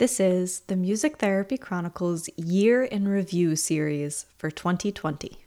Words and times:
This 0.00 0.18
is 0.18 0.60
the 0.60 0.76
Music 0.76 1.18
Therapy 1.18 1.58
Chronicles 1.58 2.30
Year 2.34 2.82
in 2.82 3.06
Review 3.06 3.54
series 3.54 4.24
for 4.38 4.50
2020. 4.50 5.44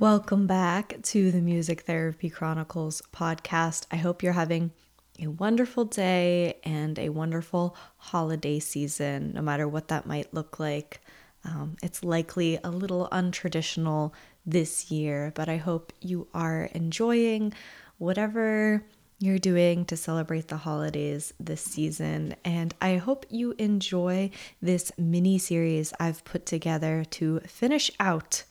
Welcome 0.00 0.48
back 0.48 1.00
to 1.00 1.30
the 1.30 1.40
Music 1.40 1.82
Therapy 1.82 2.28
Chronicles 2.28 3.02
podcast. 3.14 3.86
I 3.92 3.98
hope 3.98 4.24
you're 4.24 4.32
having 4.32 4.72
a 5.18 5.26
wonderful 5.26 5.84
day 5.84 6.58
and 6.64 6.98
a 6.98 7.08
wonderful 7.08 7.76
holiday 7.96 8.58
season, 8.58 9.32
no 9.34 9.42
matter 9.42 9.66
what 9.66 9.88
that 9.88 10.06
might 10.06 10.32
look 10.32 10.58
like. 10.58 11.00
Um, 11.44 11.76
it's 11.82 12.04
likely 12.04 12.58
a 12.62 12.70
little 12.70 13.08
untraditional 13.10 14.12
this 14.44 14.90
year, 14.90 15.32
but 15.34 15.48
I 15.48 15.56
hope 15.56 15.92
you 16.00 16.28
are 16.34 16.64
enjoying 16.72 17.52
whatever 17.98 18.84
you're 19.18 19.38
doing 19.38 19.84
to 19.84 19.96
celebrate 19.96 20.48
the 20.48 20.58
holidays 20.58 21.32
this 21.40 21.60
season. 21.60 22.36
And 22.44 22.74
I 22.80 22.96
hope 22.96 23.26
you 23.28 23.54
enjoy 23.58 24.30
this 24.62 24.92
mini 24.96 25.38
series 25.38 25.92
I've 25.98 26.24
put 26.24 26.46
together 26.46 27.04
to 27.12 27.40
finish 27.40 27.90
out 27.98 28.44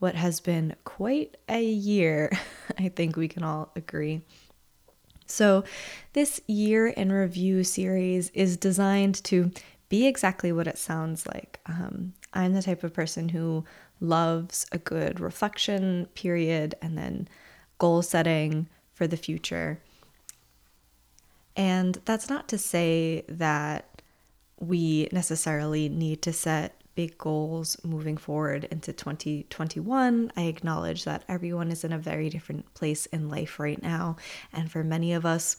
what 0.00 0.14
has 0.14 0.40
been 0.40 0.74
quite 0.84 1.36
a 1.48 1.62
year. 1.62 2.30
I 2.78 2.88
think 2.88 3.16
we 3.16 3.28
can 3.28 3.42
all 3.44 3.70
agree. 3.76 4.22
So, 5.28 5.64
this 6.14 6.40
year 6.46 6.88
in 6.88 7.12
review 7.12 7.62
series 7.62 8.30
is 8.30 8.56
designed 8.56 9.22
to 9.24 9.50
be 9.88 10.06
exactly 10.06 10.52
what 10.52 10.66
it 10.66 10.78
sounds 10.78 11.26
like. 11.26 11.60
Um, 11.66 12.14
I'm 12.32 12.54
the 12.54 12.62
type 12.62 12.82
of 12.82 12.94
person 12.94 13.28
who 13.28 13.64
loves 14.00 14.66
a 14.72 14.78
good 14.78 15.20
reflection 15.20 16.08
period 16.14 16.74
and 16.80 16.96
then 16.96 17.28
goal 17.78 18.02
setting 18.02 18.68
for 18.94 19.06
the 19.06 19.16
future. 19.16 19.80
And 21.56 21.98
that's 22.04 22.28
not 22.28 22.48
to 22.48 22.58
say 22.58 23.24
that 23.28 24.02
we 24.60 25.08
necessarily 25.12 25.88
need 25.88 26.22
to 26.22 26.32
set 26.32 26.77
big 26.98 27.16
goals 27.16 27.76
moving 27.84 28.16
forward 28.16 28.64
into 28.72 28.92
2021. 28.92 30.32
I 30.36 30.42
acknowledge 30.42 31.04
that 31.04 31.22
everyone 31.28 31.70
is 31.70 31.84
in 31.84 31.92
a 31.92 31.98
very 31.98 32.28
different 32.28 32.74
place 32.74 33.06
in 33.06 33.28
life 33.28 33.60
right 33.60 33.80
now. 33.80 34.16
And 34.52 34.68
for 34.68 34.82
many 34.82 35.12
of 35.12 35.24
us, 35.24 35.56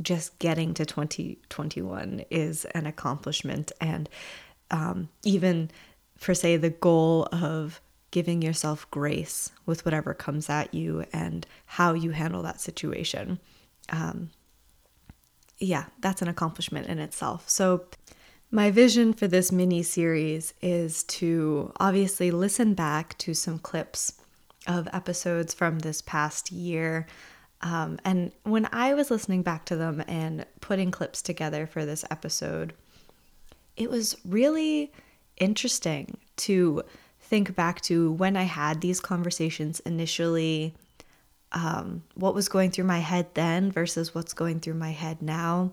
just 0.00 0.38
getting 0.38 0.72
to 0.72 0.86
2021 0.86 2.24
is 2.30 2.64
an 2.64 2.86
accomplishment. 2.86 3.70
And 3.82 4.08
um, 4.70 5.10
even 5.24 5.70
for, 6.16 6.32
say, 6.32 6.56
the 6.56 6.70
goal 6.70 7.28
of 7.32 7.82
giving 8.10 8.40
yourself 8.40 8.90
grace 8.90 9.52
with 9.66 9.84
whatever 9.84 10.14
comes 10.14 10.48
at 10.48 10.72
you 10.72 11.04
and 11.12 11.46
how 11.66 11.92
you 11.92 12.12
handle 12.12 12.40
that 12.44 12.62
situation. 12.62 13.38
Um, 13.90 14.30
yeah, 15.58 15.84
that's 16.00 16.22
an 16.22 16.28
accomplishment 16.28 16.86
in 16.86 16.98
itself. 16.98 17.46
So, 17.46 17.84
my 18.50 18.70
vision 18.70 19.12
for 19.12 19.28
this 19.28 19.52
mini 19.52 19.82
series 19.82 20.54
is 20.62 21.04
to 21.04 21.72
obviously 21.78 22.30
listen 22.30 22.74
back 22.74 23.16
to 23.18 23.34
some 23.34 23.58
clips 23.58 24.14
of 24.66 24.88
episodes 24.92 25.52
from 25.52 25.80
this 25.80 26.00
past 26.00 26.50
year. 26.50 27.06
Um, 27.60 27.98
and 28.04 28.32
when 28.44 28.68
I 28.72 28.94
was 28.94 29.10
listening 29.10 29.42
back 29.42 29.66
to 29.66 29.76
them 29.76 30.02
and 30.08 30.46
putting 30.60 30.90
clips 30.90 31.20
together 31.20 31.66
for 31.66 31.84
this 31.84 32.04
episode, 32.10 32.72
it 33.76 33.90
was 33.90 34.16
really 34.24 34.92
interesting 35.36 36.16
to 36.36 36.82
think 37.20 37.54
back 37.54 37.80
to 37.82 38.12
when 38.12 38.36
I 38.36 38.44
had 38.44 38.80
these 38.80 39.00
conversations 39.00 39.80
initially, 39.80 40.74
um, 41.52 42.02
what 42.14 42.34
was 42.34 42.48
going 42.48 42.70
through 42.70 42.84
my 42.84 43.00
head 43.00 43.26
then 43.34 43.70
versus 43.70 44.14
what's 44.14 44.32
going 44.32 44.60
through 44.60 44.74
my 44.74 44.90
head 44.92 45.20
now 45.20 45.72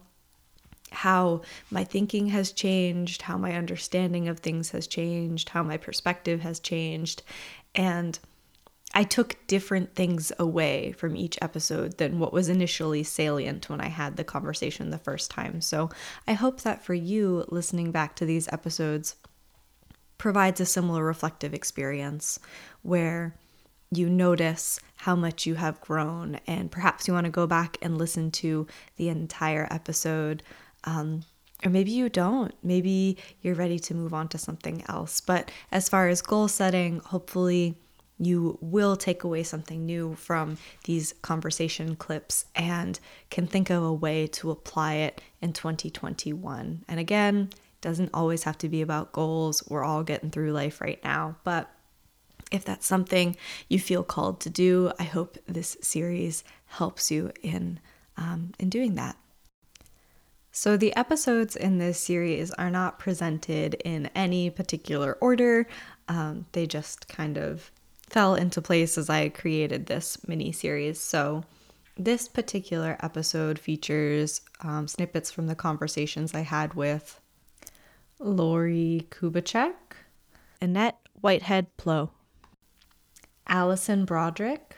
how 0.96 1.42
my 1.70 1.84
thinking 1.84 2.28
has 2.28 2.52
changed, 2.52 3.24
how 3.24 3.38
my 3.38 3.54
understanding 3.54 4.28
of 4.28 4.40
things 4.40 4.72
has 4.72 4.88
changed, 4.88 5.50
how 5.50 5.62
my 5.64 5.78
perspective 5.78 6.42
has 6.42 6.60
changed. 6.60 7.22
And 7.76 8.18
I 8.94 9.04
took 9.04 9.36
different 9.48 9.94
things 9.94 10.32
away 10.40 10.94
from 10.94 11.18
each 11.18 11.38
episode 11.42 11.98
than 11.98 12.18
what 12.18 12.32
was 12.32 12.48
initially 12.48 13.04
salient 13.04 13.70
when 13.70 13.82
I 13.82 13.90
had 13.90 14.16
the 14.16 14.24
conversation 14.24 14.90
the 14.90 14.98
first 14.98 15.30
time. 15.30 15.60
So 15.60 15.90
I 16.28 16.34
hope 16.34 16.62
that 16.62 16.84
for 16.84 16.94
you, 16.94 17.44
listening 17.50 17.92
back 17.92 18.16
to 18.16 18.26
these 18.26 18.48
episodes 18.54 19.16
provides 20.18 20.62
a 20.62 20.66
similar 20.66 21.04
reflective 21.04 21.54
experience 21.54 22.40
where 22.84 23.36
you 23.92 24.10
notice 24.10 24.80
how 24.96 25.16
much 25.16 25.46
you 25.46 25.56
have 25.56 25.82
grown, 25.82 26.40
and 26.48 26.72
perhaps 26.72 27.08
you 27.08 27.14
want 27.14 27.26
to 27.26 27.32
go 27.32 27.46
back 27.46 27.78
and 27.82 27.98
listen 27.98 28.32
to 28.32 28.66
the 28.96 29.10
entire 29.10 29.68
episode 29.70 30.42
um, 30.86 31.22
or 31.64 31.70
maybe 31.70 31.92
you 31.92 32.10
don't. 32.10 32.54
Maybe 32.64 33.18
you're 33.42 33.56
ready 33.56 33.80
to 33.80 33.94
move 33.94 34.14
on 34.14 34.28
to 34.30 34.38
something 34.38 34.84
else. 34.88 35.22
But 35.22 35.52
as 35.72 35.90
far 35.90 36.08
as 36.08 36.22
goal 36.22 36.48
setting, 36.48 37.00
hopefully 37.00 37.76
you 38.18 38.58
will 38.62 38.96
take 38.96 39.24
away 39.24 39.44
something 39.44 39.86
new 39.86 40.16
from 40.16 40.58
these 40.86 41.14
conversation 41.22 41.96
clips 41.96 42.46
and 42.56 43.00
can 43.30 43.46
think 43.48 43.70
of 43.70 43.84
a 43.84 43.94
way 43.94 44.28
to 44.28 44.52
apply 44.52 44.96
it 44.96 45.22
in 45.42 45.54
2021. 45.54 46.86
And 46.88 47.00
again, 47.00 47.50
doesn't 47.82 48.12
always 48.14 48.44
have 48.44 48.58
to 48.60 48.70
be 48.70 48.82
about 48.82 49.12
goals. 49.12 49.64
We're 49.70 49.84
all 49.84 50.04
getting 50.04 50.32
through 50.32 50.54
life 50.54 50.82
right 50.82 51.04
now, 51.04 51.36
but 51.44 51.70
if 52.52 52.64
that's 52.64 52.86
something 52.86 53.36
you 53.68 53.80
feel 53.80 54.04
called 54.04 54.40
to 54.42 54.50
do, 54.50 54.92
I 54.98 55.04
hope 55.04 55.38
this 55.46 55.78
series 55.82 56.44
helps 56.68 57.12
you 57.12 57.32
in 57.42 57.80
um, 58.18 58.54
in 58.60 58.70
doing 58.70 58.96
that. 58.96 59.18
So, 60.58 60.78
the 60.78 60.96
episodes 60.96 61.58
in 61.58 61.80
this 61.80 62.00
series 62.00 62.50
are 62.52 62.70
not 62.70 62.98
presented 62.98 63.74
in 63.84 64.06
any 64.16 64.50
particular 64.50 65.18
order. 65.20 65.68
Um, 66.08 66.46
they 66.54 66.66
just 66.66 67.10
kind 67.10 67.38
of 67.38 67.72
fell 68.08 68.36
into 68.36 68.62
place 68.62 68.98
as 68.98 69.10
I 69.10 69.28
created 69.28 69.88
this 69.88 70.26
mini 70.30 70.54
series. 70.54 70.98
So, 70.98 71.44
this 71.98 72.30
particular 72.30 72.96
episode 73.02 73.60
features 73.60 74.40
um, 74.62 74.88
snippets 74.88 75.30
from 75.30 75.48
the 75.48 75.56
conversations 75.56 76.34
I 76.34 76.40
had 76.40 76.74
with 76.74 77.20
Lori 78.18 79.08
Kubacek, 79.12 79.74
Annette 80.62 81.00
Whitehead-Pleaux, 81.20 82.12
Allison 83.46 84.06
Broderick, 84.06 84.78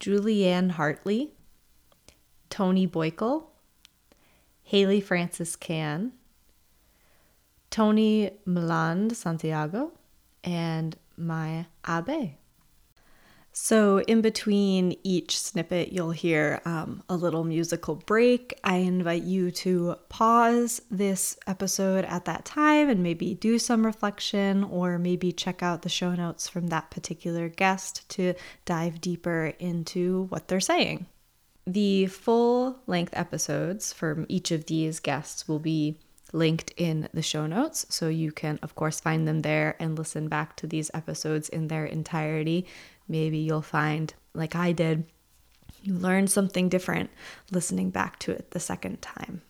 Julianne 0.00 0.70
Hartley, 0.70 1.34
Tony 2.48 2.88
Boykel, 2.88 3.49
Haley 4.70 5.00
Francis 5.00 5.56
Can, 5.56 6.12
Tony 7.70 8.30
Meland 8.46 9.16
Santiago, 9.16 9.90
and 10.44 10.96
Maya 11.16 11.64
Abe. 11.88 12.34
So, 13.52 13.98
in 14.02 14.20
between 14.20 14.96
each 15.02 15.36
snippet, 15.36 15.90
you'll 15.90 16.12
hear 16.12 16.62
um, 16.64 17.02
a 17.08 17.16
little 17.16 17.42
musical 17.42 17.96
break. 17.96 18.60
I 18.62 18.76
invite 18.76 19.24
you 19.24 19.50
to 19.50 19.96
pause 20.08 20.80
this 20.88 21.36
episode 21.48 22.04
at 22.04 22.26
that 22.26 22.44
time 22.44 22.88
and 22.88 23.02
maybe 23.02 23.34
do 23.34 23.58
some 23.58 23.84
reflection 23.84 24.62
or 24.62 25.00
maybe 25.00 25.32
check 25.32 25.64
out 25.64 25.82
the 25.82 25.88
show 25.88 26.14
notes 26.14 26.48
from 26.48 26.68
that 26.68 26.92
particular 26.92 27.48
guest 27.48 28.08
to 28.10 28.34
dive 28.66 29.00
deeper 29.00 29.52
into 29.58 30.26
what 30.28 30.46
they're 30.46 30.60
saying. 30.60 31.06
The 31.66 32.06
full 32.06 32.80
length 32.86 33.12
episodes 33.16 33.92
from 33.92 34.26
each 34.28 34.50
of 34.50 34.66
these 34.66 35.00
guests 35.00 35.46
will 35.46 35.58
be 35.58 35.98
linked 36.32 36.72
in 36.76 37.08
the 37.12 37.22
show 37.22 37.46
notes. 37.46 37.86
So 37.90 38.08
you 38.08 38.32
can, 38.32 38.58
of 38.62 38.74
course, 38.74 39.00
find 39.00 39.26
them 39.26 39.42
there 39.42 39.76
and 39.78 39.98
listen 39.98 40.28
back 40.28 40.56
to 40.56 40.66
these 40.66 40.90
episodes 40.94 41.48
in 41.48 41.68
their 41.68 41.84
entirety. 41.84 42.66
Maybe 43.08 43.38
you'll 43.38 43.62
find, 43.62 44.12
like 44.34 44.54
I 44.54 44.72
did, 44.72 45.04
you 45.82 45.94
learned 45.94 46.30
something 46.30 46.68
different 46.68 47.10
listening 47.50 47.90
back 47.90 48.18
to 48.20 48.32
it 48.32 48.50
the 48.50 48.60
second 48.60 49.02
time. 49.02 49.42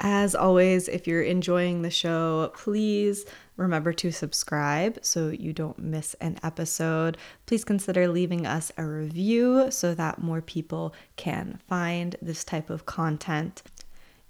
As 0.00 0.34
always, 0.34 0.88
if 0.88 1.06
you're 1.06 1.22
enjoying 1.22 1.82
the 1.82 1.90
show, 1.90 2.52
please 2.56 3.24
remember 3.56 3.92
to 3.92 4.10
subscribe 4.10 4.98
so 5.02 5.28
you 5.28 5.52
don't 5.52 5.78
miss 5.78 6.14
an 6.14 6.38
episode. 6.42 7.16
Please 7.46 7.64
consider 7.64 8.08
leaving 8.08 8.46
us 8.46 8.72
a 8.76 8.84
review 8.84 9.70
so 9.70 9.94
that 9.94 10.22
more 10.22 10.40
people 10.40 10.94
can 11.16 11.58
find 11.68 12.16
this 12.20 12.44
type 12.44 12.70
of 12.70 12.86
content. 12.86 13.62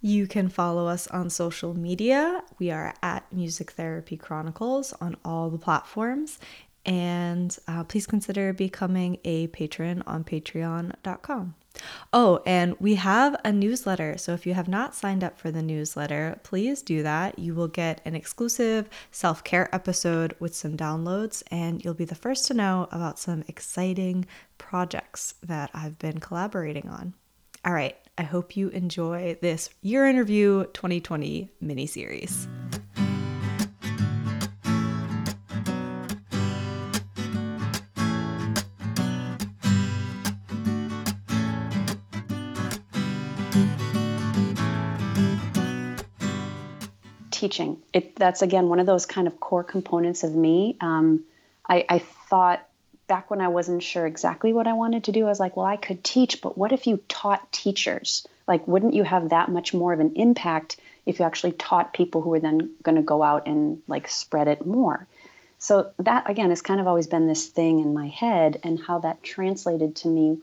You 0.01 0.27
can 0.27 0.51
follow 0.51 0.87
us 0.87 1.07
on 1.07 1.31
social 1.31 1.73
media. 1.73 2.43
We 2.59 2.71
are 2.71 2.93
at 3.03 3.33
Music 3.33 3.71
Therapy 3.71 4.19
Chronicles 4.19 4.93
on 5.01 5.17
all 5.25 5.49
the 5.49 5.59
platforms. 5.59 6.39
And 6.87 7.57
uh, 7.67 7.85
please 7.85 8.07
consider 8.07 8.53
becoming 8.53 9.19
a 9.25 9.47
patron 9.49 10.03
on 10.07 10.25
patreon.com. 10.25 11.55
Oh, 12.13 12.41
and 12.47 12.77
we 12.79 12.95
have 12.95 13.37
a 13.45 13.53
newsletter. 13.53 14.17
So 14.17 14.33
if 14.33 14.47
you 14.47 14.55
have 14.55 14.69
not 14.69 14.95
signed 14.95 15.25
up 15.25 15.39
for 15.39 15.51
the 15.51 15.63
newsletter, 15.63 16.39
please 16.43 16.83
do 16.83 17.03
that. 17.03 17.39
You 17.39 17.55
will 17.55 17.69
get 17.69 18.01
an 18.05 18.15
exclusive 18.15 18.89
self 19.11 19.43
care 19.43 19.75
episode 19.75 20.37
with 20.39 20.55
some 20.55 20.77
downloads, 20.77 21.43
and 21.51 21.85
you'll 21.85 21.95
be 21.95 22.05
the 22.05 22.15
first 22.15 22.47
to 22.47 22.55
know 22.55 22.89
about 22.93 23.19
some 23.19 23.45
exciting 23.49 24.27
projects 24.59 25.35
that 25.43 25.71
I've 25.75 25.99
been 25.99 26.21
collaborating 26.21 26.89
on. 26.89 27.15
All 27.65 27.73
right, 27.73 27.97
I 28.19 28.23
hope 28.23 28.57
you 28.57 28.69
enjoy 28.69 29.37
this 29.41 29.71
Year 29.83 30.07
in 30.07 30.19
Review 30.19 30.69
2020 30.75 31.51
mini 31.61 31.87
series. 31.87 32.47
Teaching. 47.55 47.83
It, 47.93 48.17
that's 48.17 48.43
again 48.43 48.69
one 48.69 48.81
of 48.81 48.87
those 48.87 49.07
kind 49.07 49.29
of 49.29 49.39
core 49.39 49.63
components 49.63 50.25
of 50.25 50.35
me. 50.35 50.77
Um, 50.81 51.23
I, 51.69 51.87
I 51.89 51.99
thought 52.01 52.67
back 53.07 53.31
when 53.31 53.41
I 53.41 53.47
wasn't 53.47 53.85
sure 53.85 54.07
exactly 54.07 54.53
what 54.53 54.67
I 54.67 54.73
wanted 54.73 55.05
to 55.05 55.13
do, 55.13 55.27
I 55.27 55.29
was 55.29 55.39
like, 55.39 55.57
well, 55.57 55.65
I 55.65 55.77
could 55.77 56.03
teach, 56.03 56.43
but 56.43 56.59
what 56.59 56.73
if 56.73 56.89
you 56.89 56.97
taught 57.09 57.53
teachers? 57.53 58.27
Like, 58.49 58.67
wouldn't 58.67 58.95
you 58.95 59.05
have 59.05 59.29
that 59.29 59.51
much 59.51 59.73
more 59.73 59.93
of 59.93 60.01
an 60.01 60.15
impact 60.17 60.79
if 61.07 61.21
you 61.21 61.25
actually 61.27 61.53
taught 61.53 61.93
people 61.93 62.23
who 62.23 62.31
were 62.31 62.41
then 62.41 62.73
going 62.83 62.97
to 62.97 63.03
go 63.03 63.23
out 63.23 63.47
and 63.47 63.81
like 63.87 64.09
spread 64.09 64.49
it 64.49 64.67
more? 64.67 65.07
So, 65.61 65.93
that 66.01 66.29
again 66.29 66.51
has 66.51 66.61
kind 66.61 66.81
of 66.81 66.89
always 66.89 67.07
been 67.07 67.29
this 67.29 67.47
thing 67.47 67.79
in 67.79 67.95
my 67.95 68.09
head, 68.09 68.59
and 68.65 68.81
how 68.81 68.99
that 68.99 69.23
translated 69.23 69.95
to 69.97 70.09
me 70.09 70.39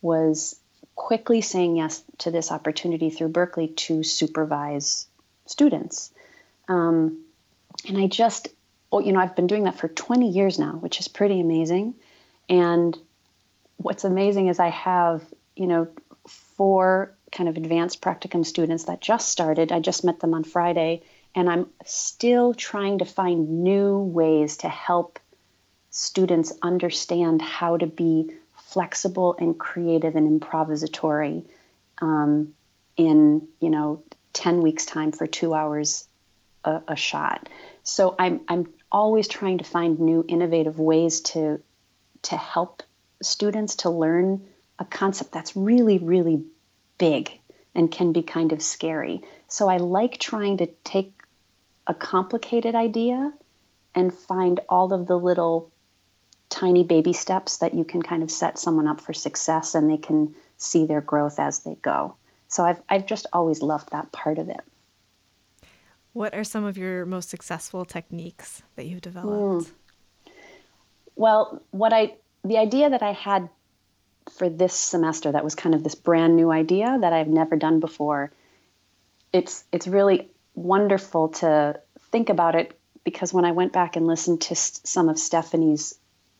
was 0.00 0.54
quickly 0.94 1.40
saying 1.40 1.74
yes 1.74 2.04
to 2.18 2.30
this 2.30 2.52
opportunity 2.52 3.10
through 3.10 3.30
Berklee 3.30 3.74
to 3.88 4.04
supervise 4.04 5.08
students. 5.46 6.12
Um, 6.68 7.24
and 7.88 7.98
I 7.98 8.06
just, 8.06 8.48
oh, 8.90 9.00
you 9.00 9.12
know, 9.12 9.20
I've 9.20 9.36
been 9.36 9.46
doing 9.46 9.64
that 9.64 9.78
for 9.78 9.88
20 9.88 10.30
years 10.30 10.58
now, 10.58 10.72
which 10.72 11.00
is 11.00 11.08
pretty 11.08 11.40
amazing. 11.40 11.94
And 12.48 12.96
what's 13.76 14.04
amazing 14.04 14.48
is 14.48 14.60
I 14.60 14.68
have, 14.68 15.22
you 15.56 15.66
know, 15.66 15.88
four 16.26 17.14
kind 17.32 17.48
of 17.48 17.56
advanced 17.56 18.00
practicum 18.00 18.44
students 18.44 18.84
that 18.84 19.00
just 19.00 19.28
started. 19.28 19.72
I 19.72 19.80
just 19.80 20.04
met 20.04 20.20
them 20.20 20.34
on 20.34 20.44
Friday, 20.44 21.02
and 21.34 21.48
I'm 21.48 21.68
still 21.84 22.54
trying 22.54 22.98
to 22.98 23.04
find 23.04 23.64
new 23.64 23.98
ways 23.98 24.58
to 24.58 24.68
help 24.68 25.18
students 25.90 26.52
understand 26.62 27.42
how 27.42 27.76
to 27.76 27.86
be 27.86 28.30
flexible 28.56 29.36
and 29.38 29.58
creative 29.58 30.16
and 30.16 30.40
improvisatory 30.40 31.44
um, 32.00 32.54
in, 32.96 33.48
you 33.60 33.70
know, 33.70 34.02
10 34.32 34.62
weeks 34.62 34.86
time 34.86 35.12
for 35.12 35.26
two 35.26 35.52
hours 35.52 36.06
a, 36.64 36.82
a 36.88 36.96
shot. 36.96 37.48
So 37.82 38.14
I'm 38.18 38.40
I'm 38.48 38.72
always 38.90 39.28
trying 39.28 39.58
to 39.58 39.64
find 39.64 39.98
new 39.98 40.24
innovative 40.28 40.78
ways 40.78 41.20
to 41.20 41.60
to 42.22 42.36
help 42.36 42.82
students 43.22 43.76
to 43.76 43.90
learn 43.90 44.46
a 44.78 44.84
concept 44.84 45.32
that's 45.32 45.56
really 45.56 45.98
really 45.98 46.44
big 46.98 47.38
and 47.74 47.90
can 47.90 48.12
be 48.12 48.22
kind 48.22 48.52
of 48.52 48.62
scary. 48.62 49.22
So 49.48 49.68
I 49.68 49.78
like 49.78 50.18
trying 50.18 50.58
to 50.58 50.66
take 50.84 51.12
a 51.86 51.94
complicated 51.94 52.74
idea 52.74 53.32
and 53.94 54.12
find 54.12 54.60
all 54.68 54.92
of 54.92 55.06
the 55.06 55.18
little 55.18 55.70
tiny 56.48 56.84
baby 56.84 57.12
steps 57.12 57.58
that 57.58 57.74
you 57.74 57.84
can 57.84 58.02
kind 58.02 58.22
of 58.22 58.30
set 58.30 58.58
someone 58.58 58.86
up 58.86 59.00
for 59.00 59.14
success 59.14 59.74
and 59.74 59.90
they 59.90 59.96
can 59.96 60.34
see 60.58 60.84
their 60.84 61.00
growth 61.00 61.38
as 61.38 61.60
they 61.60 61.74
go. 61.76 62.14
So 62.48 62.64
I've 62.64 62.80
I've 62.88 63.06
just 63.06 63.26
always 63.32 63.62
loved 63.62 63.90
that 63.92 64.12
part 64.12 64.38
of 64.38 64.48
it. 64.48 64.60
What 66.12 66.34
are 66.34 66.44
some 66.44 66.64
of 66.64 66.76
your 66.76 67.06
most 67.06 67.30
successful 67.30 67.84
techniques 67.84 68.62
that 68.76 68.86
you've 68.86 69.00
developed? 69.00 69.68
Mm. 69.68 70.32
Well, 71.16 71.62
what 71.70 71.92
I 71.92 72.14
the 72.44 72.58
idea 72.58 72.90
that 72.90 73.02
I 73.02 73.12
had 73.12 73.48
for 74.30 74.48
this 74.48 74.74
semester 74.74 75.32
that 75.32 75.44
was 75.44 75.54
kind 75.54 75.74
of 75.74 75.82
this 75.82 75.94
brand 75.94 76.36
new 76.36 76.50
idea 76.50 76.98
that 77.00 77.12
I've 77.12 77.28
never 77.28 77.56
done 77.56 77.80
before. 77.80 78.32
It's 79.32 79.64
it's 79.72 79.86
really 79.86 80.30
wonderful 80.54 81.28
to 81.28 81.80
think 82.10 82.28
about 82.28 82.54
it 82.54 82.78
because 83.04 83.32
when 83.32 83.44
I 83.44 83.52
went 83.52 83.72
back 83.72 83.96
and 83.96 84.06
listened 84.06 84.42
to 84.42 84.54
some 84.54 85.08
of 85.08 85.18
Stephanie's 85.18 85.94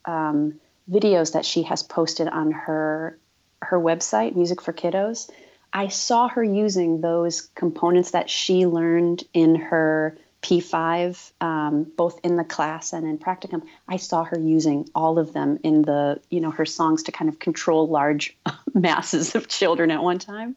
um, 0.04 0.60
videos 0.90 1.32
that 1.32 1.44
she 1.44 1.62
has 1.64 1.82
posted 1.82 2.28
on 2.28 2.52
her 2.52 3.18
her 3.62 3.78
website, 3.78 4.34
Music 4.34 4.60
for 4.60 4.72
Kiddos, 4.72 5.30
I 5.72 5.88
saw 5.88 6.28
her 6.28 6.44
using 6.44 7.00
those 7.00 7.40
components 7.40 8.10
that 8.10 8.28
she 8.28 8.66
learned 8.66 9.24
in 9.32 9.54
her 9.54 10.18
P5, 10.42 11.32
um, 11.40 11.84
both 11.96 12.20
in 12.24 12.36
the 12.36 12.44
class 12.44 12.92
and 12.92 13.06
in 13.06 13.16
practicum. 13.16 13.62
I 13.88 13.96
saw 13.96 14.24
her 14.24 14.38
using 14.38 14.88
all 14.94 15.18
of 15.18 15.32
them 15.32 15.60
in 15.62 15.82
the, 15.82 16.20
you 16.30 16.40
know, 16.40 16.50
her 16.50 16.66
songs 16.66 17.04
to 17.04 17.12
kind 17.12 17.28
of 17.28 17.38
control 17.38 17.88
large 17.88 18.36
masses 18.74 19.34
of 19.34 19.48
children 19.48 19.90
at 19.90 20.02
one 20.02 20.18
time. 20.18 20.56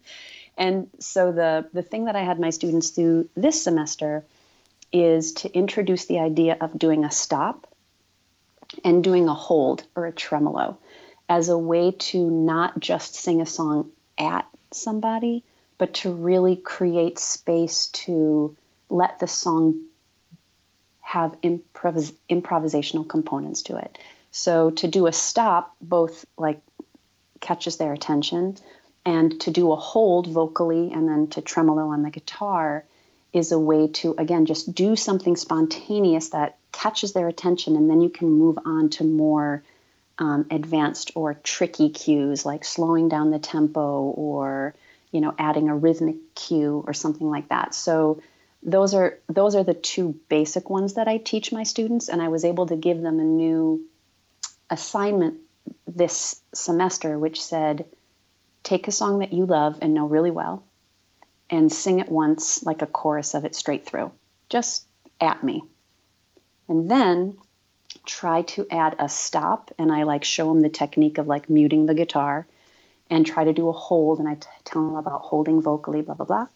And 0.57 0.89
so 0.99 1.31
the 1.31 1.67
the 1.73 1.81
thing 1.81 2.05
that 2.05 2.15
I 2.15 2.23
had 2.23 2.39
my 2.39 2.49
students 2.49 2.91
do 2.91 3.29
this 3.35 3.61
semester 3.61 4.23
is 4.91 5.33
to 5.33 5.53
introduce 5.53 6.05
the 6.05 6.19
idea 6.19 6.57
of 6.59 6.79
doing 6.79 7.03
a 7.03 7.11
stop 7.11 7.67
and 8.83 9.03
doing 9.03 9.27
a 9.27 9.33
hold 9.33 9.83
or 9.95 10.05
a 10.05 10.11
tremolo 10.11 10.77
as 11.27 11.49
a 11.49 11.57
way 11.57 11.91
to 11.91 12.29
not 12.29 12.79
just 12.79 13.15
sing 13.15 13.41
a 13.41 13.45
song 13.45 13.91
at 14.17 14.47
somebody, 14.71 15.43
but 15.77 15.93
to 15.95 16.11
really 16.11 16.55
create 16.55 17.19
space 17.19 17.87
to 17.87 18.55
let 18.89 19.19
the 19.19 19.27
song 19.27 19.81
have 21.01 21.39
improvis- 21.41 22.13
improvisational 22.29 23.07
components 23.07 23.63
to 23.63 23.77
it. 23.77 23.97
So 24.31 24.71
to 24.71 24.87
do 24.87 25.07
a 25.07 25.13
stop, 25.13 25.75
both 25.79 26.25
like 26.37 26.59
catches 27.39 27.77
their 27.77 27.93
attention, 27.93 28.57
and 29.05 29.39
to 29.41 29.51
do 29.51 29.71
a 29.71 29.75
hold 29.75 30.27
vocally 30.27 30.91
and 30.91 31.07
then 31.07 31.27
to 31.27 31.41
tremolo 31.41 31.89
on 31.89 32.01
the 32.01 32.09
guitar 32.09 32.83
is 33.33 33.51
a 33.51 33.59
way 33.59 33.87
to 33.87 34.15
again 34.17 34.45
just 34.45 34.73
do 34.73 34.95
something 34.95 35.35
spontaneous 35.35 36.29
that 36.29 36.57
catches 36.71 37.13
their 37.13 37.27
attention, 37.27 37.75
and 37.75 37.89
then 37.89 38.01
you 38.01 38.09
can 38.09 38.29
move 38.29 38.57
on 38.65 38.89
to 38.89 39.03
more 39.03 39.63
um, 40.17 40.45
advanced 40.49 41.11
or 41.15 41.33
tricky 41.33 41.89
cues 41.89 42.45
like 42.45 42.63
slowing 42.63 43.09
down 43.09 43.31
the 43.31 43.39
tempo 43.39 44.01
or 44.01 44.73
you 45.11 45.21
know 45.21 45.33
adding 45.37 45.69
a 45.69 45.75
rhythmic 45.75 46.15
cue 46.35 46.83
or 46.87 46.93
something 46.93 47.29
like 47.29 47.49
that. 47.49 47.75
So 47.75 48.21
those 48.63 48.93
are 48.93 49.19
those 49.27 49.55
are 49.55 49.63
the 49.63 49.73
two 49.73 50.19
basic 50.27 50.71
ones 50.71 50.95
that 50.95 51.07
i 51.07 51.17
teach 51.17 51.51
my 51.51 51.61
students 51.61 52.09
and 52.09 52.19
i 52.19 52.29
was 52.29 52.43
able 52.43 52.65
to 52.65 52.75
give 52.75 52.99
them 52.99 53.19
a 53.19 53.23
new 53.23 53.85
assignment 54.71 55.35
this 55.85 56.41
semester 56.51 57.19
which 57.19 57.43
said 57.43 57.85
take 58.63 58.87
a 58.87 58.91
song 58.91 59.19
that 59.19 59.31
you 59.31 59.45
love 59.45 59.77
and 59.83 59.93
know 59.93 60.07
really 60.07 60.31
well 60.31 60.63
and 61.51 61.71
sing 61.71 61.99
it 61.99 62.09
once 62.09 62.63
like 62.63 62.81
a 62.81 62.87
chorus 62.87 63.35
of 63.35 63.45
it 63.45 63.53
straight 63.53 63.85
through 63.85 64.11
just 64.49 64.85
at 65.19 65.43
me. 65.43 65.63
And 66.67 66.89
then 66.89 67.37
try 68.05 68.43
to 68.43 68.67
add 68.69 68.95
a 68.99 69.09
stop 69.09 69.71
and 69.77 69.91
I 69.91 70.03
like 70.03 70.23
show 70.23 70.47
them 70.47 70.61
the 70.61 70.69
technique 70.69 71.17
of 71.17 71.27
like 71.27 71.49
muting 71.49 71.85
the 71.85 71.93
guitar 71.93 72.47
and 73.09 73.25
try 73.25 73.43
to 73.43 73.53
do 73.53 73.69
a 73.69 73.71
hold 73.71 74.19
and 74.19 74.27
I 74.27 74.35
t- 74.35 74.47
tell 74.63 74.85
them 74.85 74.95
about 74.95 75.21
holding 75.21 75.61
vocally 75.61 76.01
blah 76.01 76.15
blah 76.15 76.25
blah. 76.25 76.47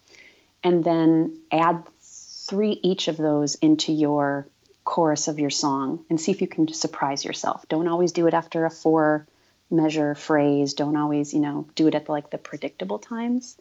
And 0.62 0.84
then 0.84 1.40
add 1.50 1.84
three 2.00 2.78
each 2.82 3.08
of 3.08 3.16
those 3.16 3.54
into 3.56 3.92
your 3.92 4.46
chorus 4.84 5.28
of 5.28 5.38
your 5.38 5.50
song 5.50 6.04
and 6.10 6.20
see 6.20 6.32
if 6.32 6.40
you 6.40 6.48
can 6.48 6.72
surprise 6.72 7.24
yourself. 7.24 7.66
Don't 7.68 7.88
always 7.88 8.12
do 8.12 8.26
it 8.26 8.34
after 8.34 8.64
a 8.64 8.70
four 8.70 9.26
measure 9.70 10.14
phrase. 10.14 10.74
Don't 10.74 10.96
always 10.96 11.32
you 11.32 11.40
know 11.40 11.66
do 11.74 11.86
it 11.86 11.94
at 11.94 12.06
the, 12.06 12.12
like 12.12 12.30
the 12.30 12.38
predictable 12.38 12.98
times. 12.98 13.56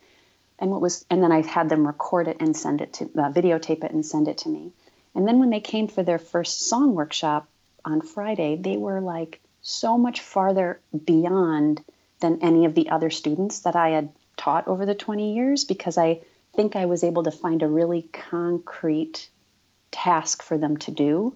And 0.57 0.71
what 0.71 0.81
was 0.81 1.05
and 1.09 1.23
then 1.23 1.31
I 1.31 1.41
had 1.41 1.69
them 1.69 1.87
record 1.87 2.27
it 2.27 2.37
and 2.39 2.55
send 2.55 2.81
it 2.81 2.93
to 2.93 3.05
uh, 3.05 3.31
videotape 3.31 3.83
it 3.83 3.91
and 3.91 4.05
send 4.05 4.27
it 4.27 4.39
to 4.39 4.49
me. 4.49 4.71
And 5.15 5.27
then 5.27 5.39
when 5.39 5.49
they 5.49 5.59
came 5.59 5.87
for 5.87 6.03
their 6.03 6.19
first 6.19 6.67
song 6.67 6.93
workshop 6.95 7.47
on 7.85 8.01
Friday, 8.01 8.55
they 8.55 8.77
were 8.77 9.01
like 9.01 9.39
so 9.61 9.97
much 9.97 10.21
farther 10.21 10.79
beyond 11.05 11.83
than 12.19 12.39
any 12.41 12.65
of 12.65 12.75
the 12.75 12.89
other 12.89 13.09
students 13.09 13.59
that 13.59 13.75
I 13.75 13.89
had 13.89 14.09
taught 14.37 14.67
over 14.67 14.85
the 14.85 14.95
20 14.95 15.35
years 15.35 15.63
because 15.63 15.97
I 15.97 16.21
think 16.55 16.75
I 16.75 16.85
was 16.85 17.03
able 17.03 17.23
to 17.23 17.31
find 17.31 17.61
a 17.61 17.67
really 17.67 18.03
concrete 18.13 19.29
task 19.91 20.43
for 20.43 20.57
them 20.57 20.77
to 20.77 20.91
do 20.91 21.35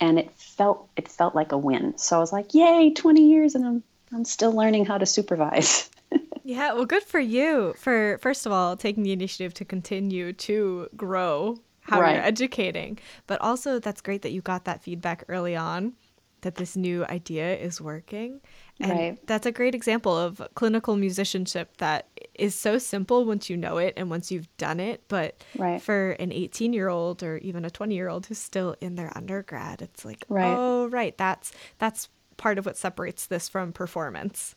and 0.00 0.18
it 0.18 0.30
felt 0.32 0.88
it 0.96 1.08
felt 1.08 1.34
like 1.34 1.52
a 1.52 1.58
win. 1.58 1.96
So 1.96 2.16
I 2.16 2.20
was 2.20 2.32
like, 2.32 2.54
"Yay, 2.54 2.90
20 2.90 3.28
years 3.28 3.54
and 3.54 3.64
I'm 3.64 3.82
I'm 4.12 4.24
still 4.24 4.52
learning 4.52 4.84
how 4.84 4.98
to 4.98 5.06
supervise." 5.06 5.90
yeah, 6.44 6.72
well 6.74 6.84
good 6.84 7.02
for 7.02 7.20
you 7.20 7.74
for 7.78 8.18
first 8.18 8.46
of 8.46 8.52
all 8.52 8.76
taking 8.76 9.02
the 9.02 9.12
initiative 9.12 9.54
to 9.54 9.64
continue 9.64 10.32
to 10.34 10.88
grow 10.96 11.58
how 11.88 12.00
right. 12.00 12.14
you're 12.14 12.24
educating. 12.24 12.98
But 13.26 13.40
also, 13.40 13.78
that's 13.78 14.00
great 14.00 14.22
that 14.22 14.32
you 14.32 14.40
got 14.40 14.64
that 14.64 14.82
feedback 14.82 15.24
early 15.28 15.56
on 15.56 15.94
that 16.42 16.56
this 16.56 16.76
new 16.76 17.04
idea 17.06 17.56
is 17.56 17.80
working. 17.80 18.40
And 18.78 18.90
right. 18.92 19.26
that's 19.26 19.46
a 19.46 19.52
great 19.52 19.74
example 19.74 20.16
of 20.16 20.40
clinical 20.54 20.94
musicianship 20.94 21.76
that 21.78 22.08
is 22.34 22.54
so 22.54 22.78
simple 22.78 23.24
once 23.24 23.48
you 23.48 23.56
know 23.56 23.78
it 23.78 23.94
and 23.96 24.10
once 24.10 24.30
you've 24.30 24.54
done 24.56 24.78
it. 24.78 25.02
But 25.08 25.42
right. 25.56 25.80
for 25.80 26.12
an 26.12 26.32
18 26.32 26.72
year 26.72 26.88
old 26.88 27.22
or 27.22 27.38
even 27.38 27.64
a 27.64 27.70
20 27.70 27.94
year 27.94 28.08
old 28.08 28.26
who's 28.26 28.38
still 28.38 28.76
in 28.80 28.94
their 28.96 29.10
undergrad, 29.16 29.82
it's 29.82 30.04
like, 30.04 30.24
right. 30.28 30.54
oh, 30.54 30.86
right, 30.88 31.16
that's 31.16 31.52
that's 31.78 32.08
part 32.36 32.58
of 32.58 32.66
what 32.66 32.76
separates 32.76 33.26
this 33.26 33.48
from 33.48 33.72
performance. 33.72 34.54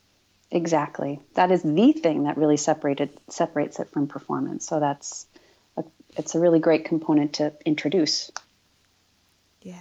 Exactly. 0.51 1.19
That 1.36 1.51
is 1.51 1.62
the 1.63 1.91
thing 1.93 2.24
that 2.24 2.38
really 2.38 2.57
separated 2.57 3.12
separates 3.29 3.79
it 3.79 3.89
from 3.89 4.07
performance. 4.07 4.67
So 4.67 4.79
that's 4.79 5.27
it's 6.17 6.35
a 6.35 6.39
really 6.39 6.59
great 6.59 6.85
component 6.85 7.33
to 7.33 7.53
introduce. 7.65 8.31
Yeah. 9.61 9.75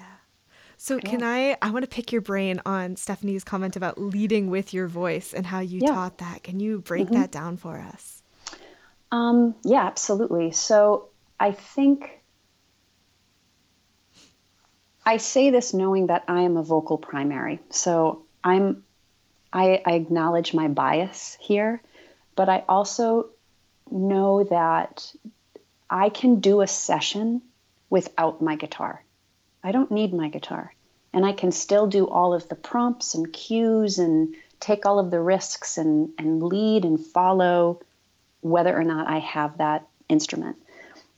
So 0.76 0.98
can 1.00 1.22
I 1.24 1.56
I 1.60 1.70
want 1.70 1.84
to 1.84 1.88
pick 1.88 2.12
your 2.12 2.20
brain 2.20 2.60
on 2.64 2.96
Stephanie's 2.96 3.42
comment 3.42 3.76
about 3.76 4.00
leading 4.00 4.48
with 4.48 4.72
your 4.72 4.86
voice 4.86 5.34
and 5.34 5.44
how 5.44 5.60
you 5.60 5.80
yeah. 5.82 5.92
taught 5.92 6.18
that. 6.18 6.44
Can 6.44 6.60
you 6.60 6.80
break 6.80 7.06
mm-hmm. 7.06 7.14
that 7.14 7.32
down 7.32 7.56
for 7.56 7.78
us? 7.78 8.22
Um, 9.10 9.56
yeah, 9.64 9.84
absolutely. 9.86 10.52
So 10.52 11.08
I 11.40 11.52
think 11.52 12.20
I 15.04 15.16
say 15.16 15.50
this 15.50 15.74
knowing 15.74 16.08
that 16.08 16.24
I 16.28 16.42
am 16.42 16.56
a 16.56 16.62
vocal 16.62 16.98
primary. 16.98 17.60
So 17.70 18.26
I'm 18.44 18.84
I, 19.52 19.82
I 19.84 19.92
acknowledge 19.92 20.54
my 20.54 20.68
bias 20.68 21.36
here, 21.40 21.82
but 22.36 22.48
I 22.48 22.64
also 22.68 23.30
know 23.90 24.44
that 24.44 25.12
I 25.90 26.08
can 26.08 26.40
do 26.40 26.60
a 26.60 26.66
session 26.66 27.42
without 27.90 28.42
my 28.42 28.56
guitar. 28.56 29.02
I 29.62 29.72
don't 29.72 29.90
need 29.90 30.12
my 30.12 30.28
guitar. 30.28 30.74
And 31.12 31.24
I 31.24 31.32
can 31.32 31.52
still 31.52 31.86
do 31.86 32.06
all 32.06 32.34
of 32.34 32.48
the 32.48 32.54
prompts 32.54 33.14
and 33.14 33.32
cues 33.32 33.98
and 33.98 34.34
take 34.60 34.86
all 34.86 34.98
of 34.98 35.10
the 35.10 35.20
risks 35.20 35.78
and, 35.78 36.10
and 36.18 36.42
lead 36.42 36.84
and 36.84 37.04
follow 37.04 37.80
whether 38.40 38.76
or 38.76 38.84
not 38.84 39.08
I 39.08 39.18
have 39.20 39.58
that 39.58 39.86
instrument. 40.08 40.56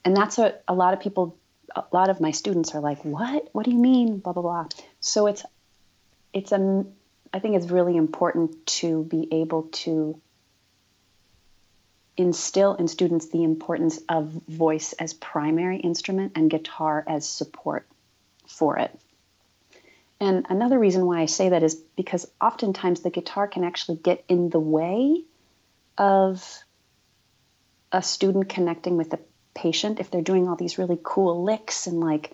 And 0.04 0.16
that's 0.16 0.38
what 0.38 0.62
a 0.68 0.74
lot 0.74 0.94
of 0.94 1.00
people, 1.00 1.36
a 1.74 1.84
lot 1.92 2.08
of 2.08 2.20
my 2.20 2.30
students 2.30 2.74
are 2.74 2.80
like, 2.80 3.04
what? 3.04 3.48
What 3.52 3.64
do 3.64 3.72
you 3.72 3.78
mean? 3.78 4.18
Blah, 4.18 4.32
blah, 4.32 4.42
blah. 4.42 4.66
So 5.00 5.26
it's, 5.26 5.44
it's 6.32 6.52
a, 6.52 6.86
I 7.32 7.38
think 7.40 7.56
it's 7.56 7.70
really 7.70 7.96
important 7.96 8.66
to 8.66 9.04
be 9.04 9.28
able 9.32 9.64
to 9.84 10.20
instill 12.20 12.74
in 12.74 12.88
students 12.88 13.28
the 13.28 13.42
importance 13.42 13.98
of 14.08 14.28
voice 14.48 14.92
as 14.94 15.14
primary 15.14 15.78
instrument 15.78 16.32
and 16.34 16.50
guitar 16.50 17.04
as 17.06 17.28
support 17.28 17.86
for 18.46 18.78
it. 18.78 18.98
And 20.20 20.44
another 20.50 20.78
reason 20.78 21.06
why 21.06 21.20
I 21.20 21.26
say 21.26 21.48
that 21.48 21.62
is 21.62 21.74
because 21.74 22.30
oftentimes 22.40 23.00
the 23.00 23.10
guitar 23.10 23.48
can 23.48 23.64
actually 23.64 23.96
get 23.96 24.22
in 24.28 24.50
the 24.50 24.60
way 24.60 25.22
of 25.96 26.46
a 27.90 28.02
student 28.02 28.48
connecting 28.48 28.96
with 28.96 29.10
the 29.10 29.18
patient 29.54 29.98
if 29.98 30.10
they're 30.10 30.22
doing 30.22 30.48
all 30.48 30.56
these 30.56 30.78
really 30.78 30.98
cool 31.02 31.42
licks 31.42 31.86
and 31.86 32.00
like 32.00 32.32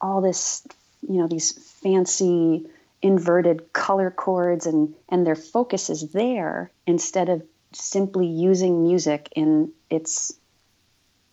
all 0.00 0.20
this, 0.20 0.66
you 1.06 1.20
know, 1.20 1.26
these 1.26 1.52
fancy 1.82 2.66
inverted 3.02 3.72
color 3.72 4.10
chords 4.10 4.64
and 4.64 4.94
and 5.10 5.26
their 5.26 5.36
focus 5.36 5.90
is 5.90 6.12
there 6.12 6.70
instead 6.86 7.28
of 7.28 7.42
simply 7.74 8.26
using 8.26 8.82
music 8.82 9.28
in 9.34 9.72
its 9.90 10.32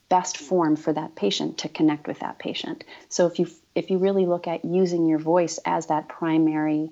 best 0.10 0.38
form 0.38 0.76
for 0.76 0.92
that 0.92 1.16
patient 1.16 1.60
to 1.60 1.70
connect 1.70 2.08
with 2.08 2.20
that 2.20 2.38
patient. 2.38 2.84
So 3.10 3.28
if 3.28 3.40
you 3.40 3.48
if 3.76 3.90
you 3.90 3.98
really 3.98 4.26
look 4.26 4.48
at 4.48 4.66
using 4.66 5.06
your 5.06 5.20
voice 5.20 5.60
as 5.66 5.88
that 5.88 6.10
primary 6.10 6.90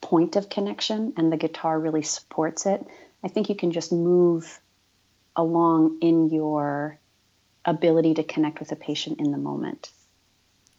point 0.00 0.36
of 0.36 0.48
connection 0.48 1.12
and 1.16 1.30
the 1.30 1.36
guitar 1.36 1.78
really 1.78 2.02
supports 2.02 2.64
it, 2.64 2.86
I 3.22 3.28
think 3.28 3.48
you 3.48 3.54
can 3.54 3.72
just 3.72 3.92
move 3.92 4.60
along 5.36 5.98
in 6.00 6.30
your 6.30 6.98
ability 7.64 8.14
to 8.14 8.24
connect 8.24 8.60
with 8.60 8.72
a 8.72 8.76
patient 8.76 9.20
in 9.20 9.30
the 9.30 9.38
moment. 9.38 9.90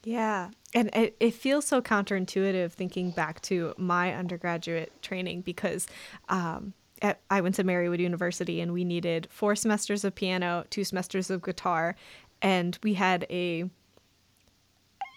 Yeah. 0.03 0.49
And 0.73 0.89
it, 0.95 1.15
it 1.19 1.33
feels 1.33 1.65
so 1.65 1.81
counterintuitive 1.81 2.71
thinking 2.71 3.11
back 3.11 3.41
to 3.43 3.73
my 3.77 4.13
undergraduate 4.13 5.01
training 5.01 5.41
because 5.41 5.87
um, 6.29 6.73
at, 7.01 7.21
I 7.29 7.41
went 7.41 7.55
to 7.55 7.63
Marywood 7.63 7.99
University 7.99 8.61
and 8.61 8.73
we 8.73 8.83
needed 8.83 9.27
four 9.29 9.55
semesters 9.55 10.03
of 10.03 10.15
piano, 10.15 10.65
two 10.69 10.83
semesters 10.83 11.29
of 11.29 11.41
guitar, 11.41 11.95
and 12.41 12.77
we 12.83 12.93
had 12.93 13.25
a 13.29 13.69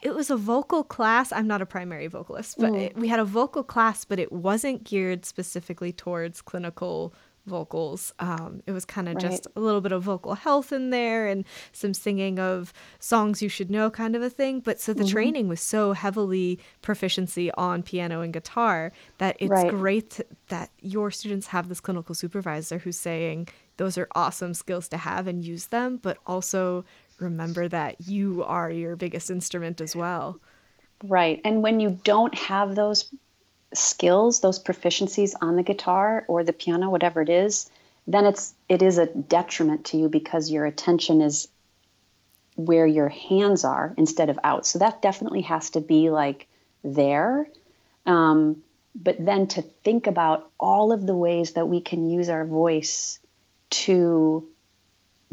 it 0.02 0.16
was 0.16 0.30
a 0.30 0.36
vocal 0.36 0.82
class. 0.82 1.32
I'm 1.32 1.46
not 1.46 1.62
a 1.62 1.66
primary 1.66 2.08
vocalist, 2.08 2.56
but 2.58 2.72
mm. 2.72 2.80
it, 2.80 2.96
we 2.96 3.06
had 3.06 3.20
a 3.20 3.24
vocal 3.24 3.62
class, 3.62 4.04
but 4.04 4.18
it 4.18 4.32
wasn't 4.32 4.82
geared 4.82 5.24
specifically 5.24 5.92
towards 5.92 6.42
clinical 6.42 7.14
vocals. 7.46 8.12
Um, 8.18 8.62
it 8.66 8.72
was 8.72 8.84
kind 8.84 9.08
of 9.08 9.16
right. 9.16 9.22
just 9.22 9.46
a 9.56 9.61
little 9.61 9.80
bit 9.80 9.92
of 9.92 10.02
vocal 10.02 10.34
health 10.34 10.72
in 10.72 10.90
there 10.90 11.26
and 11.26 11.44
some 11.72 11.94
singing 11.94 12.38
of 12.38 12.72
songs 12.99 13.42
you 13.42 13.49
should 13.49 13.70
know, 13.70 13.90
kind 13.90 14.14
of 14.14 14.22
a 14.22 14.30
thing. 14.30 14.61
But 14.61 14.80
so 14.80 14.92
the 14.92 15.02
mm-hmm. 15.02 15.12
training 15.12 15.49
was 15.49 15.61
so 15.61 15.92
heavily 15.92 16.58
proficiency 16.82 17.50
on 17.52 17.82
piano 17.82 18.20
and 18.20 18.32
guitar 18.32 18.92
that 19.18 19.37
it's 19.40 19.50
right. 19.50 19.70
great 19.70 20.20
that 20.49 20.70
your 20.80 21.11
students 21.11 21.49
have 21.49 21.68
this 21.68 21.80
clinical 21.80 22.14
supervisor 22.14 22.78
who's 22.78 22.99
saying 22.99 23.49
those 23.76 23.99
are 23.99 24.08
awesome 24.14 24.54
skills 24.54 24.88
to 24.88 24.96
have 24.96 25.26
and 25.26 25.44
use 25.44 25.66
them, 25.66 25.96
but 25.96 26.18
also 26.26 26.84
remember 27.18 27.68
that 27.68 28.00
you 28.06 28.44
are 28.44 28.70
your 28.70 28.96
biggest 28.96 29.30
instrument 29.30 29.80
as 29.80 29.96
well. 29.96 30.38
Right. 31.04 31.40
And 31.44 31.62
when 31.62 31.80
you 31.80 31.99
don't 32.04 32.34
have 32.37 32.75
those 32.75 33.12
skills, 33.75 34.41
those 34.41 34.62
proficiencies 34.62 35.35
on 35.41 35.57
the 35.57 35.62
guitar 35.62 36.25
or 36.29 36.45
the 36.45 36.52
piano, 36.52 36.91
whatever 36.91 37.21
it 37.23 37.29
is, 37.29 37.71
then 38.07 38.25
it's 38.26 38.55
it 38.69 38.83
is 38.83 38.99
a 38.99 39.07
detriment 39.07 39.87
to 39.87 39.97
you 39.97 40.09
because 40.09 40.50
your 40.50 40.67
attention 40.67 41.21
is 41.21 41.49
where 42.57 42.87
your 42.87 43.09
hands 43.09 43.64
are 43.64 43.95
instead 43.97 44.29
of 44.29 44.38
out. 44.45 44.67
So 44.67 44.79
that 44.81 45.02
definitely 45.02 45.43
has 45.43 45.71
to 45.71 45.81
be 45.81 46.11
like 46.11 46.47
there. 46.85 47.49
Um, 48.05 48.62
but 48.95 49.25
then 49.25 49.47
to 49.49 49.62
think 49.62 50.07
about 50.07 50.50
all 50.61 50.93
of 50.93 51.07
the 51.07 51.14
ways 51.14 51.52
that 51.52 51.69
we 51.69 51.81
can 51.81 52.11
use 52.11 52.29
our 52.29 52.45
voice 52.45 53.19
to 53.71 54.47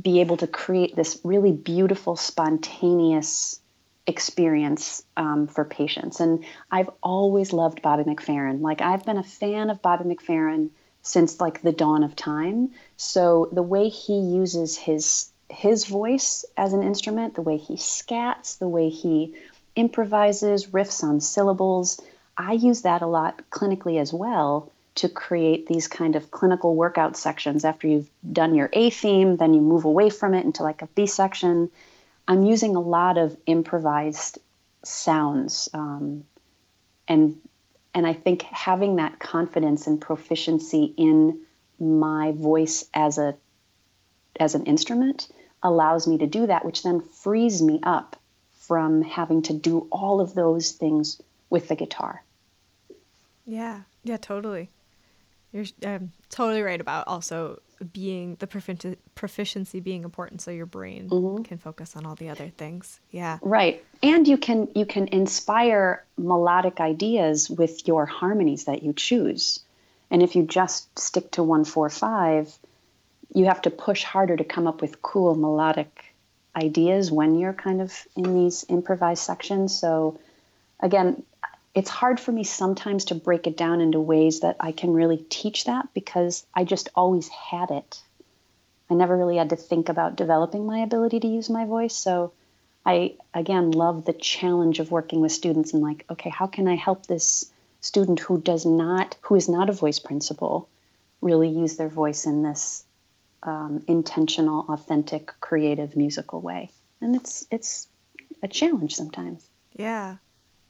be 0.02 0.22
able 0.22 0.38
to 0.38 0.48
create 0.48 0.96
this 0.96 1.20
really 1.24 1.52
beautiful, 1.52 2.16
spontaneous 2.16 3.60
experience 4.10 5.04
um, 5.16 5.48
for 5.48 5.64
patients. 5.64 6.20
And 6.20 6.44
I've 6.70 6.90
always 7.02 7.54
loved 7.54 7.82
Bobby 7.82 8.04
McFerrin. 8.04 8.62
Like 8.62 8.82
I've 8.82 9.06
been 9.06 9.18
a 9.18 9.24
fan 9.24 9.70
of 9.70 9.82
Bobby 9.82 10.04
McFerrin 10.04 10.72
since 11.02 11.40
like 11.40 11.62
the 11.62 11.72
dawn 11.72 12.04
of 12.04 12.16
time. 12.16 12.72
So 12.98 13.50
the 13.52 13.64
way 13.64 13.88
he 13.90 14.20
uses 14.20 14.78
his 14.78 15.32
his 15.50 15.86
voice 15.86 16.46
as 16.58 16.74
an 16.74 16.84
instrument, 16.84 17.34
the 17.34 17.42
way 17.42 17.58
he 17.58 17.76
scats, 17.76 18.60
the 18.60 18.68
way 18.68 18.90
he 18.90 19.36
improvises, 19.76 20.68
riffs 20.68 21.04
on 21.04 21.22
syllables, 21.22 22.00
I 22.38 22.54
use 22.54 22.84
that 22.84 23.02
a 23.02 23.08
lot 23.08 23.42
clinically 23.50 24.00
as 24.00 24.14
well 24.14 24.72
to 24.96 25.10
create 25.10 25.66
these 25.66 25.88
kind 25.88 26.16
of 26.16 26.30
clinical 26.30 26.76
workout 26.76 27.18
sections 27.18 27.66
after 27.66 27.88
you've 27.88 28.10
done 28.32 28.54
your 28.54 28.70
A 28.74 28.90
theme, 28.90 29.38
then 29.38 29.54
you 29.54 29.62
move 29.62 29.86
away 29.86 30.10
from 30.10 30.34
it 30.34 30.46
into 30.46 30.62
like 30.62 30.82
a 30.82 30.88
B 30.88 31.06
section 31.06 31.72
I'm 32.30 32.46
using 32.46 32.76
a 32.76 32.80
lot 32.80 33.18
of 33.18 33.36
improvised 33.48 34.38
sounds, 34.84 35.68
um, 35.74 36.26
and 37.08 37.38
and 37.96 38.06
I 38.06 38.14
think 38.14 38.44
having 38.44 38.98
that 38.98 39.18
confidence 39.18 39.88
and 39.88 40.00
proficiency 40.00 40.94
in 40.96 41.42
my 41.80 42.32
voice 42.32 42.86
as 42.94 43.18
a 43.18 43.36
as 44.40 44.54
an 44.54 44.68
instrument 44.68 45.28
allows 45.64 46.08
me 46.08 46.20
to 46.20 46.28
do 46.28 46.46
that, 46.46 46.64
which 46.64 46.84
then 46.84 47.02
frees 47.02 47.64
me 47.64 47.80
up 47.82 48.16
from 48.52 49.02
having 49.02 49.42
to 49.42 49.54
do 49.54 49.88
all 49.92 50.22
of 50.22 50.36
those 50.36 50.74
things 50.74 51.20
with 51.50 51.68
the 51.68 51.76
guitar. 51.76 52.24
Yeah, 53.48 53.82
yeah, 54.04 54.18
totally. 54.18 54.70
You're 55.52 55.66
um, 55.84 56.12
totally 56.30 56.62
right 56.62 56.80
about 56.80 57.08
also 57.08 57.60
being 57.94 58.36
the 58.40 58.48
profici- 58.48 58.98
proficiency 59.16 59.80
being 59.80 60.04
important 60.04 60.42
so 60.42 60.52
your 60.52 60.66
brain 60.66 61.10
mm-hmm. 61.10 61.44
can 61.44 61.58
focus 61.58 61.96
on 61.96 62.06
all 62.06 62.16
the 62.16 62.30
other 62.30 62.50
things. 62.50 63.00
Yeah. 63.12 63.40
Right. 63.42 63.84
And 64.04 64.28
you 64.28 64.38
can 64.38 64.70
you 64.76 64.86
can 64.86 65.08
inspire 65.08 66.04
melodic 66.18 66.80
ideas 66.80 67.50
with 67.50 67.88
your 67.88 68.06
harmonies 68.06 68.66
that 68.66 68.84
you 68.84 68.94
choose. 68.94 69.60
And 70.12 70.24
if 70.24 70.36
you 70.36 70.44
just 70.44 70.98
stick 70.98 71.32
to 71.32 71.44
145 71.44 72.58
you 73.34 73.46
have 73.46 73.62
to 73.62 73.70
push 73.70 74.04
harder 74.04 74.36
to 74.36 74.44
come 74.44 74.68
up 74.68 74.82
with 74.82 75.02
cool 75.02 75.36
melodic 75.36 76.16
ideas 76.56 77.12
when 77.12 77.38
you're 77.38 77.54
kind 77.54 77.82
of 77.82 77.94
in 78.16 78.34
these 78.34 78.66
improvised 78.70 79.24
sections. 79.24 79.78
So 79.78 80.20
again 80.80 81.24
it's 81.80 81.90
hard 81.90 82.20
for 82.20 82.34
me 82.34 82.44
sometimes 82.44 83.06
to 83.06 83.16
break 83.16 83.48
it 83.48 83.56
down 83.56 83.80
into 83.80 84.02
ways 84.02 84.42
that 84.42 84.58
I 84.60 84.74
can 84.74 84.92
really 84.92 85.16
teach 85.30 85.64
that 85.64 85.88
because 85.94 86.46
I 86.54 86.66
just 86.66 86.90
always 86.94 87.30
had 87.30 87.72
it. 87.72 88.02
I 88.90 88.96
never 88.96 89.16
really 89.16 89.38
had 89.38 89.52
to 89.52 89.56
think 89.56 89.88
about 89.88 90.18
developing 90.18 90.66
my 90.66 90.80
ability 90.80 91.22
to 91.22 91.28
use 91.28 91.50
my 91.50 91.64
voice. 91.64 91.96
So 91.96 92.34
I, 92.86 93.16
again, 93.34 93.72
love 93.72 94.04
the 94.04 94.12
challenge 94.12 94.80
of 94.80 94.92
working 94.92 95.22
with 95.22 95.32
students 95.32 95.72
and 95.72 95.82
like, 95.82 96.04
okay, 96.10 96.30
how 96.30 96.48
can 96.48 96.68
I 96.68 96.76
help 96.76 97.06
this 97.06 97.50
student 97.80 98.20
who 98.20 98.42
does 98.42 98.66
not, 98.66 99.16
who 99.22 99.36
is 99.36 99.48
not 99.48 99.70
a 99.70 99.74
voice 99.74 100.00
principal, 100.00 100.68
really 101.22 101.48
use 101.48 101.78
their 101.78 101.88
voice 101.88 102.26
in 102.26 102.44
this 102.44 102.84
um, 103.44 103.86
intentional, 103.88 104.66
authentic, 104.68 105.32
creative, 105.40 105.96
musical 105.96 106.42
way. 106.42 106.72
And 107.00 107.16
it's 107.16 107.48
it's 107.50 107.88
a 108.44 108.50
challenge 108.50 108.96
sometimes. 108.96 109.48
Yeah, 109.78 110.18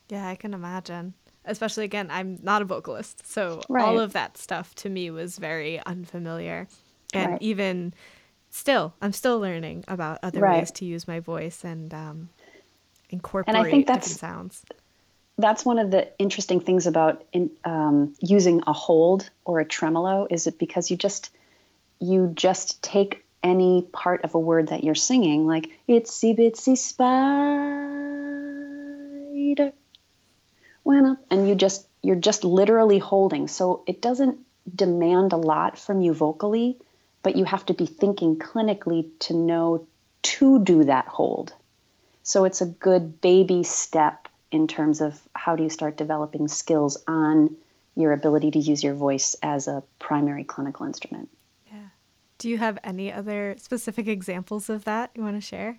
yeah, 0.10 0.28
I 0.28 0.36
can 0.36 0.54
imagine. 0.54 1.14
Especially 1.46 1.86
again, 1.86 2.10
I'm 2.12 2.38
not 2.44 2.62
a 2.62 2.66
vocalist, 2.66 3.26
so 3.26 3.62
Right. 3.70 3.86
all 3.86 3.98
of 4.00 4.12
that 4.14 4.38
stuff 4.38 4.76
to 4.76 4.90
me 4.90 5.10
was 5.10 5.38
very 5.38 5.80
unfamiliar, 5.86 6.68
and 7.14 7.32
Right. 7.32 7.42
even 7.42 7.94
still, 8.50 8.94
I'm 9.02 9.14
still 9.14 9.40
learning 9.40 9.86
about 9.88 10.20
other 10.22 10.42
Right. 10.42 10.60
ways 10.60 10.72
to 10.72 10.84
use 10.86 11.08
my 11.08 11.22
voice 11.22 11.64
and 11.64 11.94
um, 11.94 12.30
incorporate 13.10 13.72
think 13.72 13.88
different 13.88 14.20
sounds. 14.20 14.66
that's 15.38 15.64
one 15.66 15.80
of 15.80 15.90
the 15.90 16.10
interesting 16.20 16.60
things 16.60 16.86
about 16.86 17.24
in, 17.32 17.50
um, 17.64 18.14
using 18.20 18.62
a 18.68 18.74
hold 18.74 19.30
or 19.46 19.62
a 19.62 19.66
tremolo 19.66 20.28
is 20.30 20.46
it 20.48 20.60
because 20.60 20.92
you 20.92 20.98
just 20.98 21.30
you 22.02 22.30
just 22.36 22.84
take 22.84 23.24
any 23.42 23.84
part 23.94 24.26
of 24.26 24.36
a 24.36 24.40
word 24.40 24.68
that 24.68 24.84
you're 24.84 24.94
singing 24.96 25.48
like 25.48 25.70
itsy 25.88 26.38
bitsy 26.38 26.78
spider 26.78 27.00
went 30.90 31.08
up 31.08 31.20
and 31.30 31.48
you 31.48 31.56
just 31.56 31.88
you're 32.02 32.24
just 32.30 32.44
literally 32.44 33.00
holding 33.00 33.48
so 33.48 33.84
it 33.88 34.02
doesn't 34.02 34.38
demand 34.84 35.34
a 35.34 35.38
lot 35.38 35.78
from 35.78 36.02
you 36.02 36.14
vocally 36.14 36.78
but 37.24 37.36
you 37.36 37.46
have 37.46 37.66
to 37.66 37.74
be 37.74 37.86
thinking 37.86 38.38
clinically 38.38 39.08
to 39.20 39.34
know 39.34 39.86
to 40.22 40.60
do 40.64 40.84
that 40.84 41.08
hold 41.08 41.54
so 42.24 42.44
it's 42.46 42.62
a 42.62 42.66
good 42.66 43.22
baby 43.22 43.64
step 43.64 44.28
in 44.52 44.68
terms 44.68 45.02
of 45.02 45.20
how 45.34 45.56
do 45.56 45.64
you 45.64 45.70
start 45.70 45.98
developing 45.98 46.48
skills 46.48 46.98
on 47.08 47.56
your 47.96 48.14
ability 48.14 48.52
to 48.52 48.60
use 48.60 48.84
your 48.84 48.94
voice 48.94 49.36
as 49.44 49.68
a 49.68 49.84
primary 50.00 50.44
clinical 50.44 50.86
instrument. 50.86 51.30
Yeah. 51.72 51.90
Do 52.38 52.50
you 52.50 52.58
have 52.58 52.80
any 52.84 53.12
other 53.12 53.56
specific 53.60 54.08
examples 54.08 54.70
of 54.70 54.86
that 54.86 55.12
you 55.16 55.24
want 55.24 55.38
to 55.38 55.42
share? 55.42 55.78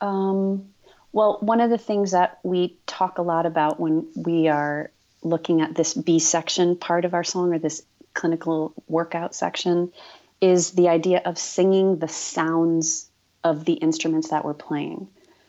Um, 0.00 0.70
well, 1.12 1.38
one 1.40 1.60
of 1.60 1.70
the 1.70 1.78
things 1.78 2.12
that 2.12 2.38
we 2.42 2.76
talk 2.86 3.18
a 3.18 3.22
lot 3.22 3.46
about 3.46 3.80
when 3.80 4.06
we 4.14 4.48
are 4.48 4.90
looking 5.22 5.60
at 5.60 5.74
this 5.74 5.94
B 5.94 6.18
section 6.18 6.76
part 6.76 7.04
of 7.04 7.14
our 7.14 7.24
song 7.24 7.52
or 7.52 7.58
this 7.58 7.82
clinical 8.14 8.72
workout 8.88 9.34
section 9.34 9.92
is 10.40 10.72
the 10.72 10.88
idea 10.88 11.20
of 11.24 11.38
singing 11.38 11.98
the 11.98 12.08
sounds 12.08 13.08
of 13.44 13.64
the 13.64 13.74
instruments 13.74 14.30
that 14.30 14.44
we're 14.44 14.54
playing. 14.54 15.08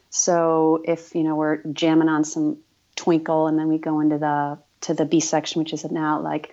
So 0.09 0.81
if 0.83 1.15
you 1.15 1.23
know 1.23 1.35
we're 1.35 1.63
jamming 1.71 2.09
on 2.09 2.23
some 2.23 2.57
twinkle 2.95 3.47
and 3.47 3.57
then 3.57 3.67
we 3.67 3.77
go 3.77 3.99
into 4.01 4.17
the 4.17 4.57
to 4.81 4.93
the 4.93 5.05
B 5.05 5.19
section, 5.19 5.59
which 5.59 5.73
is 5.73 5.89
now 5.89 6.19
like 6.19 6.51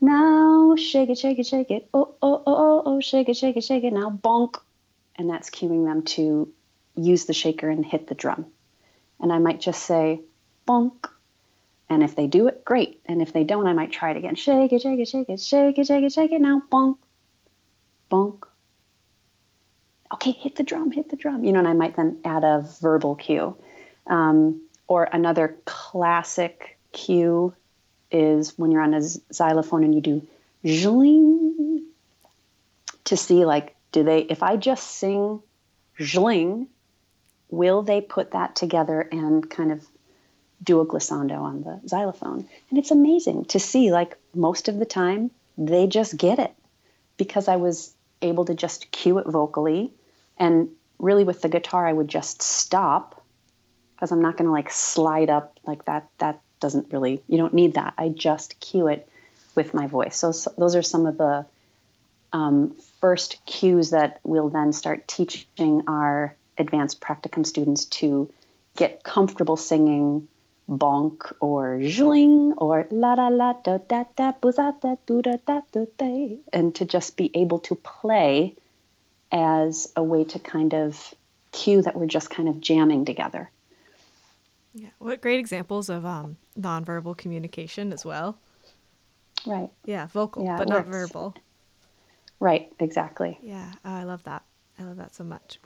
now 0.00 0.76
shake 0.76 1.08
it, 1.10 1.18
shake 1.18 1.38
it, 1.38 1.46
shake 1.46 1.70
it, 1.70 1.88
oh 1.94 2.14
oh 2.20 2.42
oh 2.46 2.54
oh 2.56 2.82
oh 2.84 3.00
shake 3.00 3.28
it, 3.28 3.36
shake 3.36 3.56
it, 3.56 3.64
shake 3.64 3.84
it, 3.84 3.92
now 3.92 4.10
bonk, 4.10 4.56
and 5.16 5.30
that's 5.30 5.48
cueing 5.48 5.86
them 5.86 6.02
to 6.02 6.52
use 6.98 7.24
the 7.24 7.32
shaker 7.32 7.68
and 7.68 7.84
hit 7.84 8.06
the 8.06 8.14
drum. 8.14 8.46
And 9.20 9.32
I 9.32 9.38
might 9.38 9.60
just 9.60 9.82
say 9.82 10.20
bonk. 10.66 11.08
And 11.90 12.02
if 12.02 12.14
they 12.14 12.26
do 12.26 12.48
it, 12.48 12.64
great. 12.64 13.00
And 13.06 13.22
if 13.22 13.32
they 13.32 13.44
don't, 13.44 13.66
I 13.66 13.72
might 13.72 13.90
try 13.90 14.10
it 14.10 14.16
again. 14.16 14.34
Shake 14.34 14.72
it, 14.72 14.82
shake 14.82 15.00
it, 15.00 15.08
shake 15.08 15.28
it, 15.28 15.40
shake 15.40 15.78
it, 15.78 15.86
shake 15.86 16.04
it, 16.04 16.12
shake 16.12 16.32
it. 16.32 16.40
Now 16.40 16.62
bonk, 16.70 16.98
bonk. 18.10 18.44
Okay, 20.12 20.32
hit 20.32 20.56
the 20.56 20.62
drum, 20.62 20.90
hit 20.90 21.10
the 21.10 21.16
drum. 21.16 21.44
You 21.44 21.52
know, 21.52 21.60
and 21.60 21.68
I 21.68 21.72
might 21.72 21.96
then 21.96 22.18
add 22.24 22.44
a 22.44 22.66
verbal 22.80 23.14
cue. 23.14 23.56
Um, 24.06 24.62
or 24.86 25.04
another 25.04 25.56
classic 25.64 26.78
cue 26.92 27.54
is 28.10 28.58
when 28.58 28.70
you're 28.70 28.82
on 28.82 28.94
a 28.94 29.02
xylophone 29.02 29.84
and 29.84 29.94
you 29.94 30.00
do 30.00 30.26
zhling 30.64 31.82
to 33.04 33.16
see 33.16 33.44
like, 33.44 33.76
do 33.92 34.02
they, 34.02 34.20
if 34.20 34.42
I 34.42 34.56
just 34.56 34.86
sing 34.86 35.42
zhling, 35.98 36.66
will 37.50 37.82
they 37.82 38.00
put 38.00 38.32
that 38.32 38.56
together 38.56 39.00
and 39.00 39.48
kind 39.48 39.72
of 39.72 39.86
do 40.62 40.80
a 40.80 40.86
glissando 40.86 41.40
on 41.40 41.62
the 41.62 41.80
xylophone? 41.88 42.48
And 42.70 42.78
it's 42.78 42.90
amazing 42.90 43.46
to 43.46 43.58
see, 43.58 43.90
like, 43.90 44.16
most 44.34 44.68
of 44.68 44.78
the 44.78 44.84
time, 44.84 45.30
they 45.56 45.86
just 45.86 46.16
get 46.16 46.38
it 46.38 46.52
because 47.16 47.48
I 47.48 47.56
was 47.56 47.94
able 48.22 48.44
to 48.46 48.54
just 48.54 48.90
cue 48.90 49.18
it 49.18 49.26
vocally. 49.26 49.92
And 50.38 50.70
really, 50.98 51.24
with 51.24 51.42
the 51.42 51.48
guitar, 51.48 51.86
I 51.86 51.92
would 51.92 52.08
just 52.08 52.42
stop 52.42 53.22
because 53.94 54.12
I'm 54.12 54.22
not 54.22 54.36
going 54.36 54.46
to 54.46 54.52
like 54.52 54.70
slide 54.70 55.30
up 55.30 55.58
like 55.66 55.84
that. 55.86 56.08
That 56.18 56.40
doesn't 56.60 56.92
really, 56.92 57.22
you 57.28 57.36
don't 57.36 57.54
need 57.54 57.74
that. 57.74 57.94
I 57.98 58.08
just 58.08 58.60
cue 58.60 58.86
it 58.88 59.08
with 59.54 59.74
my 59.74 59.88
voice. 59.88 60.16
So, 60.16 60.30
so 60.30 60.52
those 60.56 60.76
are 60.76 60.82
some 60.82 61.06
of 61.06 61.18
the 61.18 61.46
um, 62.32 62.76
first 63.00 63.44
cues 63.46 63.90
that 63.90 64.20
we'll 64.22 64.50
then 64.50 64.72
start 64.72 65.08
teaching 65.08 65.82
our 65.88 66.36
advanced 66.58 67.00
practicum 67.00 67.46
students 67.46 67.84
to 67.86 68.32
get 68.76 69.02
comfortable 69.02 69.56
singing 69.56 70.28
bonk 70.68 71.32
or 71.40 71.78
zhling 71.78 72.52
or 72.58 72.86
la 72.90 73.14
la 73.14 73.28
la 73.28 73.54
da 73.54 73.78
da 73.78 74.04
da 74.16 74.32
bu 74.32 74.52
za 74.52 74.74
da 74.82 74.96
do 75.06 75.22
da 75.22 75.36
da 75.46 75.60
do 75.72 75.86
day 75.96 76.38
and 76.52 76.74
to 76.74 76.84
just 76.84 77.16
be 77.16 77.30
able 77.34 77.58
to 77.58 77.74
play 77.74 78.54
as 79.32 79.90
a 79.96 80.02
way 80.02 80.24
to 80.24 80.38
kind 80.38 80.74
of 80.74 81.14
cue 81.52 81.80
that 81.82 81.96
we're 81.96 82.06
just 82.06 82.28
kind 82.30 82.48
of 82.48 82.60
jamming 82.60 83.04
together. 83.04 83.50
Yeah. 84.74 84.88
What 84.98 85.20
great 85.22 85.40
examples 85.40 85.88
of 85.88 86.04
um, 86.04 86.36
nonverbal 86.58 87.16
communication 87.16 87.92
as 87.92 88.04
well. 88.04 88.38
Right. 89.46 89.70
Yeah, 89.84 90.06
vocal, 90.06 90.44
Yeah, 90.44 90.56
but 90.58 90.68
not 90.68 90.86
works. 90.86 91.10
verbal. 91.10 91.34
Right, 92.40 92.70
exactly. 92.78 93.38
Yeah, 93.42 93.72
oh, 93.84 93.92
I 93.92 94.04
love 94.04 94.22
that. 94.24 94.44
I 94.78 94.84
love 94.84 94.96
that 94.98 95.14
so 95.14 95.24
much. 95.24 95.58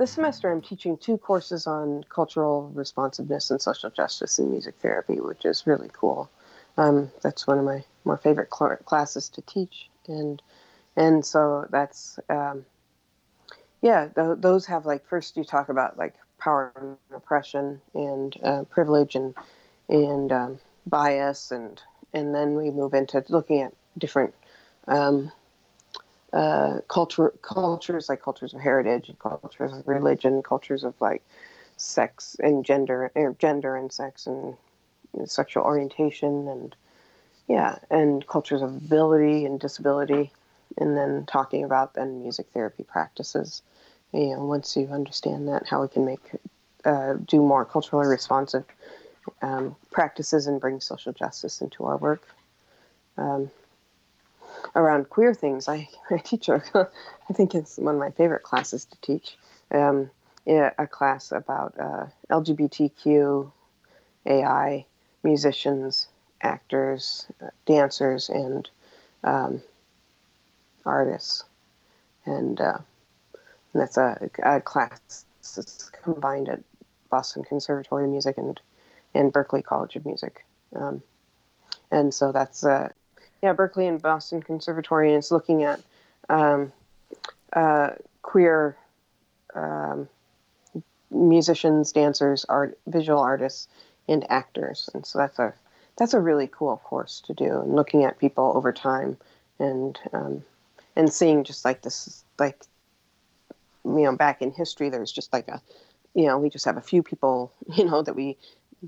This 0.00 0.12
semester, 0.12 0.50
I'm 0.50 0.62
teaching 0.62 0.96
two 0.96 1.18
courses 1.18 1.66
on 1.66 2.04
cultural 2.08 2.70
responsiveness 2.74 3.50
and 3.50 3.60
social 3.60 3.90
justice 3.90 4.38
in 4.38 4.50
music 4.50 4.76
therapy, 4.80 5.20
which 5.20 5.44
is 5.44 5.66
really 5.66 5.90
cool. 5.92 6.30
Um, 6.78 7.10
that's 7.20 7.46
one 7.46 7.58
of 7.58 7.66
my 7.66 7.84
more 8.06 8.16
favorite 8.16 8.48
cl- 8.50 8.78
classes 8.86 9.28
to 9.28 9.42
teach, 9.42 9.90
and 10.08 10.40
and 10.96 11.22
so 11.22 11.66
that's 11.68 12.18
um, 12.30 12.64
yeah. 13.82 14.08
Th- 14.08 14.38
those 14.38 14.64
have 14.64 14.86
like 14.86 15.04
first 15.06 15.36
you 15.36 15.44
talk 15.44 15.68
about 15.68 15.98
like 15.98 16.14
power 16.38 16.72
and 16.76 16.96
oppression 17.14 17.82
and 17.92 18.34
uh, 18.42 18.62
privilege 18.70 19.16
and 19.16 19.34
and 19.90 20.32
um, 20.32 20.58
bias, 20.86 21.50
and 21.50 21.78
and 22.14 22.34
then 22.34 22.54
we 22.54 22.70
move 22.70 22.94
into 22.94 23.22
looking 23.28 23.60
at 23.60 23.74
different 23.98 24.32
um, 24.88 25.30
uh, 26.32 26.80
culture 26.88 27.32
cultures 27.42 28.08
like 28.08 28.22
cultures 28.22 28.54
of 28.54 28.60
heritage, 28.60 29.12
cultures 29.18 29.72
of 29.72 29.86
religion, 29.86 30.42
cultures 30.42 30.84
of 30.84 30.94
like 31.00 31.22
sex 31.76 32.36
and 32.40 32.64
gender, 32.64 33.10
or 33.14 33.34
gender 33.38 33.76
and 33.76 33.92
sex 33.92 34.26
and 34.26 34.56
you 35.12 35.20
know, 35.20 35.24
sexual 35.24 35.64
orientation, 35.64 36.48
and 36.48 36.74
yeah, 37.48 37.78
and 37.90 38.26
cultures 38.26 38.62
of 38.62 38.76
ability 38.76 39.44
and 39.44 39.58
disability, 39.58 40.30
and 40.78 40.96
then 40.96 41.26
talking 41.26 41.64
about 41.64 41.94
then 41.94 42.22
music 42.22 42.46
therapy 42.54 42.84
practices. 42.84 43.62
You 44.12 44.36
know, 44.36 44.44
once 44.44 44.76
you 44.76 44.88
understand 44.88 45.48
that, 45.48 45.66
how 45.68 45.82
we 45.82 45.88
can 45.88 46.04
make 46.04 46.30
uh, 46.84 47.14
do 47.26 47.40
more 47.40 47.64
culturally 47.64 48.06
responsive 48.06 48.64
um, 49.42 49.76
practices 49.90 50.46
and 50.46 50.60
bring 50.60 50.80
social 50.80 51.12
justice 51.12 51.60
into 51.60 51.84
our 51.84 51.96
work. 51.96 52.26
Um, 53.16 53.50
around 54.74 55.10
queer 55.10 55.34
things. 55.34 55.68
I, 55.68 55.88
I 56.10 56.18
teach 56.18 56.48
a, 56.48 56.62
I 57.28 57.32
think 57.32 57.54
it's 57.54 57.76
one 57.76 57.94
of 57.94 58.00
my 58.00 58.10
favorite 58.10 58.42
classes 58.42 58.84
to 58.86 59.00
teach. 59.00 59.36
Um, 59.70 60.10
a 60.46 60.86
class 60.86 61.32
about 61.32 61.74
uh, 61.78 62.06
LGBTQ, 62.30 63.52
AI, 64.26 64.86
musicians, 65.22 66.08
actors, 66.42 67.26
uh, 67.42 67.50
dancers, 67.66 68.28
and 68.28 68.68
um, 69.22 69.62
artists. 70.84 71.44
And, 72.24 72.60
uh, 72.60 72.78
and 73.72 73.82
that's 73.82 73.96
a, 73.96 74.30
a 74.42 74.60
class 74.60 75.24
that's 75.54 75.90
combined 76.02 76.48
at 76.48 76.60
Boston 77.10 77.44
Conservatory 77.44 78.04
of 78.04 78.10
Music 78.10 78.38
and, 78.38 78.60
and 79.14 79.32
Berklee 79.32 79.64
College 79.64 79.96
of 79.96 80.06
Music. 80.06 80.44
Um, 80.74 81.02
and 81.90 82.14
so 82.14 82.32
that's 82.32 82.64
uh, 82.64 82.90
yeah, 83.42 83.54
Berklee 83.54 83.88
and 83.88 84.00
Boston 84.00 84.42
Conservatory 84.42 85.14
is 85.14 85.30
looking 85.30 85.64
at 85.64 85.80
um, 86.28 86.72
uh, 87.52 87.90
queer 88.22 88.76
um, 89.54 90.08
musicians, 91.10 91.92
dancers, 91.92 92.44
art, 92.48 92.78
visual 92.86 93.20
artists, 93.20 93.68
and 94.08 94.30
actors, 94.30 94.88
and 94.94 95.06
so 95.06 95.18
that's 95.18 95.38
a 95.38 95.54
that's 96.00 96.14
a 96.14 96.20
really 96.20 96.48
cool 96.50 96.78
course 96.78 97.20
to 97.26 97.34
do 97.34 97.60
and 97.60 97.76
looking 97.76 98.04
at 98.04 98.18
people 98.18 98.52
over 98.56 98.72
time 98.72 99.18
and 99.58 99.98
um, 100.14 100.42
and 100.96 101.12
seeing 101.12 101.44
just 101.44 101.64
like 101.64 101.82
this 101.82 102.24
like 102.38 102.58
you 103.84 104.02
know 104.02 104.16
back 104.16 104.40
in 104.40 104.50
history 104.50 104.88
there's 104.88 105.12
just 105.12 105.30
like 105.30 105.46
a 105.48 105.60
you 106.14 106.26
know 106.26 106.38
we 106.38 106.48
just 106.48 106.64
have 106.64 106.78
a 106.78 106.82
few 106.82 107.02
people 107.02 107.52
you 107.74 107.84
know 107.84 108.02
that 108.02 108.16
we 108.16 108.38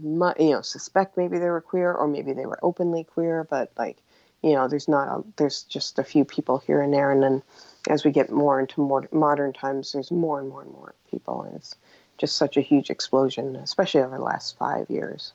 you 0.02 0.50
know 0.50 0.62
suspect 0.62 1.18
maybe 1.18 1.38
they 1.38 1.50
were 1.50 1.60
queer 1.60 1.92
or 1.92 2.08
maybe 2.08 2.32
they 2.32 2.46
were 2.46 2.58
openly 2.62 3.04
queer 3.04 3.46
but 3.50 3.70
like 3.76 3.98
you 4.42 4.54
know 4.54 4.68
there's 4.68 4.88
not 4.88 5.08
a, 5.08 5.24
there's 5.36 5.62
just 5.62 5.98
a 5.98 6.04
few 6.04 6.24
people 6.24 6.58
here 6.58 6.80
and 6.80 6.92
there. 6.92 7.10
And 7.10 7.22
then 7.22 7.42
as 7.88 8.04
we 8.04 8.10
get 8.10 8.30
more 8.30 8.60
into 8.60 8.80
more 8.80 9.08
modern 9.12 9.52
times 9.52 9.92
there's 9.92 10.10
more 10.10 10.40
and 10.40 10.48
more 10.48 10.62
and 10.62 10.72
more 10.72 10.94
people. 11.10 11.42
And 11.42 11.56
it's 11.56 11.76
just 12.18 12.36
such 12.36 12.56
a 12.56 12.60
huge 12.60 12.90
explosion 12.90 13.56
especially 13.56 14.02
over 14.02 14.16
the 14.16 14.22
last 14.22 14.58
five 14.58 14.90
years. 14.90 15.32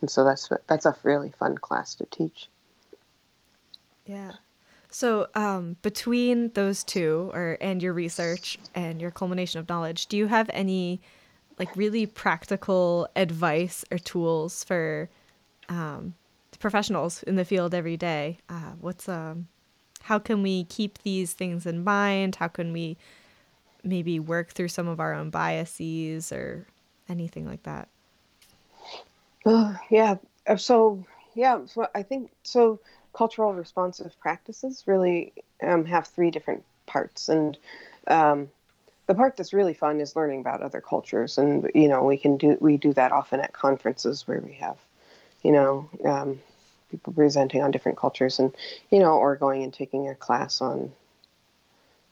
And 0.00 0.10
so 0.10 0.24
that's 0.24 0.50
that's 0.66 0.86
a 0.86 0.96
really 1.02 1.32
fun 1.38 1.58
class 1.58 1.94
to 1.96 2.06
teach. 2.06 2.48
Yeah. 4.06 4.32
So 4.90 5.26
um, 5.34 5.76
between 5.82 6.50
those 6.52 6.84
two 6.84 7.30
or 7.34 7.58
and 7.60 7.82
your 7.82 7.92
research 7.92 8.58
and 8.74 9.00
your 9.00 9.10
culmination 9.10 9.58
of 9.60 9.68
knowledge 9.68 10.06
do 10.06 10.16
you 10.16 10.28
have 10.28 10.48
any 10.52 11.00
like 11.58 11.74
really 11.76 12.06
practical 12.06 13.08
advice 13.16 13.84
or 13.90 13.98
tools 13.98 14.64
for 14.64 15.08
um, 15.68 16.14
professionals 16.64 17.22
in 17.24 17.36
the 17.36 17.44
field 17.44 17.74
every 17.74 17.98
day. 17.98 18.38
Uh, 18.48 18.72
what's 18.80 19.06
um, 19.06 19.46
how 20.00 20.18
can 20.18 20.42
we 20.42 20.64
keep 20.64 20.96
these 21.02 21.34
things 21.34 21.66
in 21.66 21.84
mind? 21.84 22.36
How 22.36 22.48
can 22.48 22.72
we 22.72 22.96
maybe 23.82 24.18
work 24.18 24.52
through 24.52 24.68
some 24.68 24.88
of 24.88 24.98
our 24.98 25.12
own 25.12 25.28
biases 25.28 26.32
or 26.32 26.66
anything 27.06 27.46
like 27.46 27.64
that? 27.64 27.88
Uh, 29.44 29.74
yeah. 29.90 30.16
So 30.56 31.04
yeah. 31.34 31.60
So 31.66 31.86
I 31.94 32.02
think 32.02 32.30
so. 32.44 32.80
Cultural 33.12 33.52
responsive 33.52 34.18
practices 34.18 34.84
really 34.86 35.34
um, 35.62 35.84
have 35.84 36.06
three 36.06 36.30
different 36.30 36.64
parts, 36.86 37.28
and 37.28 37.58
um, 38.06 38.48
the 39.06 39.14
part 39.14 39.36
that's 39.36 39.52
really 39.52 39.74
fun 39.74 40.00
is 40.00 40.16
learning 40.16 40.40
about 40.40 40.62
other 40.62 40.80
cultures 40.80 41.36
and 41.36 41.70
you 41.74 41.88
know 41.88 42.02
we 42.02 42.16
can 42.16 42.38
do 42.38 42.56
we 42.58 42.78
do 42.78 42.94
that 42.94 43.12
often 43.12 43.38
at 43.38 43.52
conferences 43.52 44.26
where 44.26 44.40
we 44.40 44.54
have 44.54 44.78
you 45.42 45.52
know 45.52 45.88
um, 46.04 46.40
people 46.98 47.12
presenting 47.12 47.62
on 47.62 47.70
different 47.70 47.98
cultures 47.98 48.38
and 48.38 48.54
you 48.90 48.98
know 48.98 49.12
or 49.12 49.36
going 49.36 49.62
and 49.62 49.72
taking 49.72 50.08
a 50.08 50.14
class 50.14 50.60
on 50.60 50.92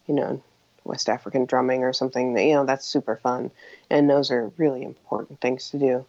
you 0.06 0.14
know 0.14 0.42
west 0.84 1.08
african 1.08 1.44
drumming 1.44 1.84
or 1.84 1.92
something 1.92 2.34
that 2.34 2.44
you 2.44 2.54
know 2.54 2.64
that's 2.64 2.86
super 2.86 3.16
fun 3.16 3.50
and 3.90 4.08
those 4.08 4.30
are 4.30 4.52
really 4.56 4.82
important 4.82 5.40
things 5.40 5.70
to 5.70 5.78
do 5.78 6.04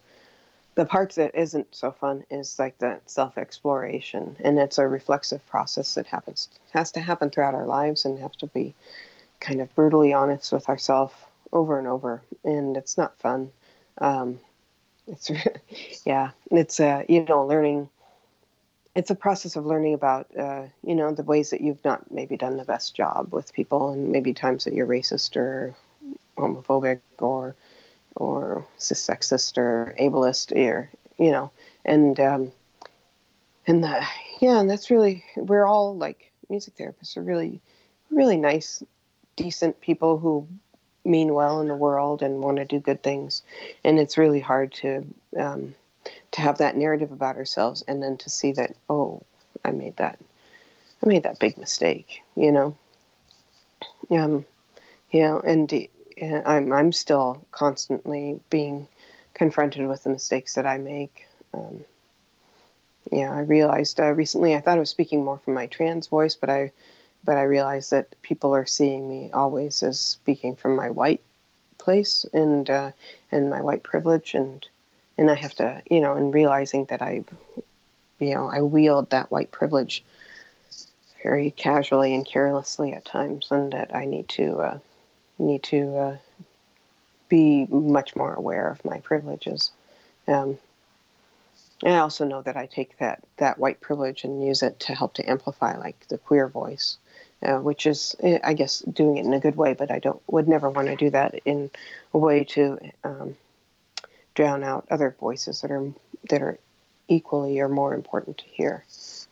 the 0.74 0.84
part 0.84 1.14
that 1.14 1.34
isn't 1.36 1.72
so 1.72 1.92
fun 1.92 2.24
is 2.30 2.58
like 2.58 2.76
the 2.78 2.98
self 3.06 3.38
exploration 3.38 4.36
and 4.40 4.58
it's 4.58 4.78
a 4.78 4.88
reflexive 4.88 5.46
process 5.46 5.94
that 5.94 6.06
happens 6.06 6.48
has 6.72 6.90
to 6.90 7.00
happen 7.00 7.30
throughout 7.30 7.54
our 7.54 7.66
lives 7.66 8.04
and 8.04 8.18
have 8.18 8.36
to 8.36 8.46
be 8.48 8.74
kind 9.40 9.60
of 9.60 9.72
brutally 9.74 10.12
honest 10.12 10.52
with 10.52 10.68
ourselves 10.68 11.14
over 11.54 11.78
and 11.78 11.86
over, 11.86 12.20
and 12.42 12.76
it's 12.76 12.98
not 12.98 13.18
fun. 13.18 13.50
Um, 13.98 14.40
it's 15.06 15.30
yeah, 16.04 16.30
it's 16.50 16.80
uh, 16.80 17.04
you 17.08 17.24
know 17.24 17.46
learning. 17.46 17.88
It's 18.94 19.10
a 19.10 19.14
process 19.14 19.56
of 19.56 19.66
learning 19.66 19.94
about 19.94 20.26
uh, 20.38 20.64
you 20.84 20.94
know 20.94 21.12
the 21.12 21.22
ways 21.22 21.50
that 21.50 21.60
you've 21.60 21.84
not 21.84 22.10
maybe 22.10 22.36
done 22.36 22.56
the 22.56 22.64
best 22.64 22.94
job 22.94 23.32
with 23.32 23.52
people, 23.52 23.90
and 23.90 24.10
maybe 24.10 24.32
times 24.32 24.64
that 24.64 24.74
you're 24.74 24.86
racist 24.86 25.36
or 25.36 25.74
homophobic 26.36 27.00
or 27.18 27.54
or 28.16 28.64
sexist 28.78 29.58
or 29.58 29.94
ableist 29.98 30.52
or 30.56 30.90
you 31.18 31.32
know 31.32 31.50
and 31.84 32.20
um, 32.20 32.52
and 33.66 33.82
the, 33.82 34.06
yeah 34.40 34.60
and 34.60 34.70
that's 34.70 34.90
really 34.90 35.24
we're 35.36 35.66
all 35.66 35.96
like 35.96 36.30
music 36.48 36.76
therapists 36.76 37.16
are 37.16 37.22
really 37.22 37.60
really 38.10 38.36
nice 38.36 38.82
decent 39.36 39.80
people 39.80 40.18
who 40.18 40.46
mean 41.04 41.34
well 41.34 41.60
in 41.60 41.68
the 41.68 41.74
world 41.74 42.22
and 42.22 42.40
want 42.40 42.56
to 42.56 42.64
do 42.64 42.78
good 42.78 43.02
things, 43.02 43.42
and 43.84 43.98
it's 43.98 44.16
really 44.18 44.40
hard 44.40 44.72
to 44.72 45.04
um, 45.38 45.74
to 46.34 46.40
have 46.40 46.58
that 46.58 46.76
narrative 46.76 47.12
about 47.12 47.36
ourselves 47.36 47.84
and 47.86 48.02
then 48.02 48.16
to 48.18 48.28
see 48.28 48.50
that 48.52 48.74
oh, 48.90 49.22
I 49.64 49.70
made 49.70 49.96
that, 49.98 50.18
I 51.02 51.08
made 51.08 51.22
that 51.22 51.38
big 51.38 51.56
mistake, 51.56 52.22
you 52.36 52.50
know. 52.50 52.76
Um, 54.10 54.44
know, 55.12 55.40
and 55.40 55.72
uh, 55.72 56.42
I'm 56.44 56.72
I'm 56.72 56.92
still 56.92 57.46
constantly 57.52 58.40
being 58.50 58.88
confronted 59.34 59.86
with 59.86 60.02
the 60.02 60.10
mistakes 60.10 60.54
that 60.54 60.66
I 60.66 60.78
make. 60.78 61.26
Um, 61.52 61.84
yeah, 63.12 63.32
I 63.32 63.40
realized 63.40 64.00
uh, 64.00 64.10
recently 64.10 64.56
I 64.56 64.60
thought 64.60 64.76
I 64.76 64.80
was 64.80 64.90
speaking 64.90 65.24
more 65.24 65.38
from 65.38 65.54
my 65.54 65.66
trans 65.66 66.08
voice, 66.08 66.34
but 66.34 66.50
I 66.50 66.72
but 67.22 67.36
I 67.36 67.42
realize 67.42 67.90
that 67.90 68.20
people 68.22 68.54
are 68.54 68.66
seeing 68.66 69.08
me 69.08 69.30
always 69.32 69.84
as 69.84 70.00
speaking 70.00 70.56
from 70.56 70.74
my 70.74 70.90
white 70.90 71.22
place 71.78 72.26
and 72.32 72.68
uh, 72.68 72.90
and 73.30 73.50
my 73.50 73.60
white 73.60 73.84
privilege 73.84 74.34
and 74.34 74.66
and 75.18 75.30
I 75.30 75.34
have 75.34 75.54
to 75.56 75.82
you 75.90 76.00
know 76.00 76.14
and 76.14 76.32
realizing 76.32 76.86
that 76.86 77.02
I 77.02 77.24
you 78.18 78.34
know 78.34 78.48
I 78.48 78.62
wield 78.62 79.10
that 79.10 79.30
white 79.30 79.50
privilege 79.50 80.04
very 81.22 81.50
casually 81.50 82.14
and 82.14 82.26
carelessly 82.26 82.92
at 82.92 83.04
times 83.04 83.48
and 83.50 83.72
that 83.72 83.94
I 83.94 84.04
need 84.04 84.28
to 84.30 84.58
uh, 84.58 84.78
need 85.38 85.62
to 85.64 85.96
uh, 85.96 86.16
be 87.28 87.66
much 87.66 88.14
more 88.14 88.34
aware 88.34 88.68
of 88.68 88.84
my 88.84 89.00
privileges. 89.00 89.70
Um, 90.28 90.58
I 91.82 91.96
also 91.96 92.24
know 92.24 92.42
that 92.42 92.56
I 92.56 92.66
take 92.66 92.98
that 92.98 93.22
that 93.38 93.58
white 93.58 93.80
privilege 93.80 94.24
and 94.24 94.46
use 94.46 94.62
it 94.62 94.80
to 94.80 94.94
help 94.94 95.14
to 95.14 95.28
amplify 95.28 95.76
like 95.76 96.06
the 96.08 96.18
queer 96.18 96.48
voice 96.48 96.98
uh, 97.44 97.58
which 97.58 97.86
is, 97.86 98.16
eh, 98.20 98.38
I 98.42 98.54
guess, 98.54 98.80
doing 98.80 99.18
it 99.18 99.26
in 99.26 99.34
a 99.34 99.40
good 99.40 99.56
way. 99.56 99.74
But 99.74 99.90
I 99.90 99.98
don't 99.98 100.20
would 100.28 100.48
never 100.48 100.70
want 100.70 100.88
to 100.88 100.96
do 100.96 101.10
that 101.10 101.34
in 101.44 101.70
a 102.12 102.18
way 102.18 102.44
to 102.44 102.78
um, 103.04 103.36
drown 104.34 104.64
out 104.64 104.86
other 104.90 105.16
voices 105.18 105.60
that 105.60 105.70
are 105.70 105.92
that 106.30 106.42
are 106.42 106.58
equally 107.08 107.60
or 107.60 107.68
more 107.68 107.94
important 107.94 108.38
to 108.38 108.44
hear. 108.44 108.84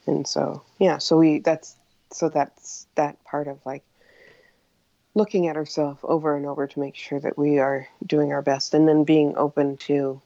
And 0.07 0.27
so, 0.27 0.62
yeah, 0.79 0.99
so 0.99 1.19
we 1.19 1.38
that's 1.41 1.77
so 2.11 2.29
that's 2.29 2.87
that 2.95 3.23
part 3.25 3.49
of 3.49 3.65
like 3.65 3.83
looking 5.15 5.49
at 5.49 5.57
ourselves 5.57 6.01
over 6.03 6.37
and 6.37 6.47
over 6.47 6.67
to 6.67 6.81
make 6.81 6.97
sure 6.97 7.21
that 7.21 7.37
we 7.37 7.59
are 7.59 7.87
doing 8.07 8.33
our 8.33 8.43
best, 8.43 8.75
and 8.75 8.88
then 8.88 9.05
being 9.05 9.37
open 9.37 9.77
to 9.77 10.21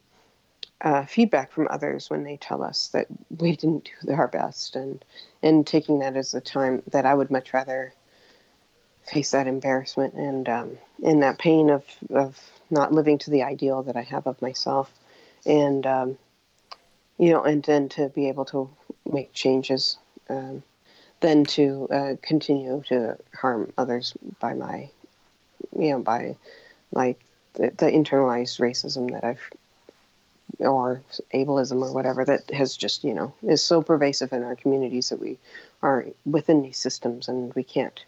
uh, 0.83 1.05
feedback 1.07 1.51
from 1.53 1.67
others 1.71 2.11
when 2.11 2.23
they 2.23 2.37
tell 2.37 2.62
us 2.62 2.89
that 2.89 3.07
we 3.39 3.57
didn't 3.57 3.91
do 4.05 4.12
our 4.12 4.29
best, 4.29 4.77
and 4.77 5.05
and 5.43 5.67
taking 5.67 6.01
that 6.01 6.17
as 6.17 6.35
a 6.35 6.41
time 6.41 6.83
that 6.91 7.07
I 7.07 7.15
would 7.15 7.31
much 7.31 7.53
rather 7.53 7.95
face 9.05 9.31
that 9.31 9.47
embarrassment 9.47 10.15
and 10.15 10.49
um, 10.49 10.79
and 11.05 11.23
that 11.23 11.39
pain 11.39 11.71
of 11.71 11.85
of 12.11 12.39
not 12.70 12.92
living 12.92 13.18
to 13.18 13.31
the 13.31 13.42
ideal 13.42 13.83
that 13.85 13.96
I 13.96 14.02
have 14.02 14.26
of 14.26 14.40
myself, 14.42 14.92
and 15.44 15.87
um, 15.87 16.18
you 17.18 17.31
know, 17.31 17.42
and 17.42 17.62
then 17.62 17.88
to 17.90 18.09
be 18.09 18.29
able 18.29 18.44
to 18.46 18.70
make 19.11 19.33
changes, 19.33 19.98
um, 20.29 20.62
than 21.20 21.44
to 21.44 21.88
uh, 21.90 22.14
continue 22.22 22.83
to 22.88 23.16
harm 23.35 23.72
others 23.79 24.14
by 24.40 24.55
my, 24.55 24.88
you 25.79 25.90
know, 25.90 25.98
by 26.00 26.37
like 26.92 27.20
the, 27.55 27.72
the 27.76 27.87
internalized 27.87 28.61
racism 28.61 29.11
that 29.12 29.24
I've 29.24 29.40
or 30.59 31.02
ableism 31.35 31.83
or 31.83 31.92
whatever 31.92 32.24
that 32.24 32.50
has 32.50 32.76
just 32.76 33.05
you 33.05 33.12
know 33.12 33.35
is 33.42 33.62
so 33.62 33.83
pervasive 33.83 34.33
in 34.33 34.42
our 34.42 34.57
communities 34.57 35.11
that 35.11 35.20
we 35.20 35.38
are 35.83 36.07
within 36.24 36.62
these 36.62 36.79
systems 36.79 37.29
and 37.29 37.52
we 37.55 37.62
can't 37.62 38.05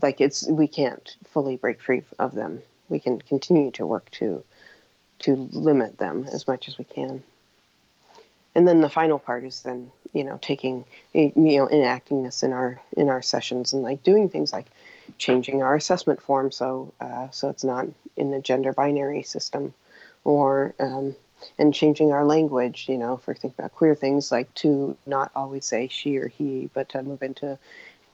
like 0.00 0.20
it's 0.20 0.48
we 0.48 0.66
can't 0.66 1.16
fully 1.24 1.56
break 1.56 1.80
free 1.80 2.02
of 2.18 2.34
them 2.34 2.62
we 2.88 3.00
can 3.00 3.20
continue 3.20 3.70
to 3.72 3.86
work 3.86 4.10
to 4.12 4.44
to 5.18 5.34
limit 5.52 5.98
them 5.98 6.26
as 6.30 6.46
much 6.46 6.68
as 6.68 6.76
we 6.76 6.84
can. 6.84 7.22
And 8.54 8.68
then 8.68 8.82
the 8.82 8.90
final 8.90 9.18
part 9.18 9.44
is 9.44 9.62
then 9.62 9.90
you 10.12 10.24
know 10.24 10.38
taking 10.40 10.84
you 11.12 11.32
know 11.34 11.68
enacting 11.68 12.22
this 12.22 12.42
in 12.42 12.52
our 12.52 12.80
in 12.96 13.08
our 13.08 13.22
sessions 13.22 13.72
and 13.72 13.82
like 13.82 14.02
doing 14.02 14.28
things 14.28 14.52
like 14.52 14.66
changing 15.18 15.62
our 15.62 15.74
assessment 15.74 16.20
form 16.20 16.50
so 16.50 16.92
uh, 17.00 17.28
so 17.30 17.48
it's 17.48 17.64
not 17.64 17.86
in 18.16 18.30
the 18.30 18.40
gender 18.40 18.72
binary 18.72 19.22
system 19.22 19.74
or 20.24 20.74
um, 20.80 21.14
and 21.58 21.74
changing 21.74 22.12
our 22.12 22.24
language, 22.24 22.86
you 22.88 22.98
know, 22.98 23.14
if 23.14 23.26
we're 23.26 23.36
about 23.44 23.74
queer 23.74 23.94
things, 23.94 24.32
like 24.32 24.52
to 24.54 24.96
not 25.06 25.30
always 25.34 25.64
say 25.64 25.88
she 25.88 26.16
or 26.16 26.28
he, 26.28 26.70
but 26.74 26.88
to 26.90 27.02
move 27.02 27.22
into 27.22 27.58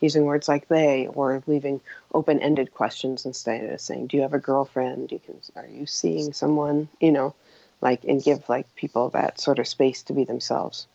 using 0.02 0.24
words 0.24 0.48
like 0.48 0.68
they 0.68 1.06
or 1.06 1.42
leaving 1.46 1.80
open-ended 2.12 2.74
questions 2.74 3.24
instead 3.24 3.72
of 3.72 3.80
saying, 3.80 4.08
do 4.08 4.16
you 4.16 4.22
have 4.22 4.34
a 4.34 4.38
girlfriend? 4.38 5.12
You 5.12 5.20
can, 5.20 5.36
are 5.56 5.66
you 5.66 5.86
seeing 5.86 6.32
someone, 6.32 6.88
you 7.00 7.12
know, 7.12 7.34
like, 7.80 8.04
and 8.04 8.22
give 8.22 8.48
like 8.48 8.66
people 8.76 9.08
that 9.10 9.40
sort 9.40 9.58
of 9.58 9.66
space 9.66 10.02
to 10.04 10.12
be 10.12 10.24
themselves. 10.24 10.86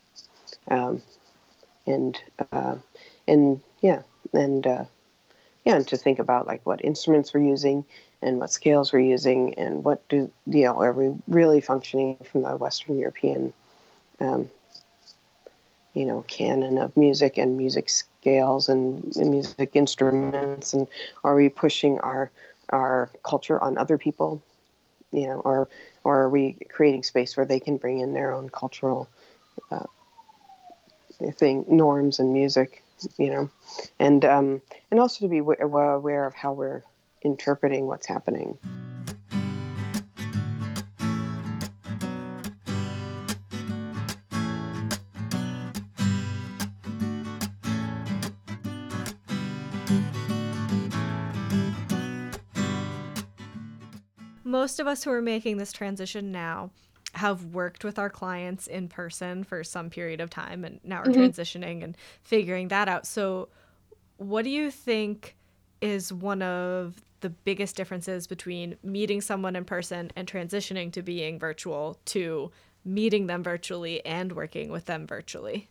Um, 0.70 1.02
and, 1.86 2.20
uh, 2.52 2.76
and 3.26 3.60
yeah, 3.80 4.02
and, 4.32 4.66
uh, 4.66 4.84
yeah, 5.64 5.76
and 5.76 5.88
to 5.88 5.96
think 5.96 6.18
about 6.18 6.46
like 6.46 6.64
what 6.64 6.84
instruments 6.84 7.34
we're 7.34 7.40
using 7.40 7.84
and 8.22 8.38
what 8.38 8.50
scales 8.50 8.92
we're 8.92 9.00
using 9.00 9.54
and 9.54 9.84
what 9.84 10.06
do 10.08 10.30
you 10.46 10.64
know 10.64 10.80
are 10.82 10.92
we 10.92 11.14
really 11.28 11.60
functioning 11.60 12.16
from 12.30 12.42
the 12.42 12.56
Western 12.56 12.98
European 12.98 13.52
um, 14.20 14.50
you 15.94 16.04
know 16.04 16.24
canon 16.26 16.78
of 16.78 16.96
music 16.96 17.38
and 17.38 17.56
music 17.56 17.90
scales 18.20 18.68
and, 18.68 19.16
and 19.16 19.30
music 19.30 19.70
instruments 19.74 20.72
and 20.72 20.86
are 21.24 21.34
we 21.34 21.48
pushing 21.48 21.98
our 22.00 22.30
our 22.70 23.10
culture 23.22 23.62
on 23.62 23.78
other 23.78 23.98
people? 23.98 24.42
You 25.12 25.28
know 25.28 25.40
or 25.40 25.68
or 26.04 26.22
are 26.22 26.28
we 26.28 26.56
creating 26.68 27.02
space 27.02 27.36
where 27.36 27.46
they 27.46 27.60
can 27.60 27.76
bring 27.76 28.00
in 28.00 28.12
their 28.12 28.32
own 28.32 28.50
cultural 28.50 29.08
uh, 29.70 29.86
thing 31.32 31.64
norms 31.68 32.18
and 32.18 32.32
music 32.32 32.82
you 33.16 33.30
know? 33.30 33.50
And 33.98 34.24
um, 34.24 34.62
and 34.90 35.00
also 35.00 35.24
to 35.24 35.28
be 35.28 35.38
aware 35.38 36.26
of 36.26 36.34
how 36.34 36.52
we're 36.52 36.82
interpreting 37.22 37.86
what's 37.86 38.06
happening 38.06 38.58
most 54.68 54.80
of 54.80 54.86
us 54.86 55.02
who 55.02 55.10
are 55.10 55.22
making 55.22 55.56
this 55.56 55.72
transition 55.72 56.30
now 56.30 56.70
have 57.14 57.42
worked 57.54 57.84
with 57.84 57.98
our 57.98 58.10
clients 58.10 58.66
in 58.66 58.86
person 58.86 59.42
for 59.42 59.64
some 59.64 59.88
period 59.88 60.20
of 60.20 60.28
time 60.28 60.62
and 60.62 60.78
now 60.84 60.98
we're 60.98 61.10
mm-hmm. 61.10 61.22
transitioning 61.22 61.82
and 61.82 61.96
figuring 62.22 62.68
that 62.68 62.86
out. 62.86 63.06
So, 63.06 63.48
what 64.18 64.44
do 64.44 64.50
you 64.50 64.70
think 64.70 65.36
is 65.80 66.12
one 66.12 66.42
of 66.42 67.00
the 67.20 67.30
biggest 67.30 67.76
differences 67.76 68.26
between 68.26 68.76
meeting 68.82 69.22
someone 69.22 69.56
in 69.56 69.64
person 69.64 70.10
and 70.14 70.28
transitioning 70.28 70.92
to 70.92 71.00
being 71.00 71.38
virtual 71.38 71.96
to 72.04 72.50
meeting 72.84 73.26
them 73.26 73.42
virtually 73.42 74.04
and 74.04 74.32
working 74.32 74.70
with 74.70 74.84
them 74.84 75.06
virtually? 75.06 75.66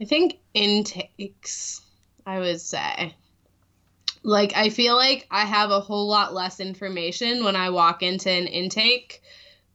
I 0.00 0.04
think 0.04 0.38
intakes, 0.54 1.80
I 2.24 2.38
would 2.38 2.60
say 2.60 3.16
like 4.24 4.56
I 4.56 4.70
feel 4.70 4.96
like 4.96 5.26
I 5.30 5.44
have 5.44 5.70
a 5.70 5.80
whole 5.80 6.08
lot 6.08 6.32
less 6.34 6.58
information 6.58 7.44
when 7.44 7.54
I 7.54 7.70
walk 7.70 8.02
into 8.02 8.30
an 8.30 8.46
intake 8.46 9.22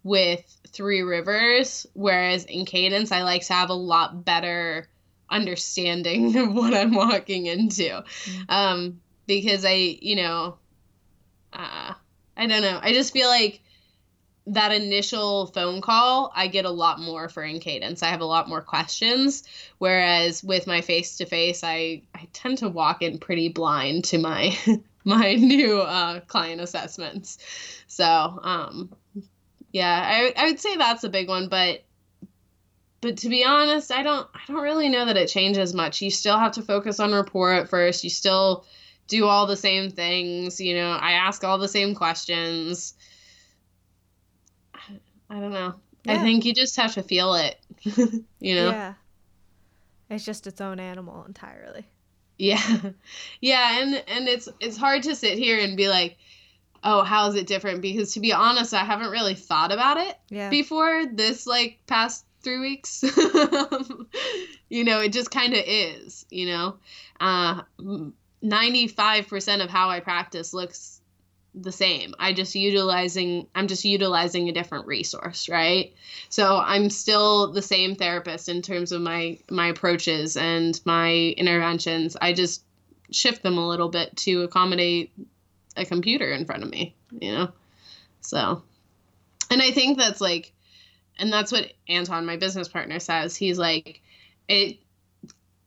with 0.03 0.43
Three 0.67 1.01
Rivers, 1.01 1.85
whereas 1.93 2.45
in 2.45 2.65
Cadence 2.65 3.11
I 3.11 3.23
like 3.23 3.45
to 3.45 3.53
have 3.53 3.69
a 3.69 3.75
lot 3.75 4.25
better 4.25 4.89
understanding 5.29 6.35
of 6.37 6.53
what 6.53 6.73
I'm 6.73 6.93
walking 6.93 7.45
into. 7.45 7.83
Mm-hmm. 7.83 8.41
Um, 8.49 9.01
because 9.27 9.63
I, 9.63 9.97
you 10.01 10.15
know, 10.15 10.57
uh, 11.53 11.93
I 12.35 12.47
don't 12.47 12.63
know. 12.63 12.79
I 12.81 12.93
just 12.93 13.13
feel 13.13 13.27
like 13.27 13.61
that 14.53 14.71
initial 14.71 15.47
phone 15.47 15.81
call, 15.81 16.31
I 16.35 16.47
get 16.47 16.65
a 16.65 16.69
lot 16.69 16.99
more 16.99 17.29
for 17.29 17.43
in 17.43 17.59
cadence. 17.59 18.01
I 18.03 18.07
have 18.07 18.21
a 18.21 18.25
lot 18.25 18.49
more 18.49 18.61
questions. 18.61 19.43
Whereas 19.77 20.43
with 20.43 20.67
my 20.67 20.81
face 20.81 21.17
to 21.17 21.25
face, 21.25 21.63
I 21.63 22.03
I 22.15 22.27
tend 22.33 22.59
to 22.59 22.69
walk 22.69 23.01
in 23.01 23.19
pretty 23.19 23.49
blind 23.49 24.05
to 24.05 24.17
my 24.17 24.57
my 25.05 25.35
new 25.35 25.79
uh, 25.79 26.21
client 26.21 26.61
assessments. 26.61 27.37
So 27.87 28.05
um, 28.05 28.89
yeah, 29.71 30.03
I 30.05 30.33
I 30.35 30.45
would 30.45 30.59
say 30.59 30.75
that's 30.75 31.03
a 31.03 31.09
big 31.09 31.27
one, 31.27 31.47
but 31.47 31.83
but 33.01 33.17
to 33.17 33.29
be 33.29 33.45
honest, 33.45 33.91
I 33.91 34.03
don't 34.03 34.27
I 34.33 34.39
don't 34.47 34.63
really 34.63 34.89
know 34.89 35.05
that 35.05 35.17
it 35.17 35.29
changes 35.29 35.73
much. 35.73 36.01
You 36.01 36.09
still 36.09 36.37
have 36.37 36.53
to 36.53 36.61
focus 36.61 36.99
on 36.99 37.13
rapport 37.13 37.53
at 37.53 37.69
first. 37.69 38.03
You 38.03 38.09
still 38.09 38.65
do 39.07 39.25
all 39.25 39.47
the 39.47 39.55
same 39.55 39.89
things. 39.89 40.59
You 40.59 40.75
know, 40.75 40.91
I 40.91 41.13
ask 41.13 41.43
all 41.43 41.57
the 41.57 41.67
same 41.67 41.95
questions 41.95 42.95
I 45.29 45.39
don't 45.39 45.51
know. 45.51 45.75
Yeah. 46.03 46.13
I 46.13 46.17
think 46.19 46.45
you 46.45 46.53
just 46.53 46.75
have 46.77 46.93
to 46.93 47.03
feel 47.03 47.35
it. 47.35 47.59
you 48.39 48.55
know? 48.55 48.69
Yeah. 48.71 48.93
It's 50.09 50.25
just 50.25 50.47
its 50.47 50.59
own 50.59 50.79
animal 50.79 51.23
entirely. 51.25 51.85
Yeah. 52.37 52.61
Yeah, 53.41 53.81
and 53.81 54.03
and 54.07 54.27
it's 54.27 54.49
it's 54.59 54.77
hard 54.77 55.03
to 55.03 55.15
sit 55.15 55.37
here 55.37 55.59
and 55.59 55.77
be 55.77 55.87
like, 55.87 56.17
"Oh, 56.83 57.03
how 57.03 57.27
is 57.29 57.35
it 57.35 57.47
different?" 57.47 57.81
because 57.81 58.13
to 58.13 58.19
be 58.19 58.33
honest, 58.33 58.73
I 58.73 58.83
haven't 58.83 59.11
really 59.11 59.35
thought 59.35 59.71
about 59.71 59.97
it 59.97 60.17
yeah. 60.29 60.49
before 60.49 61.05
this 61.05 61.45
like 61.47 61.79
past 61.87 62.25
3 62.41 62.59
weeks. 62.59 63.03
you 64.69 64.83
know, 64.83 64.99
it 64.99 65.13
just 65.13 65.31
kind 65.31 65.53
of 65.53 65.63
is, 65.65 66.25
you 66.29 66.47
know. 66.47 66.77
Uh 67.19 67.61
95% 68.43 69.63
of 69.63 69.69
how 69.69 69.89
I 69.89 69.99
practice 69.99 70.53
looks 70.53 70.98
the 71.55 71.71
same. 71.71 72.13
I 72.19 72.33
just 72.33 72.55
utilizing 72.55 73.47
I'm 73.55 73.67
just 73.67 73.85
utilizing 73.85 74.49
a 74.49 74.53
different 74.53 74.87
resource, 74.87 75.49
right? 75.49 75.93
So 76.29 76.57
I'm 76.57 76.89
still 76.89 77.51
the 77.51 77.61
same 77.61 77.95
therapist 77.95 78.49
in 78.49 78.61
terms 78.61 78.91
of 78.91 79.01
my 79.01 79.39
my 79.49 79.67
approaches 79.67 80.37
and 80.37 80.79
my 80.85 81.33
interventions. 81.37 82.15
I 82.21 82.33
just 82.33 82.63
shift 83.11 83.41
them 83.41 83.57
a 83.57 83.67
little 83.67 83.89
bit 83.89 84.15
to 84.17 84.43
accommodate 84.43 85.11
a 85.75 85.85
computer 85.85 86.31
in 86.31 86.45
front 86.45 86.63
of 86.63 86.69
me, 86.69 86.95
you 87.19 87.31
know. 87.31 87.51
So 88.21 88.61
and 89.49 89.61
I 89.61 89.71
think 89.71 89.97
that's 89.97 90.21
like 90.21 90.53
and 91.17 91.33
that's 91.33 91.51
what 91.51 91.73
Anton, 91.87 92.25
my 92.25 92.37
business 92.37 92.67
partner 92.67 92.99
says. 92.99 93.35
He's 93.35 93.57
like 93.57 94.01
it 94.47 94.77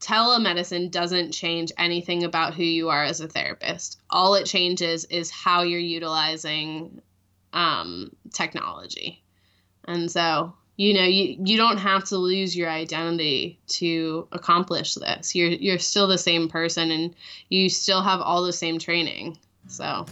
telemedicine 0.03 0.91
doesn't 0.91 1.33
change 1.33 1.73
anything 1.79 2.25
about 2.25 2.55
who 2.55 2.65
you 2.65 2.91
are 2.91 3.05
as 3.05 3.21
a 3.21 3.29
therapist. 3.29 4.01
All 4.11 4.35
it 4.35 4.45
changes 4.45 5.05
is 5.07 5.31
how 5.31 5.63
you're 5.63 5.79
utilizing 5.79 7.01
um, 7.53 8.11
technology. 8.33 9.23
And 9.87 10.11
so, 10.11 10.55
you 10.77 10.95
know, 10.95 11.05
you, 11.05 11.39
you 11.45 11.57
don't 11.57 11.79
have 11.79 12.05
to 12.05 12.19
lose 12.19 12.57
your 12.57 12.69
identity 12.69 13.61
to 13.69 14.27
accomplish 14.33 14.95
this. 14.95 15.35
You're 15.35 15.51
you're 15.51 15.79
still 15.79 16.09
the 16.09 16.19
same 16.19 16.49
person 16.49 16.91
and 16.91 17.15
you 17.49 17.69
still 17.69 18.03
have 18.03 18.21
all 18.21 18.43
the 18.43 18.53
same 18.53 18.79
training. 18.79 19.39
So 19.69 20.07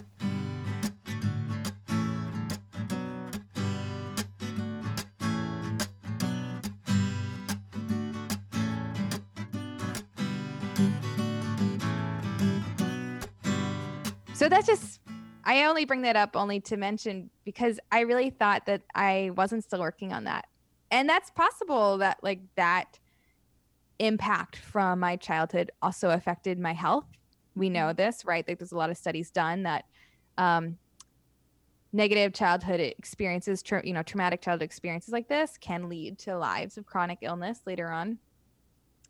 that's 14.51 14.67
just 14.67 14.99
I 15.43 15.65
only 15.65 15.85
bring 15.85 16.03
that 16.03 16.15
up 16.15 16.35
only 16.35 16.59
to 16.61 16.77
mention 16.77 17.29
because 17.45 17.79
I 17.91 18.01
really 18.01 18.29
thought 18.29 18.65
that 18.67 18.83
I 18.93 19.31
wasn't 19.35 19.63
still 19.63 19.79
working 19.79 20.13
on 20.13 20.25
that. 20.25 20.47
And 20.91 21.09
that's 21.09 21.31
possible 21.31 21.97
that 21.97 22.19
like 22.21 22.41
that 22.55 22.99
impact 23.99 24.57
from 24.57 24.99
my 24.99 25.15
childhood 25.15 25.71
also 25.81 26.09
affected 26.09 26.59
my 26.59 26.73
health. 26.73 27.05
We 27.55 27.69
know 27.69 27.87
mm-hmm. 27.87 27.97
this, 27.97 28.25
right? 28.25 28.47
Like 28.47 28.59
there's 28.59 28.71
a 28.71 28.77
lot 28.77 28.89
of 28.89 28.97
studies 28.97 29.31
done 29.31 29.63
that 29.63 29.85
um, 30.37 30.77
negative 31.93 32.33
childhood 32.33 32.79
experiences, 32.79 33.63
tra- 33.63 33.85
you 33.85 33.93
know, 33.93 34.03
traumatic 34.03 34.41
childhood 34.41 34.65
experiences 34.65 35.11
like 35.11 35.27
this 35.27 35.57
can 35.59 35.89
lead 35.89 36.17
to 36.19 36.37
lives 36.37 36.77
of 36.77 36.85
chronic 36.85 37.19
illness 37.21 37.61
later 37.65 37.89
on 37.89 38.17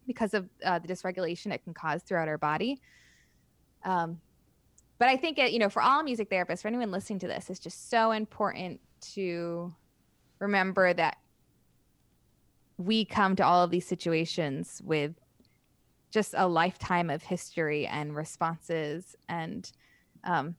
because 0.08 0.34
of 0.34 0.50
uh, 0.66 0.80
the 0.80 0.88
dysregulation 0.88 1.54
it 1.54 1.64
can 1.64 1.74
cause 1.74 2.04
throughout 2.04 2.28
our 2.28 2.38
body. 2.38 2.80
Um, 3.84 4.20
but 5.02 5.10
I 5.10 5.18
think 5.18 5.40
it, 5.40 5.52
you 5.52 5.58
know, 5.58 5.68
for 5.68 5.82
all 5.82 6.04
music 6.04 6.30
therapists, 6.30 6.62
for 6.62 6.68
anyone 6.68 6.92
listening 6.92 7.18
to 7.22 7.28
this, 7.28 7.50
it's 7.50 7.60
just 7.60 7.90
so 7.90 8.12
important 8.12 8.80
to 9.14 9.74
remember 10.38 10.94
that 10.94 11.18
we 12.78 13.04
come 13.04 13.36
to 13.38 13.44
all 13.44 13.64
of 13.64 13.72
these 13.72 13.88
situations 13.88 14.80
with 14.86 15.16
just 16.12 16.36
a 16.38 16.48
lifetime 16.48 17.10
of 17.10 17.24
history 17.24 17.88
and 17.88 18.16
responses. 18.16 19.16
And 19.28 19.72
um, 20.24 20.54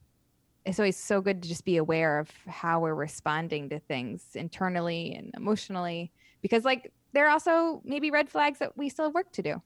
it's 0.67 0.81
always 0.81 0.97
so 0.97 1.21
good 1.21 1.41
to 1.45 1.49
just 1.49 1.65
be 1.65 1.77
aware 1.77 2.19
of 2.19 2.29
how 2.49 2.81
we're 2.81 2.97
responding 2.97 3.69
to 3.69 3.79
things 3.79 4.25
internally 4.35 5.15
and 5.15 5.31
emotionally 5.37 6.11
because 6.41 6.65
like 6.65 6.93
there 7.13 7.29
are 7.29 7.31
also 7.31 7.81
maybe 7.85 8.11
red 8.11 8.29
flags 8.29 8.59
that 8.59 8.77
we 8.77 8.89
still 8.89 9.05
have 9.05 9.15
work 9.15 9.31
to 9.35 9.43
do. 9.43 9.63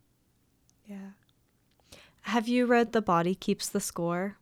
Yeah. 0.84 1.12
Have 2.20 2.46
you 2.46 2.66
read 2.66 2.92
the 2.92 3.00
body 3.00 3.34
keeps 3.34 3.70
the 3.70 3.80
score 3.80 4.36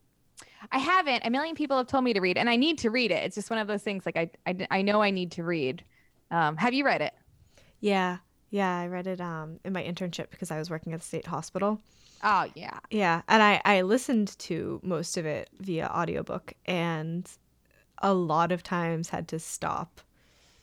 I 0.73 0.79
haven't. 0.79 1.25
A 1.25 1.31
million 1.31 1.55
people 1.55 1.77
have 1.77 1.87
told 1.87 2.05
me 2.05 2.13
to 2.13 2.21
read, 2.21 2.39
and 2.39 2.49
I 2.49 2.57
need 2.57 2.79
to 2.79 2.91
read 2.91 3.11
it. 3.11 3.23
It's 3.25 3.35
just 3.35 3.51
one 3.51 3.59
of 3.59 3.67
those 3.67 3.83
things. 3.83 4.07
Like 4.07 4.17
I, 4.17 4.31
I, 4.47 4.67
I 4.71 4.83
know 4.83 5.03
I 5.03 5.11
need 5.11 5.33
to 5.33 5.45
read. 5.45 5.85
Um, 6.31 6.57
have 6.57 6.75
you 6.75 6.85
read 6.85 7.01
it? 7.01 7.15
Yeah, 7.81 8.19
yeah. 8.51 8.79
I 8.79 8.87
read 8.87 9.07
it 9.07 9.21
um, 9.21 9.61
in 9.65 9.73
my 9.73 9.83
internship 9.83 10.31
because 10.31 10.51
I 10.51 10.59
was 10.59 10.71
working 10.71 10.93
at 10.93 11.01
the 11.01 11.07
state 11.07 11.27
hospital. 11.27 11.81
Oh 12.23 12.47
yeah. 12.55 12.79
Yeah, 12.91 13.23
and 13.29 13.43
I 13.43 13.61
I 13.65 13.83
listened 13.83 14.39
to 14.41 14.81
most 14.83 15.17
of 15.17 15.27
it 15.27 15.51
via 15.61 15.87
audiobook, 15.87 16.55
and 16.65 17.31
a 17.99 18.15
lot 18.15 18.53
of 18.53 18.63
times 18.63 19.09
had 19.11 19.29
to 19.29 19.39
stop 19.39 20.01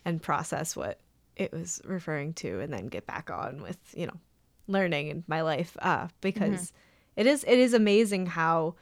and 0.04 0.22
process 0.22 0.76
what 0.76 1.00
it 1.36 1.52
was 1.52 1.82
referring 1.86 2.34
to, 2.34 2.60
and 2.60 2.74
then 2.74 2.88
get 2.88 3.06
back 3.06 3.30
on 3.30 3.62
with 3.62 3.78
you 3.96 4.08
know 4.08 4.18
learning 4.68 5.08
in 5.10 5.24
my 5.28 5.42
life 5.42 5.78
uh, 5.82 6.08
because 6.22 6.72
mm-hmm. 6.72 7.22
it 7.22 7.28
is 7.28 7.44
it 7.48 7.60
is 7.60 7.74
amazing 7.74 8.26
how 8.26 8.76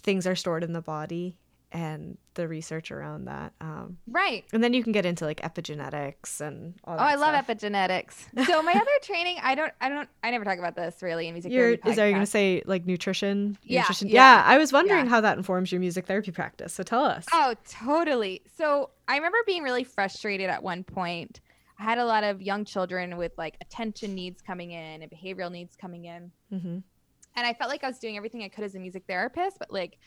things 0.00 0.26
are 0.26 0.36
stored 0.36 0.64
in 0.64 0.72
the 0.72 0.82
body 0.82 1.36
and 1.72 2.18
the 2.34 2.48
research 2.48 2.90
around 2.90 3.26
that. 3.26 3.52
Um, 3.60 3.98
right. 4.08 4.44
And 4.52 4.62
then 4.62 4.74
you 4.74 4.82
can 4.82 4.92
get 4.92 5.06
into 5.06 5.24
like 5.24 5.40
epigenetics 5.42 6.40
and 6.40 6.74
all 6.84 6.96
Oh, 6.96 6.98
I 6.98 7.16
stuff. 7.16 7.20
love 7.20 7.46
epigenetics. 7.46 8.14
So 8.46 8.62
my 8.62 8.72
other 8.72 8.90
training, 9.02 9.36
I 9.42 9.54
don't, 9.54 9.72
I 9.80 9.88
don't, 9.88 10.08
I 10.24 10.30
never 10.32 10.44
talk 10.44 10.58
about 10.58 10.74
this 10.74 11.00
really 11.00 11.28
in 11.28 11.34
music. 11.34 11.52
You're, 11.52 11.76
therapy 11.76 11.90
is 11.90 11.98
are 11.98 12.06
you 12.06 12.12
going 12.12 12.22
to 12.22 12.30
say 12.30 12.62
like 12.66 12.86
nutrition? 12.86 13.56
Yeah, 13.62 13.82
nutrition? 13.82 14.08
yeah, 14.08 14.42
I 14.44 14.58
was 14.58 14.72
wondering 14.72 15.04
yeah. 15.04 15.10
how 15.10 15.20
that 15.20 15.36
informs 15.36 15.70
your 15.70 15.80
music 15.80 16.06
therapy 16.06 16.32
practice. 16.32 16.72
So 16.72 16.82
tell 16.82 17.04
us. 17.04 17.26
Oh, 17.32 17.54
totally. 17.68 18.42
So 18.56 18.90
I 19.06 19.16
remember 19.16 19.38
being 19.46 19.62
really 19.62 19.84
frustrated 19.84 20.50
at 20.50 20.62
one 20.62 20.82
point. 20.82 21.40
I 21.78 21.84
had 21.84 21.98
a 21.98 22.04
lot 22.04 22.24
of 22.24 22.42
young 22.42 22.64
children 22.64 23.16
with 23.16 23.32
like 23.38 23.56
attention 23.60 24.14
needs 24.14 24.42
coming 24.42 24.72
in 24.72 25.02
and 25.02 25.10
behavioral 25.10 25.52
needs 25.52 25.76
coming 25.76 26.06
in. 26.06 26.32
Mm-hmm. 26.52 26.78
And 27.36 27.46
I 27.46 27.54
felt 27.54 27.70
like 27.70 27.84
I 27.84 27.88
was 27.88 27.98
doing 27.98 28.16
everything 28.16 28.42
I 28.42 28.48
could 28.48 28.64
as 28.64 28.74
a 28.74 28.78
music 28.78 29.04
therapist, 29.06 29.58
but 29.58 29.72
like 29.72 29.98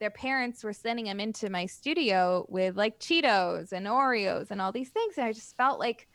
their 0.00 0.10
parents 0.10 0.64
were 0.64 0.72
sending 0.72 1.06
them 1.06 1.20
into 1.20 1.48
my 1.50 1.66
studio 1.66 2.46
with 2.48 2.76
like 2.76 2.98
Cheetos 2.98 3.72
and 3.72 3.86
Oreos 3.86 4.50
and 4.50 4.60
all 4.60 4.72
these 4.72 4.90
things. 4.90 5.14
And 5.16 5.26
I 5.26 5.32
just 5.32 5.56
felt 5.56 5.78
like 5.78 6.08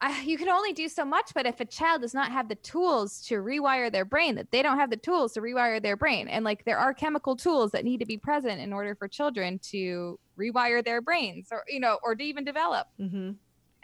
I, 0.00 0.20
you 0.24 0.38
can 0.38 0.48
only 0.48 0.72
do 0.72 0.88
so 0.88 1.04
much, 1.04 1.32
but 1.34 1.46
if 1.46 1.60
a 1.60 1.64
child 1.64 2.02
does 2.02 2.14
not 2.14 2.32
have 2.32 2.48
the 2.48 2.54
tools 2.56 3.20
to 3.26 3.36
rewire 3.36 3.90
their 3.90 4.04
brain, 4.04 4.34
that 4.36 4.50
they 4.50 4.62
don't 4.62 4.78
have 4.78 4.90
the 4.90 4.96
tools 4.96 5.32
to 5.34 5.40
rewire 5.40 5.82
their 5.82 5.96
brain. 5.96 6.28
And 6.28 6.44
like 6.44 6.64
there 6.64 6.78
are 6.78 6.94
chemical 6.94 7.36
tools 7.36 7.72
that 7.72 7.84
need 7.84 8.00
to 8.00 8.06
be 8.06 8.18
present 8.18 8.60
in 8.60 8.72
order 8.72 8.94
for 8.94 9.08
children 9.08 9.58
to 9.70 10.18
rewire 10.38 10.84
their 10.84 11.00
brains 11.00 11.48
or, 11.50 11.64
you 11.68 11.80
know, 11.80 11.98
or 12.02 12.14
to 12.14 12.22
even 12.22 12.44
develop. 12.44 12.88
Mm-hmm. 13.00 13.32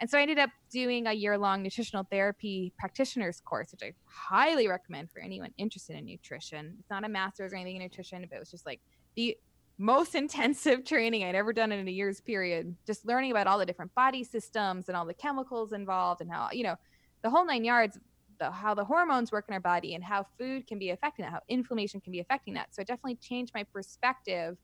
And 0.03 0.09
so 0.09 0.17
I 0.17 0.21
ended 0.23 0.37
up 0.37 0.49
doing 0.69 1.07
a 1.07 1.13
year 1.13 1.37
long 1.37 1.63
nutritional 1.63 2.05
therapy 2.11 2.73
practitioner's 2.77 3.39
course, 3.39 3.71
which 3.71 3.83
I 3.83 3.93
highly 4.03 4.67
recommend 4.67 5.09
for 5.09 5.21
anyone 5.21 5.53
interested 5.57 5.95
in 5.95 6.03
nutrition. 6.03 6.75
It's 6.77 6.89
not 6.89 7.05
a 7.05 7.07
master's 7.07 7.53
or 7.53 7.55
anything 7.55 7.77
in 7.77 7.83
nutrition, 7.83 8.27
but 8.29 8.35
it 8.35 8.39
was 8.39 8.51
just 8.51 8.65
like 8.65 8.81
the 9.15 9.37
most 9.77 10.13
intensive 10.23 10.83
training 10.83 11.23
I'd 11.23 11.35
ever 11.35 11.53
done 11.53 11.71
in 11.71 11.87
a 11.87 11.89
year's 11.89 12.19
period. 12.19 12.75
Just 12.85 13.05
learning 13.05 13.31
about 13.31 13.47
all 13.47 13.57
the 13.57 13.65
different 13.65 13.95
body 13.95 14.25
systems 14.25 14.89
and 14.89 14.97
all 14.97 15.05
the 15.05 15.13
chemicals 15.13 15.71
involved 15.71 16.19
and 16.19 16.29
how, 16.29 16.49
you 16.51 16.63
know, 16.63 16.75
the 17.21 17.29
whole 17.29 17.45
nine 17.45 17.63
yards, 17.63 17.97
the, 18.41 18.51
how 18.51 18.73
the 18.73 18.83
hormones 18.83 19.31
work 19.31 19.45
in 19.47 19.53
our 19.53 19.61
body 19.61 19.95
and 19.95 20.03
how 20.03 20.25
food 20.37 20.67
can 20.67 20.79
be 20.79 20.89
affecting 20.89 21.23
that, 21.23 21.31
how 21.31 21.39
inflammation 21.47 22.01
can 22.01 22.11
be 22.11 22.19
affecting 22.19 22.55
that. 22.55 22.75
So 22.75 22.81
it 22.81 22.89
definitely 22.89 23.15
changed 23.21 23.53
my 23.55 23.63
perspective 23.63 24.57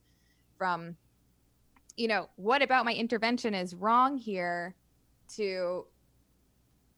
from, 0.57 0.97
you 1.95 2.09
know, 2.09 2.27
what 2.35 2.61
about 2.61 2.83
my 2.83 2.93
intervention 2.93 3.53
is 3.53 3.73
wrong 3.73 4.17
here 4.17 4.75
to 5.35 5.85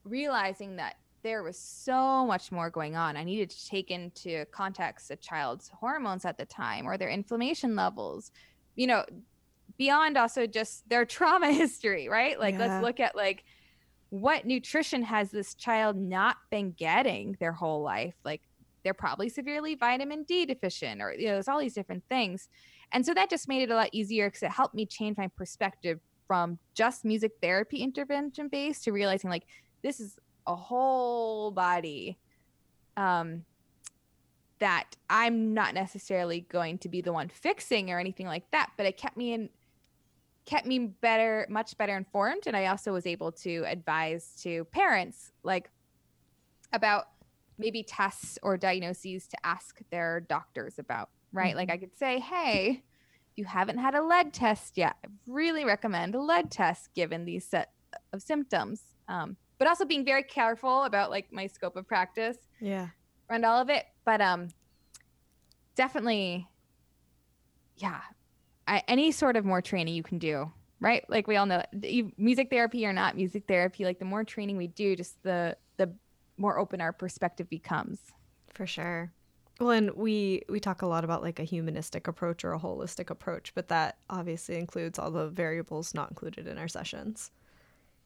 realizing 0.03 0.77
that 0.77 0.95
there 1.23 1.43
was 1.43 1.57
so 1.57 2.25
much 2.25 2.51
more 2.51 2.69
going 2.69 2.95
on. 2.95 3.15
I 3.15 3.23
needed 3.23 3.51
to 3.51 3.67
take 3.67 3.91
into 3.91 4.45
context 4.45 5.11
a 5.11 5.15
child's 5.15 5.69
hormones 5.69 6.25
at 6.25 6.37
the 6.37 6.45
time 6.45 6.87
or 6.87 6.97
their 6.97 7.09
inflammation 7.09 7.75
levels, 7.75 8.31
you 8.75 8.87
know, 8.87 9.05
beyond 9.77 10.17
also 10.17 10.47
just 10.47 10.87
their 10.89 11.05
trauma 11.17 11.51
history, 11.51 12.09
right? 12.09 12.39
Like, 12.39 12.53
Yeah. 12.53 12.67
let's 12.67 12.83
look 12.83 12.99
at 12.99 13.15
like 13.15 13.43
what 14.09 14.45
nutrition 14.45 15.03
has 15.03 15.31
this 15.31 15.55
child 15.55 15.95
not 15.95 16.35
been 16.49 16.71
getting 16.71 17.37
their 17.39 17.53
whole 17.53 17.81
life? 17.81 18.15
Like, 18.25 18.41
they're 18.83 18.93
probably 18.93 19.29
severely 19.29 19.75
vitamin 19.75 20.23
D 20.23 20.45
deficient, 20.45 21.01
or 21.01 21.13
you 21.13 21.27
know, 21.27 21.33
there's 21.33 21.47
all 21.47 21.59
these 21.59 21.75
different 21.75 22.03
things. 22.09 22.49
And 22.91 23.05
so 23.05 23.13
that 23.13 23.29
just 23.29 23.47
made 23.47 23.61
it 23.61 23.71
a 23.71 23.75
lot 23.75 23.89
easier 23.93 24.27
because 24.27 24.43
it 24.43 24.51
helped 24.51 24.75
me 24.75 24.85
change 24.85 25.17
my 25.17 25.27
perspective 25.37 25.99
from 26.31 26.57
just 26.73 27.03
music 27.03 27.33
therapy 27.41 27.83
intervention 27.83 28.47
based 28.47 28.85
to 28.85 28.93
realizing 28.93 29.29
like 29.29 29.43
this 29.83 29.99
is 29.99 30.17
a 30.47 30.55
whole 30.55 31.51
body 31.51 32.17
um 32.95 33.43
that 34.59 34.95
I'm 35.09 35.53
not 35.53 35.73
necessarily 35.73 36.45
going 36.47 36.77
to 36.77 36.87
be 36.87 37.01
the 37.01 37.11
one 37.11 37.27
fixing 37.27 37.91
or 37.91 37.99
anything 37.99 38.27
like 38.27 38.49
that, 38.51 38.69
but 38.77 38.85
it 38.85 38.95
kept 38.95 39.17
me 39.17 39.33
in 39.33 39.49
kept 40.45 40.65
me 40.65 40.79
better 40.79 41.45
much 41.49 41.77
better 41.77 41.97
informed 41.97 42.43
and 42.47 42.55
I 42.55 42.67
also 42.67 42.93
was 42.93 43.05
able 43.05 43.33
to 43.33 43.65
advise 43.67 44.31
to 44.43 44.63
parents 44.71 45.33
like 45.43 45.69
about 46.71 47.07
maybe 47.57 47.83
tests 47.83 48.39
or 48.41 48.55
diagnoses 48.55 49.27
to 49.27 49.37
ask 49.43 49.81
their 49.89 50.21
doctors 50.21 50.79
about, 50.79 51.09
right? 51.33 51.57
Like 51.57 51.69
I 51.69 51.75
could 51.75 51.97
say, 51.97 52.19
"Hey, 52.19 52.83
you 53.41 53.45
haven't 53.47 53.79
had 53.79 53.95
a 53.95 54.03
lead 54.03 54.33
test 54.33 54.77
yet, 54.77 54.95
I 55.03 55.07
really 55.25 55.65
recommend 55.65 56.13
a 56.13 56.21
lead 56.21 56.51
test 56.51 56.93
given 56.93 57.25
these 57.25 57.43
set 57.43 57.71
of 58.13 58.21
symptoms. 58.21 58.83
Um, 59.07 59.35
but 59.57 59.67
also 59.67 59.83
being 59.83 60.05
very 60.05 60.21
careful 60.23 60.83
about 60.83 61.09
like 61.09 61.33
my 61.33 61.47
scope 61.47 61.75
of 61.75 61.87
practice 61.87 62.37
Yeah. 62.59 62.89
around 63.29 63.43
all 63.45 63.59
of 63.59 63.69
it. 63.69 63.85
But 64.05 64.21
um, 64.21 64.49
definitely, 65.75 66.47
yeah, 67.77 68.01
I, 68.67 68.83
any 68.87 69.11
sort 69.11 69.35
of 69.37 69.43
more 69.43 69.61
training 69.61 69.95
you 69.95 70.03
can 70.03 70.19
do, 70.19 70.51
right? 70.79 71.03
Like 71.09 71.27
we 71.27 71.35
all 71.35 71.47
know, 71.47 71.63
music 72.17 72.49
therapy 72.51 72.85
or 72.85 72.93
not 72.93 73.15
music 73.15 73.45
therapy, 73.47 73.85
like 73.85 73.97
the 73.97 74.05
more 74.05 74.23
training 74.23 74.57
we 74.57 74.67
do, 74.67 74.95
just 74.95 75.21
the 75.23 75.57
the 75.77 75.91
more 76.37 76.59
open 76.59 76.79
our 76.79 76.93
perspective 76.93 77.49
becomes. 77.49 77.99
For 78.53 78.67
sure. 78.67 79.11
Well, 79.61 79.69
and 79.69 79.91
we 79.91 80.41
we 80.49 80.59
talk 80.59 80.81
a 80.81 80.87
lot 80.87 81.03
about 81.03 81.21
like 81.21 81.37
a 81.39 81.43
humanistic 81.43 82.07
approach 82.07 82.43
or 82.43 82.53
a 82.53 82.59
holistic 82.59 83.11
approach, 83.11 83.53
but 83.53 83.67
that 83.67 83.99
obviously 84.09 84.57
includes 84.57 84.97
all 84.97 85.11
the 85.11 85.27
variables 85.27 85.93
not 85.93 86.09
included 86.09 86.47
in 86.47 86.57
our 86.57 86.67
sessions. 86.67 87.29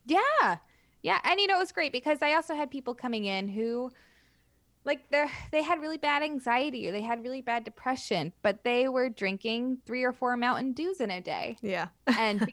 Yeah. 0.06 0.58
Yeah. 1.02 1.20
And 1.24 1.40
you 1.40 1.48
know, 1.48 1.56
it 1.56 1.60
was 1.60 1.72
great 1.72 1.94
because 1.94 2.18
I 2.22 2.34
also 2.34 2.56
had 2.56 2.70
people 2.70 2.94
coming 2.94 3.24
in 3.24 3.48
who 3.48 3.90
like 4.84 5.10
they 5.12 5.28
they 5.54 5.64
had 5.64 5.80
really 5.80 5.98
bad 5.98 6.24
anxiety 6.24 6.90
or 6.90 6.92
they 6.92 7.02
had 7.02 7.24
really 7.24 7.42
bad 7.42 7.64
depression, 7.64 8.34
but 8.42 8.66
they 8.66 8.90
were 8.90 9.08
drinking 9.08 9.78
three 9.86 10.04
or 10.04 10.12
four 10.12 10.36
Mountain 10.36 10.74
Dews 10.74 11.00
in 11.00 11.10
a 11.10 11.22
day. 11.22 11.56
Yeah. 11.62 11.88
And 12.06 12.52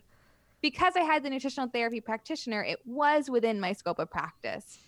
because 0.63 0.95
I 0.95 1.01
had 1.01 1.25
the 1.25 1.31
nutritional 1.31 1.69
therapy 1.69 2.01
practitioner, 2.01 2.63
it 2.63 2.79
was 2.87 3.29
within 3.29 3.59
my 3.59 3.73
scope 3.73 3.99
of 3.99 4.09
practice 4.13 4.79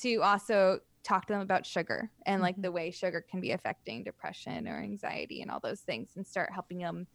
to 0.00 0.22
also 0.22 0.80
talk 1.02 1.26
to 1.26 1.32
them 1.32 1.40
about 1.42 1.64
sugar 1.66 2.10
and 2.26 2.42
like 2.42 2.56
Mhm. 2.56 2.62
the 2.62 2.72
way 2.72 2.90
sugar 2.90 3.20
can 3.20 3.40
be 3.40 3.52
affecting 3.52 4.02
depression 4.04 4.68
or 4.68 4.76
anxiety 4.78 5.40
and 5.42 5.50
all 5.50 5.60
those 5.60 5.80
things 5.80 6.10
and 6.16 6.26
start 6.26 6.52
helping 6.52 6.78
them 6.78 7.06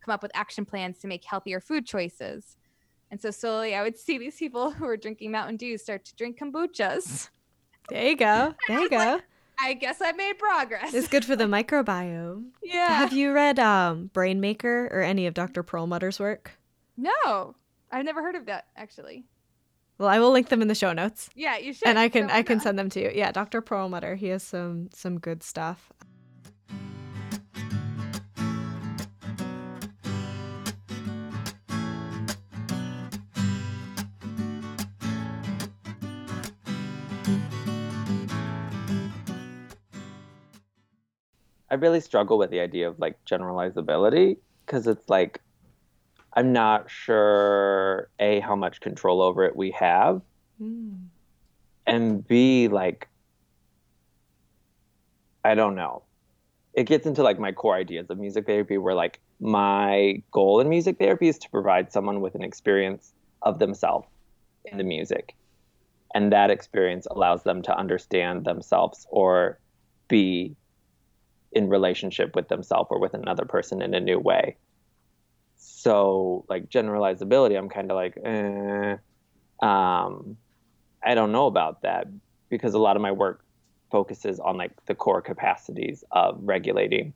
come 0.00 0.12
up 0.14 0.22
with 0.22 0.30
action 0.34 0.64
plans 0.64 0.98
to 1.00 1.06
make 1.06 1.24
healthier 1.24 1.60
food 1.60 1.86
choices. 1.86 2.56
And 3.10 3.20
so 3.20 3.30
slowly 3.30 3.74
I 3.74 3.82
would 3.82 3.96
see 4.04 4.18
these 4.18 4.36
people 4.36 4.70
who 4.72 4.86
were 4.86 4.96
drinking 4.96 5.30
Mountain 5.30 5.56
Dew 5.56 5.76
start 5.78 6.04
to 6.06 6.16
drink 6.16 6.38
kombuchas. 6.38 7.30
There 7.90 8.08
you 8.08 8.16
go. 8.16 8.54
There 8.68 8.80
you 8.80 8.88
go. 8.88 9.20
I 9.60 9.74
guess 9.74 10.00
I 10.00 10.12
made 10.12 10.38
progress. 10.38 10.94
It's 10.94 11.06
good 11.06 11.24
for 11.24 11.36
the 11.36 11.44
microbiome. 11.44 12.46
yeah. 12.62 12.88
Have 12.94 13.12
you 13.12 13.30
read 13.32 13.58
um, 13.60 14.06
Brain 14.14 14.40
Maker 14.40 14.88
or 14.90 15.00
any 15.02 15.26
of 15.26 15.34
Dr. 15.34 15.62
Perlmutter's 15.62 16.18
work? 16.18 16.52
no, 16.96 17.54
I've 17.92 18.04
never 18.06 18.22
heard 18.22 18.34
of 18.36 18.46
that 18.46 18.66
actually. 18.76 19.26
Well, 19.98 20.08
I 20.08 20.18
will 20.18 20.32
link 20.32 20.48
them 20.48 20.60
in 20.60 20.68
the 20.68 20.74
show 20.74 20.92
notes. 20.92 21.30
Yeah, 21.34 21.56
you 21.56 21.72
should. 21.72 21.86
and 21.86 21.98
I 21.98 22.08
can 22.08 22.30
I 22.30 22.42
can 22.42 22.60
send 22.60 22.78
them 22.78 22.90
to 22.90 23.00
you. 23.00 23.12
Yeah, 23.14 23.30
Dr. 23.30 23.60
Perlmutter, 23.60 24.16
he 24.16 24.28
has 24.28 24.42
some 24.42 24.88
some 24.92 25.20
good 25.20 25.42
stuff. 25.42 25.92
I 41.70 41.76
really 41.76 42.00
struggle 42.00 42.38
with 42.38 42.50
the 42.50 42.60
idea 42.60 42.88
of 42.88 42.98
like 42.98 43.16
generalizability 43.24 44.36
because 44.64 44.86
it's 44.86 45.08
like 45.08 45.40
I'm 46.34 46.52
not 46.52 46.90
sure 46.90 48.10
a 48.18 48.40
how 48.40 48.56
much 48.56 48.80
control 48.80 49.22
over 49.22 49.44
it 49.44 49.56
we 49.56 49.70
have 49.72 50.22
Mm. 50.62 51.08
and 51.84 52.26
b 52.26 52.68
like 52.68 53.08
I 55.44 55.54
don't 55.54 55.74
know. 55.74 56.04
It 56.74 56.84
gets 56.84 57.06
into 57.06 57.22
like 57.22 57.38
my 57.38 57.52
core 57.52 57.74
ideas 57.76 58.08
of 58.10 58.18
music 58.18 58.46
therapy 58.46 58.78
where 58.78 58.94
like 58.94 59.20
my 59.40 60.22
goal 60.32 60.60
in 60.60 60.68
music 60.68 60.98
therapy 60.98 61.28
is 61.28 61.38
to 61.38 61.50
provide 61.50 61.92
someone 61.92 62.20
with 62.20 62.34
an 62.34 62.42
experience 62.42 63.12
of 63.42 63.58
themselves 63.58 64.08
in 64.64 64.78
the 64.78 64.84
music. 64.84 65.34
And 66.14 66.32
that 66.32 66.50
experience 66.50 67.06
allows 67.10 67.42
them 67.42 67.62
to 67.62 67.76
understand 67.76 68.44
themselves 68.44 69.06
or 69.10 69.58
be 70.08 70.56
in 71.52 71.68
relationship 71.68 72.34
with 72.34 72.48
themselves 72.48 72.88
or 72.90 73.00
with 73.00 73.14
another 73.14 73.44
person 73.44 73.82
in 73.82 73.94
a 73.94 74.00
new 74.00 74.18
way. 74.18 74.56
So 75.84 76.46
like 76.48 76.70
generalizability, 76.70 77.58
I'm 77.58 77.68
kind 77.68 77.90
of 77.90 77.94
like, 77.94 78.16
eh, 78.24 78.96
um, 79.60 80.38
I 81.02 81.14
don't 81.14 81.30
know 81.30 81.46
about 81.46 81.82
that 81.82 82.06
because 82.48 82.72
a 82.72 82.78
lot 82.78 82.96
of 82.96 83.02
my 83.02 83.12
work 83.12 83.44
focuses 83.90 84.40
on 84.40 84.56
like 84.56 84.72
the 84.86 84.94
core 84.94 85.20
capacities 85.20 86.02
of 86.10 86.38
regulating 86.40 87.12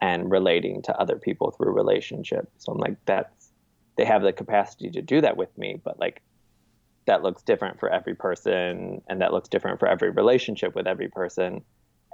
and 0.00 0.30
relating 0.30 0.80
to 0.82 0.98
other 0.98 1.16
people 1.16 1.50
through 1.50 1.74
relationship. 1.74 2.50
So 2.56 2.72
I'm 2.72 2.78
like, 2.78 2.96
that's 3.04 3.50
they 3.96 4.06
have 4.06 4.22
the 4.22 4.32
capacity 4.32 4.90
to 4.92 5.02
do 5.02 5.20
that 5.20 5.36
with 5.36 5.56
me, 5.58 5.78
but 5.84 6.00
like 6.00 6.22
that 7.04 7.22
looks 7.22 7.42
different 7.42 7.78
for 7.78 7.90
every 7.90 8.14
person 8.14 9.02
and 9.10 9.20
that 9.20 9.34
looks 9.34 9.50
different 9.50 9.78
for 9.78 9.88
every 9.88 10.08
relationship 10.08 10.74
with 10.74 10.86
every 10.86 11.08
person. 11.08 11.62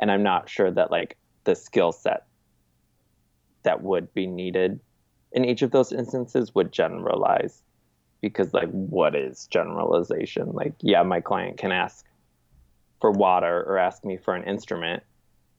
And 0.01 0.11
I'm 0.11 0.25
not 0.25 0.51
sure 0.51 0.71
that 0.73 0.91
like 0.91 1.17
the 1.45 1.55
skill 1.55 1.93
set 1.93 2.25
that 3.63 3.83
would 3.83 4.13
be 4.15 4.27
needed 4.27 4.81
in 5.33 5.45
each 5.45 5.63
of 5.63 5.71
those 5.71 5.93
instances 5.93 6.55
would 6.55 6.73
generalize 6.73 7.63
because 8.21 8.55
like 8.55 8.71
what 8.71 9.15
is 9.15 9.47
generalization? 9.49 10.53
Like 10.53 10.75
yeah 10.81 11.03
my 11.03 11.21
client 11.21 11.59
can 11.59 11.73
ask 11.73 12.07
for 13.01 13.11
water 13.11 13.65
or 13.67 13.79
ask 13.79 14.05
me 14.05 14.17
for 14.17 14.35
an 14.35 14.45
instrument 14.45 15.03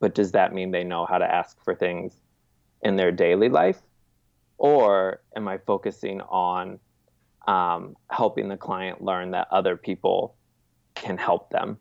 but 0.03 0.15
does 0.15 0.34
that 0.34 0.53
mean 0.53 0.71
they 0.71 0.84
know 0.84 1.05
how 1.05 1.17
to 1.17 1.24
ask 1.24 1.63
for 1.63 1.74
things 1.74 2.19
in 2.82 2.97
their 2.97 3.09
daily 3.09 3.47
life? 3.47 3.82
Or 4.57 5.21
am 5.34 5.47
i 5.47 5.57
focusing 5.59 6.19
on 6.19 6.78
um, 7.47 7.95
helping 8.09 8.49
the 8.49 8.57
client 8.57 9.01
learn 9.01 9.32
that 9.32 9.47
other 9.49 9.78
people 9.78 10.36
can 10.93 11.17
help 11.17 11.49
them 11.51 11.78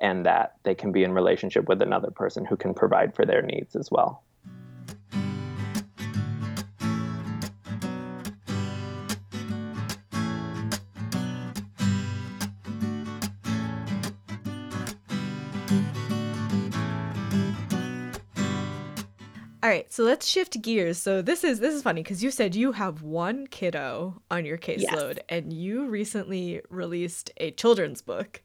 and 0.00 0.26
that 0.26 0.56
they 0.64 0.74
can 0.74 0.90
be 0.90 1.04
in 1.04 1.12
relationship 1.12 1.68
with 1.68 1.80
another 1.80 2.10
person 2.10 2.44
who 2.44 2.56
can 2.56 2.74
provide 2.74 3.14
for 3.14 3.24
their 3.24 3.42
needs 3.42 3.76
as 3.76 3.88
well 3.88 4.24
All 19.68 19.74
right, 19.74 19.92
so 19.92 20.02
let's 20.02 20.26
shift 20.26 20.62
gears. 20.62 20.96
So 20.96 21.20
this 21.20 21.44
is 21.44 21.60
this 21.60 21.74
is 21.74 21.82
funny 21.82 22.02
because 22.02 22.24
you 22.24 22.30
said 22.30 22.54
you 22.54 22.72
have 22.72 23.02
one 23.02 23.46
kiddo 23.46 24.22
on 24.30 24.46
your 24.46 24.56
caseload, 24.56 25.16
yes. 25.16 25.24
and 25.28 25.52
you 25.52 25.84
recently 25.88 26.62
released 26.70 27.30
a 27.36 27.50
children's 27.50 28.00
book. 28.00 28.40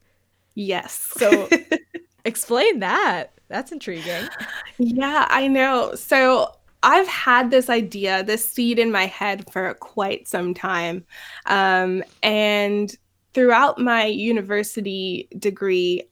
Yes. 0.54 0.92
So 0.92 1.48
explain 2.26 2.80
that. 2.80 3.32
That's 3.48 3.72
intriguing. 3.72 4.28
Yeah, 4.76 5.26
I 5.30 5.48
know. 5.48 5.94
So 5.94 6.52
I've 6.82 7.08
had 7.08 7.50
this 7.50 7.70
idea, 7.70 8.22
this 8.22 8.46
seed 8.46 8.78
in 8.78 8.92
my 8.92 9.06
head 9.06 9.50
for 9.50 9.72
quite 9.80 10.28
some 10.28 10.52
time, 10.52 11.06
um, 11.46 12.04
and 12.22 12.94
throughout 13.32 13.78
my 13.78 14.04
university 14.04 15.30
degree, 15.38 16.02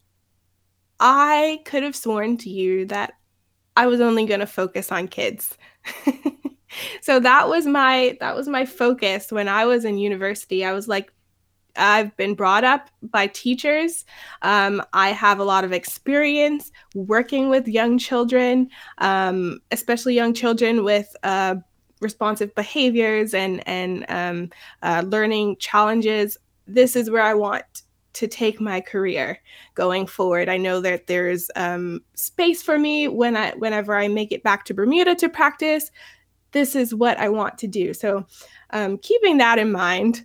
I 1.00 1.60
could 1.66 1.82
have 1.82 1.96
sworn 1.96 2.38
to 2.38 2.48
you 2.48 2.86
that 2.86 3.12
I 3.76 3.86
was 3.86 4.00
only 4.00 4.26
going 4.26 4.40
to 4.40 4.46
focus 4.46 4.92
on 4.92 5.08
kids. 5.08 5.56
so 7.00 7.20
that 7.20 7.48
was 7.48 7.66
my 7.66 8.16
that 8.20 8.36
was 8.36 8.48
my 8.48 8.64
focus 8.64 9.32
when 9.32 9.48
I 9.48 9.64
was 9.64 9.84
in 9.84 9.98
university. 9.98 10.64
I 10.64 10.72
was 10.72 10.88
like 10.88 11.12
I've 11.76 12.14
been 12.16 12.34
brought 12.34 12.64
up 12.64 12.90
by 13.02 13.28
teachers. 13.28 14.04
Um, 14.42 14.82
I 14.92 15.10
have 15.10 15.38
a 15.38 15.44
lot 15.44 15.64
of 15.64 15.72
experience 15.72 16.70
working 16.94 17.48
with 17.48 17.66
young 17.66 17.98
children, 17.98 18.68
um, 18.98 19.60
especially 19.70 20.14
young 20.14 20.34
children 20.34 20.84
with 20.84 21.14
uh, 21.22 21.56
responsive 22.00 22.54
behaviors 22.54 23.32
and 23.32 23.66
and 23.66 24.04
um, 24.08 24.50
uh, 24.82 25.02
learning 25.06 25.56
challenges. 25.58 26.36
This 26.66 26.94
is 26.96 27.10
where 27.10 27.22
I 27.22 27.34
want 27.34 27.81
to 28.14 28.26
take 28.26 28.60
my 28.60 28.80
career 28.80 29.40
going 29.74 30.06
forward. 30.06 30.48
I 30.48 30.56
know 30.56 30.80
that 30.80 31.06
there's 31.06 31.50
um, 31.56 32.00
space 32.14 32.62
for 32.62 32.78
me 32.78 33.08
when 33.08 33.36
I 33.36 33.52
whenever 33.52 33.96
I 33.96 34.08
make 34.08 34.32
it 34.32 34.42
back 34.42 34.64
to 34.66 34.74
Bermuda 34.74 35.14
to 35.16 35.28
practice. 35.28 35.90
This 36.52 36.76
is 36.76 36.94
what 36.94 37.18
I 37.18 37.30
want 37.30 37.56
to 37.58 37.66
do. 37.66 37.94
So, 37.94 38.26
um, 38.70 38.98
keeping 38.98 39.38
that 39.38 39.58
in 39.58 39.72
mind, 39.72 40.24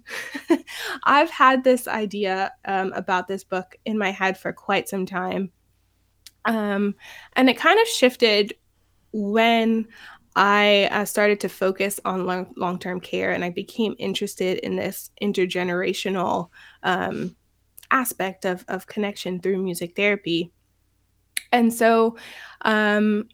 I've 1.06 1.30
had 1.30 1.64
this 1.64 1.88
idea 1.88 2.52
um, 2.66 2.92
about 2.94 3.28
this 3.28 3.44
book 3.44 3.78
in 3.86 3.98
my 3.98 4.12
head 4.12 4.38
for 4.38 4.52
quite 4.52 4.90
some 4.90 5.06
time, 5.06 5.52
um, 6.46 6.96
and 7.34 7.50
it 7.50 7.58
kind 7.58 7.80
of 7.80 7.88
shifted 7.88 8.54
when 9.14 9.88
I 10.36 10.88
uh, 10.92 11.06
started 11.06 11.40
to 11.42 11.50
focus 11.50 12.00
on 12.06 12.28
long 12.58 12.78
term 12.80 13.00
care, 13.00 13.32
and 13.32 13.44
I 13.44 13.50
became 13.50 13.96
interested 13.98 14.60
in 14.60 14.76
this 14.76 15.10
intergenerational 15.22 16.50
um, 16.84 17.36
aspect 17.92 18.46
of, 18.46 18.66
of 18.68 18.88
connection 18.88 19.40
through 19.40 19.62
music 19.62 19.96
therapy. 19.96 20.52
And 21.52 21.74
so 21.74 22.18
um, 22.64 23.28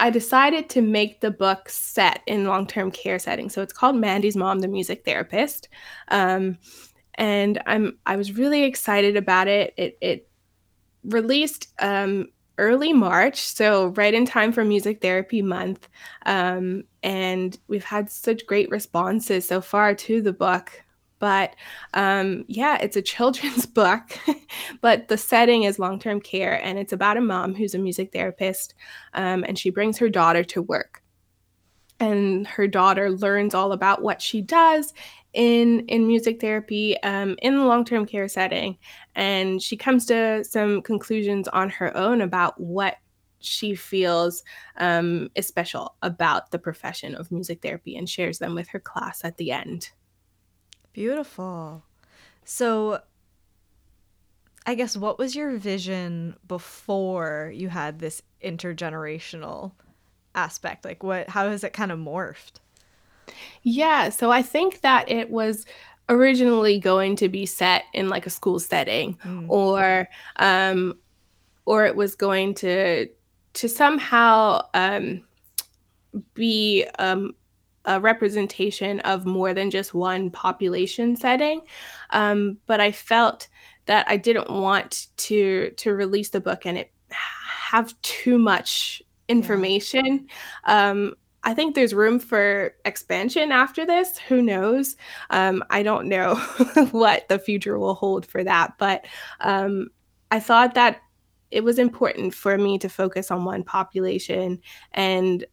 I 0.00 0.10
decided 0.10 0.68
to 0.70 0.82
make 0.82 1.20
the 1.20 1.30
book 1.30 1.68
set 1.68 2.22
in 2.26 2.46
long 2.46 2.66
term 2.66 2.90
care 2.90 3.18
settings. 3.18 3.52
So 3.54 3.62
it's 3.62 3.72
called 3.72 3.96
Mandy's 3.96 4.36
Mom, 4.36 4.60
the 4.60 4.68
Music 4.68 5.04
Therapist. 5.04 5.68
Um, 6.08 6.58
and 7.16 7.62
I'm 7.66 7.98
I 8.06 8.16
was 8.16 8.36
really 8.36 8.64
excited 8.64 9.16
about 9.16 9.46
it. 9.46 9.74
It, 9.76 9.98
it 10.00 10.28
released 11.04 11.68
um, 11.78 12.28
early 12.56 12.92
March, 12.92 13.40
so 13.40 13.88
right 13.88 14.14
in 14.14 14.24
time 14.24 14.52
for 14.52 14.64
Music 14.64 15.02
Therapy 15.02 15.42
Month. 15.42 15.88
Um, 16.26 16.84
and 17.02 17.58
we've 17.68 17.84
had 17.84 18.10
such 18.10 18.46
great 18.46 18.70
responses 18.70 19.46
so 19.46 19.60
far 19.60 19.94
to 19.94 20.22
the 20.22 20.32
book. 20.32 20.82
But 21.20 21.54
um, 21.94 22.44
yeah, 22.48 22.78
it's 22.80 22.96
a 22.96 23.02
children's 23.02 23.66
book, 23.80 24.18
but 24.80 25.06
the 25.06 25.16
setting 25.16 25.62
is 25.62 25.78
long 25.78 26.00
term 26.00 26.20
care. 26.20 26.60
And 26.64 26.78
it's 26.78 26.92
about 26.92 27.16
a 27.16 27.20
mom 27.20 27.54
who's 27.54 27.74
a 27.74 27.78
music 27.78 28.12
therapist 28.12 28.74
um, 29.14 29.44
and 29.46 29.56
she 29.56 29.70
brings 29.70 29.98
her 29.98 30.08
daughter 30.08 30.42
to 30.44 30.62
work. 30.62 31.02
And 32.00 32.46
her 32.46 32.66
daughter 32.66 33.10
learns 33.10 33.54
all 33.54 33.72
about 33.72 34.02
what 34.02 34.22
she 34.22 34.40
does 34.40 34.94
in 35.32 35.80
in 35.86 36.06
music 36.06 36.40
therapy 36.40 37.00
um, 37.02 37.36
in 37.42 37.56
the 37.56 37.64
long 37.64 37.84
term 37.84 38.06
care 38.06 38.28
setting, 38.28 38.78
and 39.14 39.62
she 39.62 39.76
comes 39.76 40.06
to 40.06 40.44
some 40.44 40.82
conclusions 40.82 41.46
on 41.48 41.70
her 41.70 41.96
own 41.96 42.20
about 42.20 42.60
what 42.60 42.96
she 43.40 43.74
feels 43.74 44.42
um, 44.76 45.30
is 45.34 45.46
special 45.46 45.96
about 46.02 46.50
the 46.50 46.58
profession 46.58 47.14
of 47.14 47.30
music 47.30 47.62
therapy, 47.62 47.96
and 47.96 48.08
shares 48.08 48.38
them 48.38 48.54
with 48.54 48.68
her 48.68 48.80
class 48.80 49.24
at 49.24 49.36
the 49.36 49.52
end. 49.52 49.90
Beautiful. 50.92 51.84
So, 52.44 53.00
I 54.66 54.74
guess 54.74 54.96
what 54.96 55.18
was 55.18 55.34
your 55.34 55.56
vision 55.56 56.36
before 56.46 57.52
you 57.54 57.68
had 57.68 57.98
this 57.98 58.22
intergenerational 58.42 59.72
aspect? 60.34 60.84
Like, 60.84 61.02
what, 61.02 61.28
how 61.28 61.48
has 61.48 61.64
it 61.64 61.72
kind 61.72 61.90
of 61.90 61.98
morphed? 61.98 62.60
Yeah, 63.62 64.10
so 64.10 64.30
I 64.30 64.42
think 64.42 64.80
that 64.80 65.10
it 65.10 65.30
was 65.30 65.64
originally 66.10 66.78
going 66.78 67.16
to 67.16 67.28
be 67.28 67.46
set 67.46 67.84
in 67.94 68.08
like 68.08 68.26
a 68.26 68.30
school 68.30 68.58
setting 68.58 69.16
mm. 69.24 69.48
or 69.48 70.08
um 70.36 70.98
or 71.66 71.86
it 71.86 71.94
was 71.94 72.16
going 72.16 72.52
to 72.52 73.06
to 73.52 73.68
somehow 73.68 74.60
um 74.74 75.22
be 76.34 76.84
um 76.98 77.32
a 77.84 78.00
representation 78.00 79.00
of 79.00 79.26
more 79.26 79.54
than 79.54 79.70
just 79.70 79.94
one 79.94 80.30
population 80.30 81.16
setting. 81.16 81.62
Um, 82.10 82.58
but 82.66 82.80
I 82.80 82.92
felt 82.92 83.48
that 83.86 84.06
I 84.08 84.16
didn't 84.16 84.50
want 84.50 85.08
to 85.16 85.70
to 85.70 85.94
release 85.94 86.30
the 86.30 86.40
book 86.40 86.66
and 86.66 86.78
it 86.78 86.92
have 87.10 88.00
too 88.02 88.38
much 88.38 89.02
information. 89.28 90.28
Yeah. 90.66 90.90
Um, 90.90 91.14
I 91.42 91.54
think 91.54 91.74
there's 91.74 91.94
room 91.94 92.18
for 92.18 92.74
expansion 92.84 93.50
after 93.50 93.86
this. 93.86 94.18
Who 94.18 94.42
knows? 94.42 94.96
Um, 95.30 95.64
I 95.70 95.82
don't 95.82 96.08
know 96.08 96.34
what 96.90 97.28
the 97.28 97.38
future 97.38 97.78
will 97.78 97.94
hold 97.94 98.26
for 98.26 98.44
that, 98.44 98.74
but 98.78 99.06
um, 99.40 99.88
I 100.30 100.40
thought 100.40 100.74
that 100.74 101.00
it 101.50 101.64
was 101.64 101.78
important 101.78 102.34
for 102.34 102.58
me 102.58 102.78
to 102.78 102.88
focus 102.88 103.30
on 103.30 103.44
one 103.44 103.64
population 103.64 104.60
and 104.92 105.44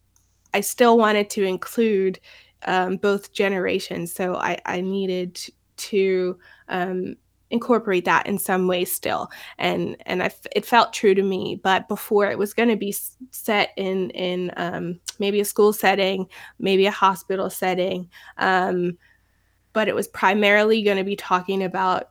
I 0.54 0.60
still 0.60 0.98
wanted 0.98 1.30
to 1.30 1.44
include 1.44 2.20
um, 2.66 2.96
both 2.96 3.32
generations. 3.32 4.12
So 4.12 4.34
I, 4.34 4.58
I 4.66 4.80
needed 4.80 5.40
to 5.76 6.38
um, 6.68 7.16
incorporate 7.50 8.04
that 8.04 8.26
in 8.26 8.38
some 8.38 8.66
way 8.66 8.84
still. 8.84 9.30
And 9.58 9.96
and 10.06 10.22
I, 10.22 10.30
it 10.54 10.66
felt 10.66 10.92
true 10.92 11.14
to 11.14 11.22
me. 11.22 11.60
But 11.62 11.88
before 11.88 12.30
it 12.30 12.38
was 12.38 12.54
going 12.54 12.68
to 12.68 12.76
be 12.76 12.94
set 13.30 13.70
in 13.76 14.10
in 14.10 14.52
um, 14.56 15.00
maybe 15.18 15.40
a 15.40 15.44
school 15.44 15.72
setting, 15.72 16.26
maybe 16.58 16.86
a 16.86 16.90
hospital 16.90 17.50
setting. 17.50 18.10
Um, 18.38 18.98
but 19.72 19.88
it 19.88 19.94
was 19.94 20.08
primarily 20.08 20.82
going 20.82 20.96
to 20.96 21.04
be 21.04 21.16
talking 21.16 21.62
about 21.62 22.10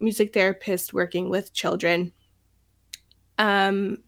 music 0.00 0.32
therapists 0.32 0.92
working 0.92 1.30
with 1.30 1.52
children. 1.52 2.12
Um, 3.38 3.98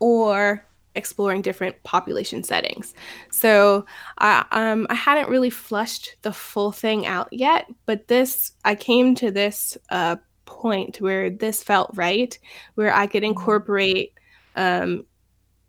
or 0.00 0.66
exploring 0.94 1.42
different 1.42 1.82
population 1.82 2.42
settings. 2.42 2.94
So 3.30 3.86
I 4.18 4.44
um, 4.50 4.86
I 4.90 4.94
hadn't 4.94 5.28
really 5.28 5.50
flushed 5.50 6.16
the 6.22 6.32
full 6.32 6.72
thing 6.72 7.06
out 7.06 7.28
yet, 7.32 7.66
but 7.86 8.08
this 8.08 8.52
I 8.64 8.74
came 8.74 9.14
to 9.16 9.30
this 9.30 9.76
uh, 9.90 10.16
point 10.46 11.00
where 11.00 11.30
this 11.30 11.62
felt 11.62 11.90
right, 11.94 12.38
where 12.74 12.94
I 12.94 13.06
could 13.06 13.22
mm-hmm. 13.22 13.30
incorporate, 13.30 14.12
um, 14.56 15.04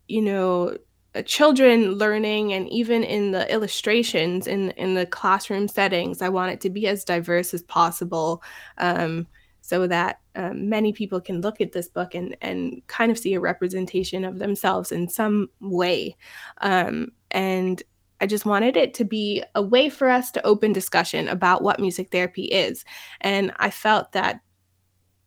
you 0.07 0.21
know, 0.21 0.77
uh, 1.15 1.21
children 1.23 1.93
learning 1.93 2.53
and 2.53 2.69
even 2.69 3.03
in 3.03 3.31
the 3.31 3.51
illustrations 3.51 4.47
in 4.47 4.71
in 4.71 4.93
the 4.93 5.05
classroom 5.05 5.67
settings, 5.67 6.21
I 6.21 6.29
want 6.29 6.53
it 6.53 6.61
to 6.61 6.69
be 6.69 6.87
as 6.87 7.03
diverse 7.03 7.53
as 7.53 7.63
possible. 7.63 8.43
Um, 8.77 9.27
so 9.65 9.87
that 9.87 10.19
um, 10.35 10.69
many 10.69 10.93
people 10.93 11.19
can 11.19 11.41
look 11.41 11.59
at 11.59 11.71
this 11.71 11.87
book 11.87 12.13
and, 12.13 12.37
and 12.39 12.85
kind 12.85 13.11
of 13.11 13.17
see 13.17 13.33
a 13.33 13.39
representation 13.39 14.23
of 14.23 14.37
themselves 14.37 14.91
in 14.91 15.09
some 15.09 15.49
way. 15.59 16.15
Um, 16.61 17.13
And 17.31 17.81
I 18.21 18.27
just 18.27 18.45
wanted 18.45 18.77
it 18.77 18.93
to 18.93 19.05
be 19.05 19.43
a 19.55 19.63
way 19.63 19.89
for 19.89 20.07
us 20.07 20.29
to 20.31 20.45
open 20.45 20.71
discussion 20.71 21.27
about 21.27 21.63
what 21.63 21.79
music 21.79 22.11
therapy 22.11 22.43
is. 22.43 22.85
And 23.21 23.53
I 23.57 23.71
felt 23.71 24.11
that 24.11 24.39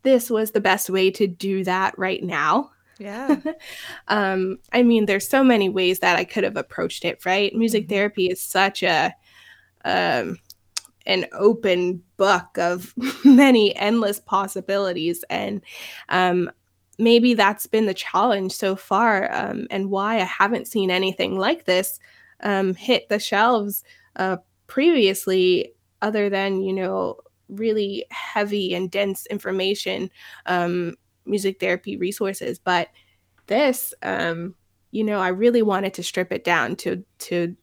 this 0.03 0.31
was 0.31 0.53
the 0.53 0.61
best 0.61 0.89
way 0.89 1.11
to 1.11 1.27
do 1.27 1.65
that 1.65 1.99
right 1.99 2.23
now. 2.23 2.71
Yeah. 3.01 3.41
um, 4.09 4.59
I 4.73 4.85
mean, 4.85 5.07
there's 5.07 5.29
so 5.29 5.43
many 5.43 5.69
ways 5.69 5.99
that 5.99 6.17
I 6.17 6.23
could 6.23 6.45
have 6.45 6.57
approached 6.57 7.05
it, 7.05 7.25
right? 7.27 7.53
Music 7.57 7.85
mm-hmm. 7.85 7.93
therapy 7.93 8.27
is 8.29 8.41
such 8.41 8.85
a 8.85 9.13
um, 9.85 10.39
an 11.09 11.27
open 11.33 12.03
book 12.17 12.57
of 12.57 12.95
many 13.25 13.75
endless 13.75 14.21
possibilities, 14.21 15.25
and 15.29 15.61
um, 16.09 16.51
maybe 16.99 17.35
that's 17.35 17.67
been 17.67 17.87
the 17.87 17.95
challenge 17.95 18.53
so 18.53 18.77
far, 18.77 19.33
um, 19.35 19.67
and 19.71 19.91
why 19.91 20.17
I 20.17 20.25
haven't 20.25 20.69
seen 20.69 20.91
anything 20.91 21.37
like 21.37 21.65
this 21.65 21.99
um, 22.43 22.75
hit 22.75 23.09
the 23.09 23.19
shelves 23.19 23.83
uh, 24.15 24.37
previously, 24.69 25.73
other 26.01 26.31
than 26.31 26.63
you 26.63 26.73
know 26.73 27.19
really 27.49 28.05
heavy 28.11 28.75
and 28.75 28.91
dense 28.91 29.27
information 29.27 30.11
um, 30.47 30.95
music 31.25 31.61
therapy 31.61 31.97
resources. 31.97 32.59
But 32.59 32.89
this, 33.47 33.95
um, 34.03 34.55
you 34.91 35.05
know, 35.05 35.19
I 35.19 35.29
really 35.29 35.63
wanted 35.63 35.95
to 35.95 36.03
strip 36.03 36.33
it 36.33 36.45
down 36.45 36.77
to 36.77 37.05
to 37.19 37.57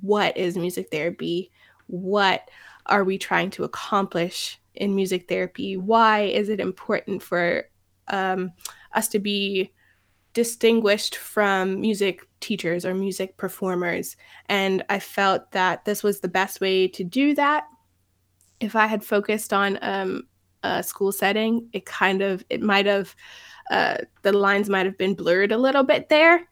what 0.00 0.36
is 0.36 0.56
music 0.56 0.88
therapy, 0.90 1.50
what 1.86 2.48
are 2.88 3.04
we 3.04 3.18
trying 3.18 3.50
to 3.50 3.64
accomplish 3.64 4.58
in 4.74 4.94
music 4.94 5.28
therapy, 5.28 5.76
why 5.76 6.22
is 6.22 6.48
it 6.48 6.60
important 6.60 7.22
for 7.22 7.64
um, 8.08 8.52
us 8.92 9.08
to 9.08 9.18
be 9.18 9.72
distinguished 10.36 11.16
from 11.16 11.80
music 11.80 12.28
teachers 12.40 12.84
or 12.84 12.92
music 12.92 13.38
performers. 13.38 14.18
And 14.50 14.84
I 14.90 14.98
felt 14.98 15.50
that 15.52 15.86
this 15.86 16.02
was 16.02 16.20
the 16.20 16.28
best 16.28 16.60
way 16.60 16.88
to 16.88 17.02
do 17.02 17.34
that. 17.36 17.64
If 18.60 18.76
I 18.76 18.86
had 18.86 19.02
focused 19.02 19.54
on 19.54 19.78
um, 19.80 20.24
uh, 20.62 20.82
school 20.82 21.10
setting, 21.10 21.70
it 21.72 21.86
kind 21.86 22.20
of 22.20 22.44
it 22.50 22.60
might 22.60 22.84
have 22.84 23.16
uh, 23.70 23.96
the 24.20 24.32
lines 24.32 24.68
might 24.68 24.84
have 24.84 24.98
been 24.98 25.14
blurred 25.14 25.52
a 25.52 25.58
little 25.58 25.84
bit 25.84 26.10
there. 26.10 26.46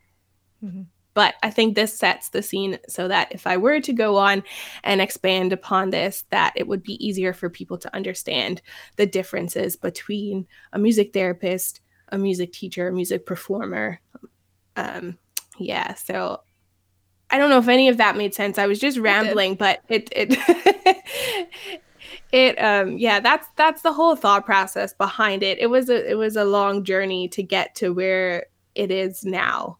Mm-hmm. 0.64 0.84
But 1.14 1.34
I 1.42 1.50
think 1.50 1.74
this 1.74 1.96
sets 1.96 2.28
the 2.28 2.42
scene 2.42 2.78
so 2.88 3.08
that 3.08 3.32
if 3.32 3.46
I 3.46 3.56
were 3.56 3.80
to 3.80 3.92
go 3.92 4.16
on 4.16 4.42
and 4.82 5.00
expand 5.00 5.52
upon 5.52 5.90
this, 5.90 6.24
that 6.30 6.52
it 6.56 6.66
would 6.66 6.82
be 6.82 7.04
easier 7.04 7.32
for 7.32 7.48
people 7.48 7.78
to 7.78 7.94
understand 7.94 8.60
the 8.96 9.06
differences 9.06 9.76
between 9.76 10.46
a 10.72 10.78
music 10.78 11.12
therapist, 11.12 11.80
a 12.08 12.18
music 12.18 12.52
teacher, 12.52 12.88
a 12.88 12.92
music 12.92 13.26
performer. 13.26 14.00
Um, 14.76 15.18
yeah, 15.56 15.94
so 15.94 16.40
I 17.30 17.38
don't 17.38 17.50
know 17.50 17.58
if 17.58 17.68
any 17.68 17.88
of 17.88 17.96
that 17.98 18.16
made 18.16 18.34
sense. 18.34 18.58
I 18.58 18.66
was 18.66 18.78
just 18.78 18.98
rambling, 18.98 19.52
it 19.52 19.58
but 19.58 19.80
it 19.88 20.08
it 20.14 20.98
it 22.32 22.56
um 22.56 22.98
yeah 22.98 23.20
that's 23.20 23.46
that's 23.56 23.82
the 23.82 23.92
whole 23.92 24.16
thought 24.16 24.44
process 24.44 24.92
behind 24.94 25.42
it 25.42 25.58
it 25.58 25.68
was 25.68 25.88
a 25.88 26.10
it 26.10 26.14
was 26.14 26.34
a 26.36 26.44
long 26.44 26.82
journey 26.82 27.28
to 27.28 27.42
get 27.42 27.74
to 27.76 27.90
where 27.90 28.46
it 28.74 28.90
is 28.90 29.24
now 29.24 29.78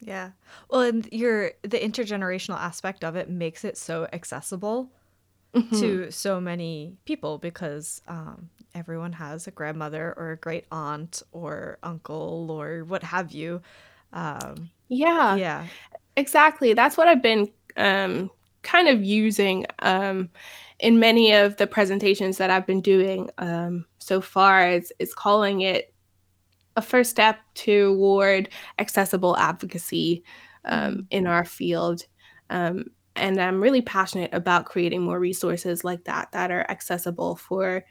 yeah. 0.00 0.30
Well 0.70 0.82
and 0.82 1.08
your 1.12 1.52
the 1.62 1.78
intergenerational 1.78 2.58
aspect 2.58 3.04
of 3.04 3.16
it 3.16 3.28
makes 3.28 3.64
it 3.64 3.76
so 3.76 4.06
accessible 4.12 4.90
mm-hmm. 5.54 5.80
to 5.80 6.10
so 6.10 6.40
many 6.40 6.96
people 7.04 7.38
because 7.38 8.00
um, 8.08 8.50
everyone 8.74 9.12
has 9.12 9.46
a 9.46 9.50
grandmother 9.50 10.14
or 10.16 10.32
a 10.32 10.36
great 10.36 10.66
aunt 10.70 11.22
or 11.32 11.78
uncle 11.82 12.50
or 12.50 12.84
what 12.84 13.02
have 13.02 13.32
you. 13.32 13.60
Um, 14.12 14.70
yeah. 14.88 15.34
yeah. 15.36 15.66
Exactly. 16.16 16.72
That's 16.74 16.96
what 16.96 17.08
i've 17.08 17.22
been 17.22 17.50
um, 17.76 18.30
kind 18.62 18.88
of 18.88 19.02
using 19.02 19.66
um, 19.80 20.28
in 20.80 20.98
many 20.98 21.32
of 21.32 21.56
the 21.56 21.66
presentations 21.66 22.38
that 22.38 22.50
I've 22.50 22.66
been 22.66 22.80
doing 22.80 23.30
um, 23.38 23.86
so 23.98 24.20
far, 24.20 24.68
is, 24.68 24.92
is 24.98 25.14
calling 25.14 25.62
it 25.62 25.92
a 26.78 26.82
first 26.82 27.10
step 27.10 27.40
toward 27.54 28.48
accessible 28.78 29.36
advocacy 29.36 30.22
um, 30.64 31.06
in 31.10 31.26
our 31.26 31.44
field. 31.44 32.06
Um, 32.50 32.84
and 33.16 33.40
I'm 33.40 33.60
really 33.60 33.82
passionate 33.82 34.32
about 34.32 34.64
creating 34.64 35.02
more 35.02 35.18
resources 35.18 35.82
like 35.82 36.04
that 36.04 36.30
that 36.32 36.52
are 36.52 36.64
accessible 36.70 37.34
for, 37.34 37.84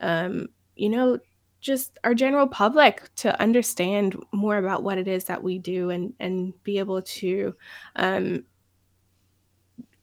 um, 0.00 0.48
you 0.76 0.90
know, 0.90 1.18
just 1.60 1.98
our 2.04 2.12
general 2.12 2.46
public 2.46 3.08
to 3.16 3.40
understand 3.40 4.14
more 4.34 4.58
about 4.58 4.82
what 4.82 4.98
it 4.98 5.08
is 5.08 5.24
that 5.24 5.42
we 5.42 5.58
do 5.58 5.88
and 5.88 6.12
and 6.20 6.52
be 6.62 6.78
able 6.78 7.00
to 7.00 7.54
um, 7.96 8.44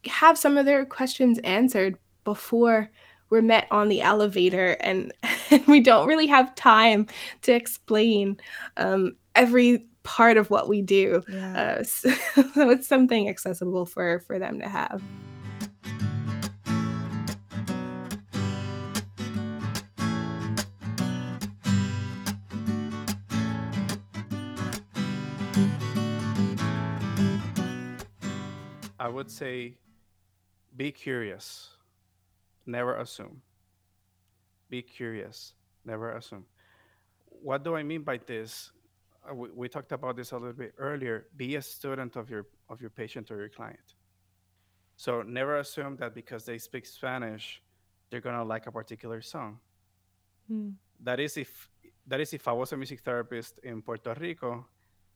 have 0.07 0.35
some 0.35 0.57
of 0.57 0.65
their 0.65 0.83
questions 0.83 1.37
answered 1.43 1.95
before 2.23 2.89
we're 3.32 3.41
met 3.41 3.65
on 3.71 3.88
the 3.88 4.01
elevator 4.01 4.77
and, 4.82 5.11
and 5.49 5.65
we 5.67 5.79
don't 5.79 6.07
really 6.07 6.27
have 6.27 6.53
time 6.53 7.07
to 7.41 7.53
explain 7.53 8.38
um, 8.77 9.15
every 9.34 9.88
part 10.03 10.38
of 10.38 10.49
what 10.49 10.67
we 10.67 10.82
do. 10.82 11.23
Yeah. 11.32 11.77
uh, 11.79 11.84
so, 11.84 12.11
so 12.53 12.69
it's 12.69 12.88
something 12.88 13.29
accessible 13.29 13.86
for 13.86 14.19
for 14.19 14.38
them 14.38 14.59
to 14.59 14.67
have. 14.67 15.01
I 28.99 29.07
would 29.07 29.32
say 29.32 29.77
be 30.77 30.91
curious 30.91 31.69
never 32.66 32.97
assume. 32.97 33.41
Be 34.70 34.82
curious, 34.82 35.53
never 35.86 36.12
assume. 36.12 36.45
What 37.26 37.64
do 37.64 37.76
I 37.76 37.84
mean 37.84 38.03
by 38.03 38.20
this? 38.26 38.72
Uh, 39.30 39.36
we, 39.36 39.49
we 39.51 39.70
talked 39.70 39.91
about 39.91 40.16
this 40.16 40.32
a 40.32 40.38
little 40.38 40.53
bit 40.53 40.74
earlier. 40.78 41.28
Be 41.36 41.55
a 41.55 41.62
student 41.62 42.16
of 42.16 42.30
your 42.30 42.47
of 42.70 42.82
your 42.82 42.89
patient 42.89 43.32
or 43.32 43.38
your 43.38 43.49
client. 43.49 43.95
So 44.95 45.22
never 45.24 45.57
assume 45.57 45.97
that 45.97 46.14
because 46.14 46.45
they 46.45 46.57
speak 46.57 46.86
Spanish, 46.86 47.62
they're 48.09 48.22
gonna 48.22 48.43
like 48.43 48.68
a 48.68 48.72
particular 48.72 49.22
song. 49.22 49.59
Hmm. 50.47 50.70
That 51.01 51.20
is 51.20 51.38
if 51.38 51.70
that 52.07 52.20
is 52.20 52.34
if 52.34 52.47
I 52.47 52.53
was 52.53 52.72
a 52.72 52.78
music 52.78 53.01
therapist 53.01 53.59
in 53.64 53.82
Puerto 53.82 54.16
Rico 54.20 54.66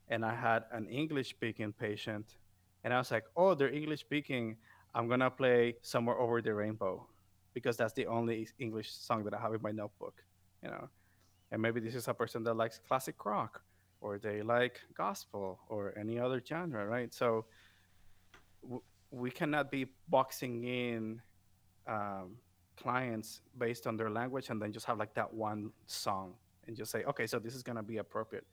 and 0.07 0.25
I 0.25 0.35
had 0.35 0.63
an 0.71 0.87
English 0.87 1.29
speaking 1.29 1.73
patient 1.73 2.37
and 2.83 2.93
I 2.93 2.97
was 2.97 3.11
like, 3.11 3.25
oh, 3.35 3.55
they're 3.55 3.73
English 3.73 4.01
speaking. 4.01 4.57
I'm 4.93 5.07
gonna 5.07 5.31
play 5.31 5.75
somewhere 5.81 6.17
over 6.17 6.41
the 6.41 6.53
rainbow 6.53 7.07
because 7.55 7.77
that's 7.77 7.93
the 7.93 8.05
only 8.05 8.47
English 8.59 8.91
song 8.91 9.23
that 9.23 9.33
I 9.33 9.39
have 9.39 9.53
in 9.53 9.61
my 9.63 9.71
notebook, 9.71 10.21
you 10.61 10.69
know. 10.69 10.89
And 11.51 11.61
maybe 11.61 11.79
this 11.79 11.95
is 11.95 12.07
a 12.07 12.13
person 12.13 12.43
that 12.43 12.53
likes 12.53 12.79
classic 12.87 13.25
rock 13.25 13.61
or 14.01 14.19
they 14.19 14.41
like 14.41 14.81
gospel 14.93 15.59
or 15.69 15.97
any 15.97 16.19
other 16.19 16.43
genre, 16.45 16.85
right? 16.85 17.11
So 17.13 17.45
w- 18.61 18.81
we 19.09 19.31
cannot 19.31 19.71
be 19.71 19.87
boxing 20.09 20.65
in 20.65 21.21
um, 21.87 22.35
clients 22.75 23.41
based 23.57 23.87
on 23.87 23.95
their 23.95 24.09
language 24.09 24.49
and 24.49 24.61
then 24.61 24.73
just 24.73 24.85
have 24.85 24.97
like 24.99 25.13
that 25.13 25.33
one 25.33 25.71
song 25.87 26.33
and 26.67 26.75
just 26.75 26.91
say, 26.91 27.03
okay, 27.05 27.25
so 27.25 27.39
this 27.39 27.55
is 27.55 27.63
gonna 27.63 27.83
be 27.83 27.97
appropriate. 27.97 28.45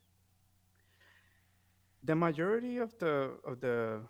The 2.05 2.15
majority 2.15 2.77
of 2.77 2.97
the 2.99 3.31
of 3.45 3.59
the 3.59 4.01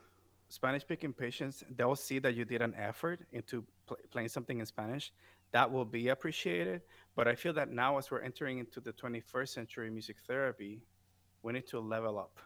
Spanish 0.53 0.83
speaking 0.83 1.11
patients, 1.11 1.63
they'll 1.75 1.95
see 1.95 2.19
that 2.19 2.35
you 2.35 2.45
did 2.45 2.61
an 2.61 2.75
effort 2.77 3.25
into 3.31 3.65
pl- 3.87 3.97
playing 4.11 4.29
something 4.29 4.59
in 4.59 4.67
Spanish. 4.67 5.11
That 5.51 5.71
will 5.71 5.83
be 5.83 6.09
appreciated. 6.09 6.83
But 7.15 7.27
I 7.27 7.33
feel 7.33 7.53
that 7.53 7.71
now, 7.71 7.97
as 7.97 8.11
we're 8.11 8.21
entering 8.21 8.59
into 8.59 8.79
the 8.79 8.93
21st 8.93 9.49
century 9.49 9.89
music 9.89 10.17
therapy, 10.27 10.83
we 11.41 11.53
need 11.53 11.65
to 11.69 11.79
level 11.79 12.19
up 12.19 12.37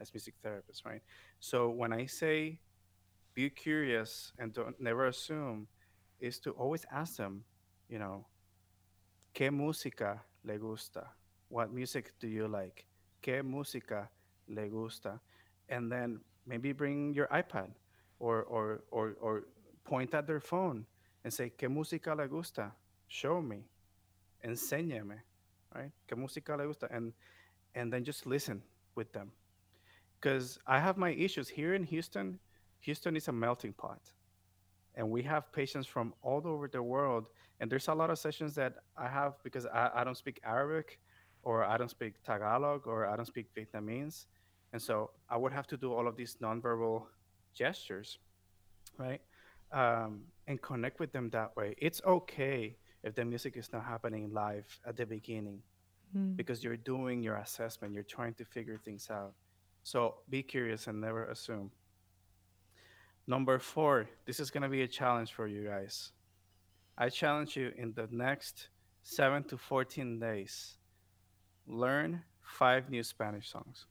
as 0.00 0.12
music 0.12 0.34
therapists, 0.44 0.84
right? 0.84 1.00
So 1.38 1.70
when 1.70 1.92
I 1.92 2.06
say 2.06 2.58
be 3.34 3.48
curious 3.50 4.32
and 4.40 4.52
don't 4.52 4.74
never 4.80 5.06
assume, 5.06 5.68
is 6.18 6.40
to 6.40 6.50
always 6.58 6.84
ask 6.90 7.18
them, 7.18 7.44
you 7.88 8.00
know, 8.00 8.26
¿qué 9.32 9.52
música 9.52 10.18
le 10.42 10.58
gusta? 10.58 11.06
What 11.50 11.72
music 11.72 12.14
do 12.18 12.26
you 12.26 12.48
like? 12.48 12.84
¿Qué 13.22 13.44
música 13.44 14.08
le 14.48 14.68
gusta? 14.68 15.20
And 15.68 15.90
then 15.90 16.18
maybe 16.46 16.72
bring 16.72 17.14
your 17.14 17.26
iPad 17.28 17.70
or, 18.18 18.42
or, 18.42 18.84
or, 18.90 19.16
or 19.20 19.44
point 19.84 20.14
at 20.14 20.26
their 20.26 20.40
phone 20.40 20.86
and 21.24 21.32
say, 21.32 21.52
¿Qué 21.56 21.68
música 21.68 22.16
le 22.16 22.28
gusta? 22.28 22.72
Show 23.08 23.40
me. 23.40 23.64
Enséñame. 24.44 25.20
Right? 25.74 25.90
¿Qué 26.08 26.16
música 26.16 26.56
le 26.56 26.66
gusta? 26.66 26.88
And, 26.90 27.12
and 27.74 27.92
then 27.92 28.04
just 28.04 28.26
listen 28.26 28.62
with 28.94 29.12
them. 29.12 29.32
Because 30.20 30.58
I 30.66 30.78
have 30.78 30.96
my 30.96 31.10
issues 31.10 31.48
here 31.48 31.74
in 31.74 31.84
Houston. 31.84 32.38
Houston 32.80 33.16
is 33.16 33.28
a 33.28 33.32
melting 33.32 33.72
pot. 33.72 34.00
And 34.94 35.10
we 35.10 35.22
have 35.22 35.52
patients 35.52 35.86
from 35.86 36.14
all 36.22 36.42
over 36.44 36.68
the 36.68 36.82
world. 36.82 37.26
And 37.60 37.70
there's 37.70 37.88
a 37.88 37.94
lot 37.94 38.10
of 38.10 38.18
sessions 38.18 38.54
that 38.54 38.74
I 38.96 39.08
have 39.08 39.34
because 39.42 39.66
I, 39.66 39.90
I 39.94 40.04
don't 40.04 40.16
speak 40.16 40.40
Arabic 40.44 41.00
or 41.42 41.64
I 41.64 41.76
don't 41.76 41.90
speak 41.90 42.22
Tagalog 42.22 42.86
or 42.86 43.06
I 43.06 43.16
don't 43.16 43.26
speak 43.26 43.46
Vietnamese 43.54 44.26
And 44.74 44.82
so 44.82 45.10
I 45.30 45.36
would 45.36 45.52
have 45.52 45.68
to 45.68 45.76
do 45.76 45.92
all 45.94 46.08
of 46.08 46.16
these 46.16 46.36
nonverbal 46.42 47.04
gestures, 47.54 48.18
right? 48.98 49.20
Um, 49.70 50.22
and 50.48 50.60
connect 50.60 50.98
with 50.98 51.12
them 51.12 51.30
that 51.30 51.54
way. 51.56 51.76
It's 51.78 52.02
okay 52.04 52.76
if 53.04 53.14
the 53.14 53.24
music 53.24 53.56
is 53.56 53.72
not 53.72 53.84
happening 53.84 54.32
live 54.32 54.66
at 54.84 54.96
the 54.96 55.06
beginning 55.06 55.62
mm. 56.14 56.36
because 56.36 56.64
you're 56.64 56.76
doing 56.76 57.22
your 57.22 57.36
assessment, 57.36 57.94
you're 57.94 58.02
trying 58.02 58.34
to 58.34 58.44
figure 58.44 58.76
things 58.84 59.10
out. 59.12 59.34
So 59.84 60.16
be 60.28 60.42
curious 60.42 60.88
and 60.88 61.00
never 61.00 61.26
assume. 61.26 61.70
Number 63.28 63.60
four, 63.60 64.08
this 64.26 64.40
is 64.40 64.50
going 64.50 64.64
to 64.64 64.68
be 64.68 64.82
a 64.82 64.88
challenge 64.88 65.32
for 65.34 65.46
you 65.46 65.68
guys. 65.68 66.10
I 66.98 67.10
challenge 67.10 67.56
you 67.56 67.72
in 67.76 67.92
the 67.92 68.08
next 68.10 68.70
seven 69.04 69.44
to 69.44 69.56
14 69.56 70.18
days, 70.18 70.78
learn 71.64 72.24
five 72.42 72.90
new 72.90 73.04
Spanish 73.04 73.48
songs. 73.48 73.86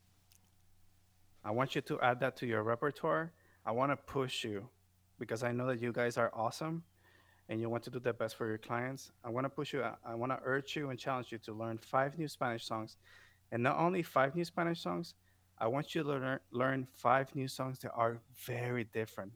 I 1.46 1.52
want 1.52 1.76
you 1.76 1.82
to 1.82 2.00
add 2.02 2.20
that 2.22 2.38
to 2.38 2.46
your 2.46 2.64
repertoire. 2.64 3.32
I 3.66 3.72
want 3.72 3.92
to 3.92 3.98
push 3.98 4.44
you 4.44 4.70
because 5.20 5.44
I 5.44 5.52
know 5.52 5.68
that 5.68 5.82
you 5.82 5.92
guys 5.92 6.18
are 6.18 6.32
awesome 6.34 6.84
and 7.50 7.60
you 7.60 7.70
want 7.70 7.84
to 7.84 7.90
do 7.90 8.00
the 8.00 8.14
best 8.14 8.36
for 8.36 8.48
your 8.48 8.58
clients. 8.58 9.12
I 9.24 9.30
want 9.30 9.46
to 9.46 9.50
push 9.50 9.74
you, 9.74 9.84
I 9.84 10.16
want 10.16 10.32
to 10.32 10.40
urge 10.44 10.76
you 10.76 10.90
and 10.90 10.98
challenge 10.98 11.32
you 11.32 11.38
to 11.40 11.54
learn 11.54 11.78
five 11.78 12.18
new 12.18 12.28
Spanish 12.28 12.66
songs. 12.66 12.98
And 13.52 13.62
not 13.62 13.78
only 13.78 14.04
five 14.04 14.36
new 14.36 14.46
Spanish 14.46 14.82
songs, 14.82 15.16
I 15.60 15.68
want 15.68 15.94
you 15.94 16.04
to 16.04 16.10
learn, 16.10 16.40
learn 16.52 16.88
five 16.94 17.34
new 17.36 17.48
songs 17.48 17.80
that 17.80 17.92
are 17.92 18.20
very 18.46 18.86
different. 18.86 19.32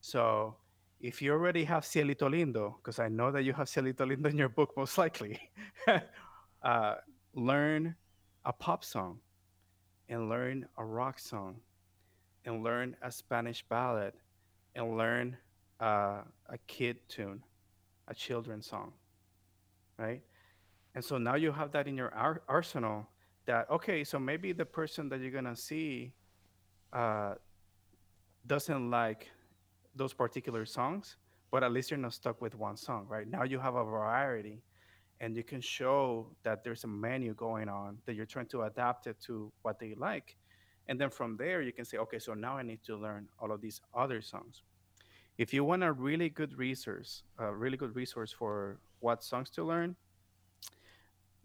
So 0.00 0.56
if 1.00 1.20
you 1.20 1.32
already 1.32 1.64
have 1.64 1.84
Cielito 1.84 2.28
Lindo, 2.30 2.76
because 2.76 2.98
I 2.98 3.08
know 3.08 3.30
that 3.32 3.42
you 3.42 3.52
have 3.52 3.66
Cielito 3.66 4.06
Lindo 4.06 4.30
in 4.30 4.38
your 4.38 4.48
book, 4.48 4.72
most 4.76 4.98
likely, 4.98 5.38
uh, 6.62 6.94
learn 7.34 7.94
a 8.44 8.52
pop 8.52 8.84
song 8.84 9.18
and 10.10 10.28
learn 10.28 10.66
a 10.76 10.84
rock 10.84 11.18
song 11.18 11.56
and 12.44 12.64
learn 12.64 12.96
a 13.00 13.10
Spanish 13.10 13.64
ballad 13.68 14.12
and 14.74 14.98
learn 14.98 15.36
uh, 15.80 16.22
a 16.48 16.58
kid 16.66 16.96
tune, 17.08 17.42
a 18.08 18.14
children's 18.14 18.66
song, 18.66 18.92
right? 19.96 20.20
And 20.94 21.04
so 21.04 21.16
now 21.16 21.36
you 21.36 21.52
have 21.52 21.70
that 21.72 21.86
in 21.86 21.96
your 21.96 22.12
ar- 22.12 22.42
arsenal 22.48 23.06
that, 23.46 23.70
okay, 23.70 24.02
so 24.02 24.18
maybe 24.18 24.52
the 24.52 24.64
person 24.64 25.08
that 25.10 25.20
you're 25.20 25.30
going 25.30 25.44
to 25.44 25.56
see 25.56 26.12
uh, 26.92 27.34
doesn't 28.46 28.90
like 28.90 29.28
those 29.94 30.12
particular 30.12 30.66
songs, 30.66 31.16
but 31.52 31.62
at 31.62 31.70
least 31.72 31.90
you're 31.90 31.98
not 31.98 32.14
stuck 32.14 32.40
with 32.40 32.56
one 32.56 32.76
song, 32.76 33.06
right? 33.08 33.28
Now 33.28 33.44
you 33.44 33.60
have 33.60 33.76
a 33.76 33.84
variety 33.84 34.62
and 35.20 35.36
you 35.36 35.42
can 35.42 35.60
show 35.60 36.26
that 36.42 36.64
there's 36.64 36.84
a 36.84 36.86
menu 36.86 37.34
going 37.34 37.68
on 37.68 37.98
that 38.06 38.14
you're 38.14 38.26
trying 38.26 38.46
to 38.46 38.62
adapt 38.62 39.06
it 39.06 39.16
to 39.20 39.52
what 39.62 39.78
they 39.78 39.94
like. 39.94 40.36
And 40.88 40.98
then 40.98 41.10
from 41.10 41.36
there, 41.36 41.60
you 41.60 41.72
can 41.72 41.84
say, 41.84 41.98
okay, 41.98 42.18
so 42.18 42.34
now 42.34 42.56
I 42.56 42.62
need 42.62 42.82
to 42.84 42.96
learn 42.96 43.28
all 43.38 43.52
of 43.52 43.60
these 43.60 43.80
other 43.94 44.22
songs. 44.22 44.62
If 45.36 45.52
you 45.54 45.62
want 45.62 45.84
a 45.84 45.92
really 45.92 46.30
good 46.30 46.58
resource, 46.58 47.22
a 47.38 47.54
really 47.54 47.76
good 47.76 47.94
resource 47.94 48.32
for 48.32 48.80
what 49.00 49.22
songs 49.22 49.50
to 49.50 49.64
learn, 49.64 49.94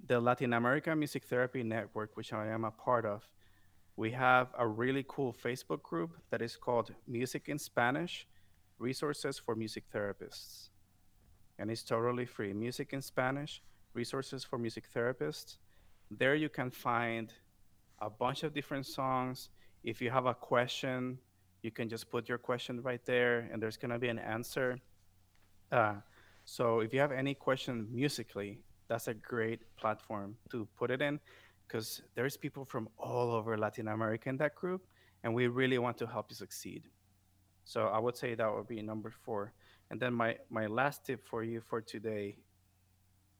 the 0.07 0.19
Latin 0.19 0.53
america 0.53 0.95
Music 0.95 1.26
Therapy 1.26 1.63
Network, 1.63 2.15
which 2.15 2.34
I 2.34 2.47
am 2.47 2.63
a 2.63 2.71
part 2.71 3.05
of, 3.05 3.28
we 3.97 4.11
have 4.11 4.49
a 4.57 4.67
really 4.67 5.05
cool 5.07 5.34
Facebook 5.34 5.82
group 5.82 6.17
that 6.30 6.41
is 6.41 6.55
called 6.55 6.93
Music 7.07 7.47
in 7.47 7.57
Spanish 7.57 8.28
Resources 8.78 9.39
for 9.39 9.55
Music 9.55 9.84
Therapists. 9.93 10.69
And 11.57 11.71
it's 11.71 11.83
totally 11.83 12.25
free. 12.25 12.53
Music 12.53 12.93
in 12.93 13.01
Spanish, 13.01 13.61
resources 13.93 14.43
for 14.43 14.57
music 14.57 14.85
therapists. 14.93 15.57
There 16.11 16.35
you 16.35 16.49
can 16.49 16.69
find 16.69 17.31
a 17.99 18.09
bunch 18.09 18.43
of 18.43 18.53
different 18.53 18.85
songs. 18.85 19.49
If 19.83 20.01
you 20.01 20.09
have 20.09 20.25
a 20.25 20.33
question, 20.33 21.17
you 21.61 21.71
can 21.71 21.89
just 21.89 22.11
put 22.11 22.27
your 22.27 22.37
question 22.37 22.81
right 22.81 23.03
there 23.05 23.49
and 23.51 23.61
there's 23.61 23.77
going 23.77 23.91
to 23.91 23.99
be 23.99 24.09
an 24.09 24.19
answer. 24.19 24.77
Uh, 25.71 25.95
so 26.43 26.81
if 26.81 26.93
you 26.93 26.99
have 26.99 27.11
any 27.11 27.33
question 27.33 27.87
musically, 27.91 28.59
that's 28.87 29.07
a 29.07 29.13
great 29.13 29.61
platform 29.77 30.35
to 30.51 30.67
put 30.77 30.91
it 30.91 31.01
in 31.01 31.19
because 31.67 32.01
there's 32.13 32.37
people 32.37 32.63
from 32.63 32.87
all 32.97 33.31
over 33.31 33.57
Latin 33.57 33.87
America 33.87 34.29
in 34.29 34.37
that 34.37 34.53
group, 34.55 34.85
and 35.23 35.33
we 35.33 35.47
really 35.47 35.79
want 35.79 35.97
to 35.97 36.05
help 36.05 36.27
you 36.29 36.35
succeed. 36.35 36.83
So 37.63 37.87
I 37.87 37.97
would 37.97 38.15
say 38.15 38.35
that 38.35 38.53
would 38.53 38.67
be 38.67 38.81
number 38.81 39.09
four. 39.09 39.53
And 39.89 39.99
then 39.99 40.13
my, 40.13 40.38
my 40.49 40.67
last 40.67 41.05
tip 41.05 41.25
for 41.27 41.43
you 41.43 41.61
for 41.61 41.81
today 41.81 42.38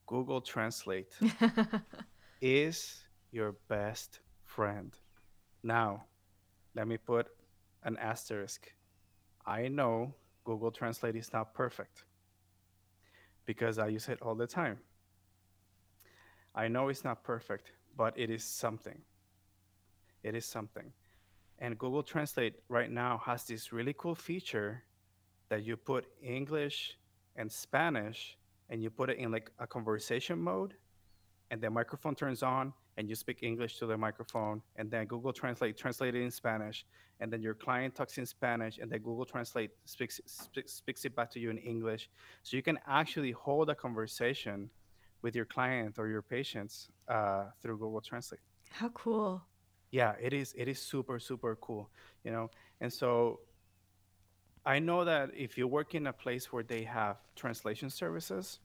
Google 0.08 0.42
Translate 0.42 1.14
is 2.42 3.06
your 3.32 3.56
best 3.68 4.20
friend. 4.44 4.94
Now, 5.64 6.06
let 6.76 6.88
me 6.88 6.98
put 6.98 7.28
an 7.84 7.98
asterisk. 7.98 8.72
I 9.46 9.68
know 9.68 10.14
Google 10.44 10.72
Translate 10.72 11.16
is 11.16 11.34
not 11.34 11.54
perfect 11.54 12.04
because 13.46 13.80
I 13.80 13.88
use 13.88 14.10
it 14.10 14.22
all 14.22 14.36
the 14.36 14.48
time. 14.48 14.78
I 16.54 16.68
know 16.68 16.90
it's 16.90 17.04
not 17.04 17.24
perfect, 17.24 17.72
but 17.98 18.14
it 18.16 18.30
is 18.30 18.44
something. 18.44 19.02
It 20.24 20.36
is 20.36 20.46
something. 20.46 20.92
And 21.60 21.78
Google 21.78 22.04
Translate 22.04 22.56
right 22.70 22.92
now 22.92 23.22
has 23.26 23.44
this 23.46 23.74
really 23.74 23.94
cool 23.98 24.16
feature 24.16 24.84
that 25.50 25.64
you 25.64 25.78
put 25.78 26.08
English 26.22 26.98
and 27.36 27.52
Spanish 27.52 28.38
and 28.70 28.82
you 28.82 28.90
put 28.90 29.10
it 29.10 29.18
in 29.18 29.32
like 29.32 29.52
a 29.60 29.68
conversation 29.68 30.40
mode 30.40 30.76
and 31.52 31.62
the 31.62 31.70
microphone 31.70 32.16
turns 32.16 32.42
on 32.44 32.74
and 32.98 33.10
you 33.10 33.16
speak 33.16 33.44
English 33.44 33.78
to 33.78 33.86
the 33.86 33.98
microphone 33.98 34.62
and 34.78 34.90
then 34.90 35.06
Google 35.06 35.34
Translate 35.34 35.78
translate 35.78 36.16
it 36.16 36.22
in 36.22 36.32
Spanish 36.32 36.86
and 37.20 37.32
then 37.32 37.42
your 37.42 37.54
client 37.54 37.94
talks 37.96 38.18
in 38.18 38.26
Spanish 38.26 38.78
and 38.80 38.92
then 38.92 39.00
Google 39.00 39.26
Translate 39.26 39.72
speaks 39.86 40.20
speaks, 40.26 40.74
speaks 40.74 41.06
it 41.06 41.16
back 41.16 41.30
to 41.32 41.40
you 41.40 41.50
in 41.50 41.58
English 41.58 42.10
so 42.44 42.58
you 42.58 42.64
can 42.64 42.80
actually 42.88 43.32
hold 43.32 43.70
a 43.70 43.76
conversation 43.76 44.70
with 45.22 45.36
your 45.36 45.46
client 45.46 45.98
or 46.00 46.08
your 46.08 46.22
patients 46.22 46.90
uh, 47.08 47.46
through 47.62 47.78
Google 47.78 48.02
Translate. 48.02 48.42
How 48.70 48.90
cool! 48.90 49.42
yeah 49.92 50.14
it 50.20 50.34
is 50.34 50.54
it 50.58 50.68
is 50.68 50.80
super 50.80 51.20
super 51.20 51.56
cool 51.62 51.90
you 52.26 52.32
know 52.32 52.50
and 52.82 52.92
so 52.92 53.40
i 54.66 54.80
know 54.80 55.04
that 55.06 55.30
if 55.36 55.58
you 55.58 55.68
work 55.68 55.96
in 55.96 56.08
a 56.08 56.14
place 56.14 56.52
where 56.52 56.64
they 56.64 56.84
have 56.84 57.18
translation 57.36 57.90
services 57.90 58.60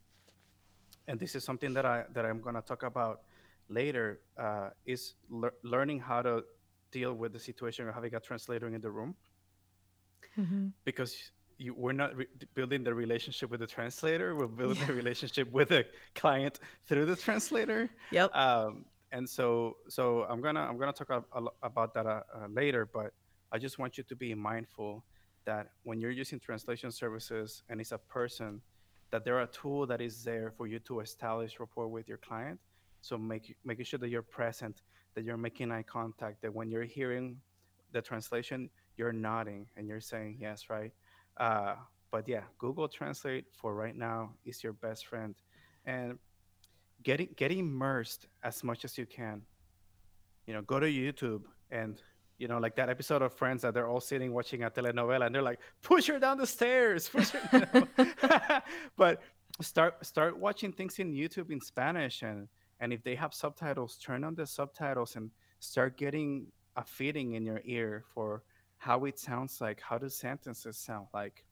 and 1.09 1.19
this 1.19 1.35
is 1.35 1.45
something 1.45 1.73
that 1.75 1.85
i 1.85 2.05
that 2.15 2.25
i'm 2.25 2.41
going 2.41 2.55
to 2.55 2.63
talk 2.63 2.83
about 2.83 3.23
later 3.69 4.21
uh, 4.37 4.71
is 4.85 5.15
le- 5.29 5.53
learning 5.63 6.01
how 6.01 6.21
to 6.21 6.43
deal 6.91 7.15
with 7.15 7.33
the 7.33 7.39
situation 7.39 7.89
of 7.89 7.95
having 7.95 8.15
a 8.15 8.21
translator 8.21 8.67
in 8.67 8.81
the 8.81 8.91
room 8.91 9.15
mm-hmm. 10.39 10.69
because 10.85 11.31
you, 11.57 11.75
we're 11.75 11.93
not 11.93 12.17
re- 12.17 12.27
building 12.55 12.83
the 12.83 12.93
relationship 12.93 13.51
with 13.51 13.61
the 13.61 13.67
translator 13.67 14.35
we're 14.35 14.47
building 14.47 14.79
yeah. 14.79 14.87
the 14.87 14.95
relationship 14.95 15.51
with 15.53 15.69
the 15.69 15.87
client 16.15 16.59
through 16.87 17.07
the 17.07 17.17
translator 17.17 17.89
yep 18.11 18.35
um, 18.35 18.85
and 19.13 19.29
so 19.29 19.77
so 19.89 20.27
i'm 20.29 20.41
gonna 20.41 20.61
i'm 20.61 20.79
gonna 20.79 20.93
talk 20.93 21.11
a, 21.11 21.23
a, 21.39 21.47
about 21.63 21.95
that 21.95 22.07
uh, 22.07 22.23
uh, 22.35 22.47
later 22.49 22.89
but 22.93 23.13
i 23.53 23.59
just 23.59 23.79
want 23.79 23.97
you 23.99 24.05
to 24.05 24.17
be 24.17 24.35
mindful 24.35 25.05
that 25.51 25.67
when 25.83 26.01
you're 26.01 26.17
using 26.23 26.39
translation 26.39 26.91
services 26.93 27.65
and 27.69 27.81
it's 27.81 27.91
a 28.01 28.03
person 28.19 28.51
that 29.11 29.25
there 29.25 29.37
are 29.39 29.47
a 29.51 29.53
tool 29.61 29.85
that 29.91 30.01
is 30.09 30.23
there 30.23 30.49
for 30.57 30.67
you 30.73 30.79
to 30.89 31.01
establish 31.01 31.59
rapport 31.59 31.89
with 31.89 32.07
your 32.07 32.19
client. 32.29 32.59
So 33.01 33.19
make 33.19 33.57
making 33.71 33.87
sure 33.91 33.99
that 34.03 34.11
you're 34.15 34.31
present 34.39 34.77
that 35.15 35.25
you're 35.27 35.43
making 35.49 35.73
eye 35.73 35.87
contact 35.99 36.37
that 36.43 36.53
when 36.59 36.71
you're 36.73 36.91
hearing 36.99 37.27
the 37.95 38.01
translation 38.11 38.71
you're 38.97 39.17
nodding 39.29 39.63
and 39.77 39.89
you're 39.89 40.07
saying 40.13 40.33
yes 40.47 40.59
right? 40.75 40.93
Uh, 41.47 41.75
but 42.13 42.29
yeah 42.35 42.45
google 42.65 42.87
translate 43.01 43.47
for 43.61 43.71
right 43.75 43.97
now 43.97 44.21
is 44.45 44.63
your 44.63 44.77
best 44.87 45.03
friend. 45.11 45.35
And 45.85 46.19
get 47.03 47.19
get 47.41 47.51
immersed 47.51 48.23
as 48.49 48.63
much 48.69 48.85
as 48.85 48.93
you 49.01 49.07
can. 49.19 49.37
You 50.47 50.53
know, 50.55 50.63
go 50.73 50.79
to 50.79 50.91
YouTube 51.03 51.45
and 51.81 51.95
you 52.41 52.49
know, 52.49 52.59
like 52.59 52.75
that 52.77 52.89
episode 52.89 53.21
of 53.21 53.35
Friends 53.35 53.63
that 53.63 53.75
they're 53.75 53.89
all 53.89 54.01
sitting 54.01 54.33
watching 54.33 54.63
a 54.63 54.71
telenovela 54.71 55.27
and 55.27 55.35
they're 55.35 55.43
like, 55.43 55.61
push 55.83 56.07
her 56.07 56.19
down 56.19 56.39
the 56.39 56.47
stairs. 56.47 57.07
Push 57.07 57.31
her, 57.31 57.89
but 58.97 59.23
start 59.61 60.05
start 60.05 60.39
watching 60.39 60.73
things 60.73 60.99
in 60.99 61.13
YouTube 61.13 61.51
in 61.51 61.61
Spanish 61.61 62.23
and 62.23 62.49
and 62.81 62.95
if 62.95 63.05
they 63.05 63.15
have 63.15 63.35
subtitles, 63.35 63.99
turn 63.99 64.25
on 64.25 64.35
the 64.35 64.47
subtitles 64.47 65.17
and 65.17 65.31
start 65.59 65.99
getting 65.99 66.47
a 66.77 66.85
feeling 66.85 67.35
in 67.35 67.45
your 67.45 67.61
ear 67.67 68.05
for 68.15 68.43
how 68.79 69.05
it 69.05 69.19
sounds 69.19 69.61
like, 69.61 69.79
how 69.83 69.99
do 69.99 70.09
sentences 70.09 70.79
sound 70.79 71.07
like. 71.13 71.45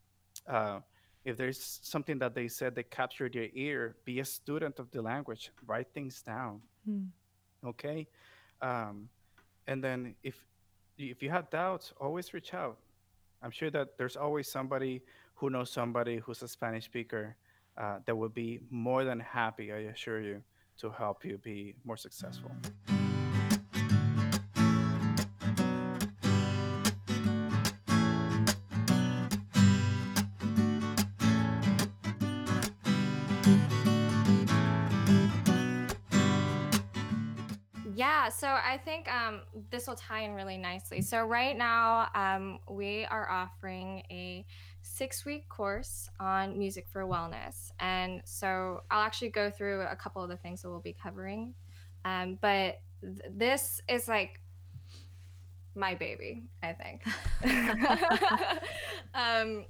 Uh, 0.49 0.81
if 1.27 1.37
there's 1.37 1.81
something 1.83 2.19
that 2.21 2.35
they 2.35 2.49
said 2.49 2.75
that 2.77 2.91
captured 2.91 3.35
your 3.35 3.49
ear, 3.53 3.97
be 4.07 4.21
a 4.21 4.25
student 4.25 4.79
of 4.79 4.91
the 4.91 5.03
language, 5.03 5.51
write 5.67 5.89
things 5.93 6.23
down. 6.23 6.63
Hmm. 6.87 7.07
Okay. 7.67 8.07
Um, 8.63 9.11
and 9.67 9.85
then 9.85 10.15
if 10.23 10.43
if 10.99 11.23
you 11.23 11.31
have 11.31 11.49
doubts, 11.51 11.93
always 12.01 12.35
reach 12.35 12.55
out. 12.55 12.79
I'm 13.43 13.51
sure 13.51 13.71
that 13.71 13.97
there's 13.97 14.17
always 14.17 14.49
somebody 14.49 15.03
who 15.35 15.51
knows 15.51 15.71
somebody 15.71 16.17
who's 16.17 16.43
a 16.43 16.49
Spanish 16.49 16.85
speaker 16.85 17.37
uh, 17.77 17.99
that 18.07 18.17
would 18.17 18.35
be 18.35 18.59
more 18.71 19.05
than 19.05 19.21
happy, 19.21 19.73
I 19.73 19.91
assure 19.95 20.21
you, 20.21 20.43
to 20.79 20.91
help 20.91 21.25
you 21.25 21.39
be 21.39 21.75
more 21.85 21.97
successful. 21.97 22.51
So 38.39 38.47
I 38.47 38.79
think 38.85 39.13
um, 39.13 39.41
this 39.71 39.89
will 39.89 39.97
tie 39.97 40.21
in 40.21 40.33
really 40.33 40.57
nicely. 40.57 41.03
So, 41.03 41.25
right 41.25 41.57
now, 41.59 42.09
um, 42.15 42.61
we 42.71 43.05
are 43.07 43.29
offering 43.29 44.05
a 44.11 44.47
six 44.83 45.25
week 45.25 45.49
course 45.49 46.09
on 46.21 46.57
music 46.57 46.87
for 46.89 47.03
wellness. 47.03 47.73
And 47.81 48.23
so, 48.25 48.83
I'll 48.93 49.03
actually 49.03 49.31
go 49.31 49.51
through 49.51 49.83
a 49.83 49.97
couple 49.97 50.23
of 50.23 50.29
the 50.29 50.37
things 50.37 50.63
that 50.63 50.71
we'll 50.71 50.81
be 50.81 50.97
covering. 51.03 51.55
Um, 52.05 52.39
but 52.41 52.81
th- 53.03 53.33
this 53.33 53.81
is 53.89 54.07
like 54.07 54.41
my 55.75 55.97
baby, 55.97 56.45
I 56.63 56.75
think. 56.75 57.03
um, 59.15 59.65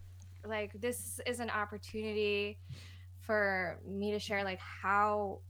like, 0.47 0.79
this 0.79 1.21
is 1.27 1.41
an 1.41 1.49
opportunity 1.49 2.59
for 3.21 3.81
me 3.87 4.13
to 4.13 4.19
share, 4.19 4.45
like, 4.45 4.61
how 4.61 5.41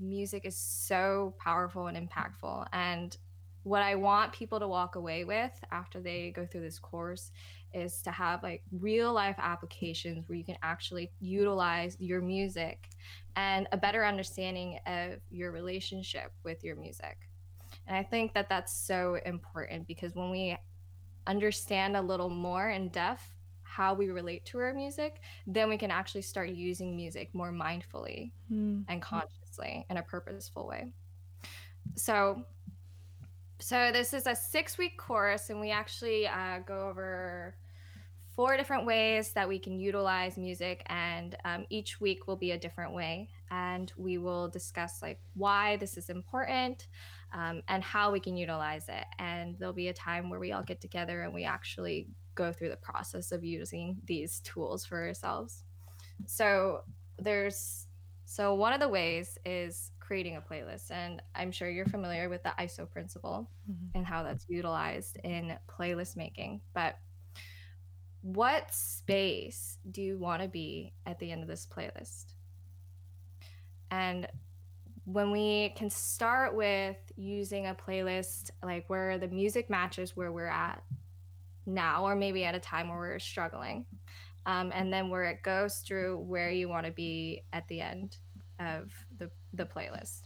music 0.00 0.44
is 0.44 0.56
so 0.56 1.34
powerful 1.38 1.86
and 1.86 1.96
impactful. 1.96 2.66
And 2.72 3.16
what 3.62 3.82
I 3.82 3.94
want 3.94 4.32
people 4.32 4.60
to 4.60 4.68
walk 4.68 4.96
away 4.96 5.24
with 5.24 5.52
after 5.72 6.00
they 6.00 6.30
go 6.30 6.46
through 6.46 6.60
this 6.60 6.78
course 6.78 7.30
is 7.72 8.02
to 8.02 8.10
have 8.10 8.42
like 8.42 8.62
real 8.70 9.12
life 9.12 9.36
applications 9.38 10.28
where 10.28 10.36
you 10.36 10.44
can 10.44 10.58
actually 10.62 11.10
utilize 11.20 11.96
your 11.98 12.20
music 12.20 12.88
and 13.36 13.66
a 13.72 13.76
better 13.76 14.04
understanding 14.04 14.78
of 14.86 15.14
your 15.30 15.50
relationship 15.50 16.32
with 16.44 16.62
your 16.62 16.76
music. 16.76 17.16
And 17.86 17.96
I 17.96 18.02
think 18.02 18.34
that 18.34 18.48
that's 18.48 18.72
so 18.72 19.18
important 19.26 19.88
because 19.88 20.14
when 20.14 20.30
we 20.30 20.56
understand 21.26 21.96
a 21.96 22.02
little 22.02 22.30
more 22.30 22.70
in 22.70 22.90
depth 22.90 23.34
how 23.62 23.92
we 23.92 24.10
relate 24.10 24.44
to 24.44 24.58
our 24.58 24.72
music, 24.72 25.20
then 25.46 25.68
we 25.68 25.76
can 25.76 25.90
actually 25.90 26.22
start 26.22 26.50
using 26.50 26.94
music 26.94 27.30
more 27.32 27.50
mindfully 27.50 28.30
mm. 28.52 28.84
and 28.88 29.02
consciously 29.02 29.43
in 29.62 29.96
a 29.96 30.02
purposeful 30.02 30.66
way. 30.66 30.92
So, 31.96 32.44
so 33.60 33.90
this 33.92 34.12
is 34.12 34.26
a 34.26 34.34
six 34.34 34.78
week 34.78 34.98
course, 34.98 35.50
and 35.50 35.60
we 35.60 35.70
actually 35.70 36.26
uh, 36.26 36.60
go 36.66 36.88
over 36.88 37.54
four 38.34 38.56
different 38.56 38.84
ways 38.84 39.32
that 39.32 39.48
we 39.48 39.58
can 39.58 39.78
utilize 39.78 40.36
music, 40.36 40.82
and 40.86 41.36
um, 41.44 41.66
each 41.70 42.00
week 42.00 42.26
will 42.26 42.36
be 42.36 42.50
a 42.50 42.58
different 42.58 42.92
way, 42.92 43.28
and 43.50 43.92
we 43.96 44.18
will 44.18 44.48
discuss 44.48 45.00
like 45.02 45.20
why 45.34 45.76
this 45.76 45.96
is 45.96 46.10
important. 46.10 46.88
Um, 47.32 47.62
and 47.66 47.82
how 47.82 48.12
we 48.12 48.20
can 48.20 48.36
utilize 48.36 48.88
it. 48.88 49.06
And 49.18 49.58
there'll 49.58 49.74
be 49.74 49.88
a 49.88 49.92
time 49.92 50.30
where 50.30 50.38
we 50.38 50.52
all 50.52 50.62
get 50.62 50.80
together 50.80 51.22
and 51.22 51.34
we 51.34 51.42
actually 51.42 52.06
go 52.36 52.52
through 52.52 52.68
the 52.68 52.76
process 52.76 53.32
of 53.32 53.42
using 53.42 53.96
these 54.06 54.38
tools 54.44 54.86
for 54.86 55.04
ourselves. 55.04 55.64
So 56.26 56.82
there's 57.18 57.83
so, 58.24 58.54
one 58.54 58.72
of 58.72 58.80
the 58.80 58.88
ways 58.88 59.38
is 59.44 59.90
creating 60.00 60.36
a 60.36 60.40
playlist. 60.40 60.90
And 60.90 61.22
I'm 61.34 61.50
sure 61.50 61.68
you're 61.68 61.86
familiar 61.86 62.28
with 62.28 62.42
the 62.42 62.52
ISO 62.58 62.90
principle 62.90 63.50
mm-hmm. 63.70 63.96
and 63.96 64.06
how 64.06 64.22
that's 64.22 64.46
utilized 64.48 65.18
in 65.24 65.56
playlist 65.68 66.16
making. 66.16 66.60
But 66.74 66.98
what 68.22 68.72
space 68.72 69.78
do 69.90 70.00
you 70.00 70.18
want 70.18 70.42
to 70.42 70.48
be 70.48 70.94
at 71.06 71.18
the 71.18 71.30
end 71.30 71.42
of 71.42 71.48
this 71.48 71.66
playlist? 71.66 72.32
And 73.90 74.26
when 75.04 75.30
we 75.30 75.74
can 75.76 75.90
start 75.90 76.54
with 76.54 76.96
using 77.16 77.66
a 77.66 77.74
playlist 77.74 78.50
like 78.62 78.88
where 78.88 79.18
the 79.18 79.28
music 79.28 79.68
matches 79.68 80.16
where 80.16 80.32
we're 80.32 80.46
at 80.46 80.82
now, 81.66 82.04
or 82.04 82.16
maybe 82.16 82.44
at 82.44 82.54
a 82.54 82.60
time 82.60 82.88
where 82.88 82.98
we're 82.98 83.18
struggling, 83.18 83.84
um, 84.46 84.72
and 84.74 84.92
then 84.92 85.08
where 85.08 85.24
it 85.24 85.42
goes 85.42 85.78
through 85.78 86.18
where 86.18 86.50
you 86.50 86.68
want 86.68 86.86
to 86.86 86.92
be 86.92 87.42
at 87.52 87.66
the 87.68 87.80
end 87.80 88.18
of 88.60 88.92
the 89.18 89.30
the 89.52 89.64
playlist. 89.64 90.22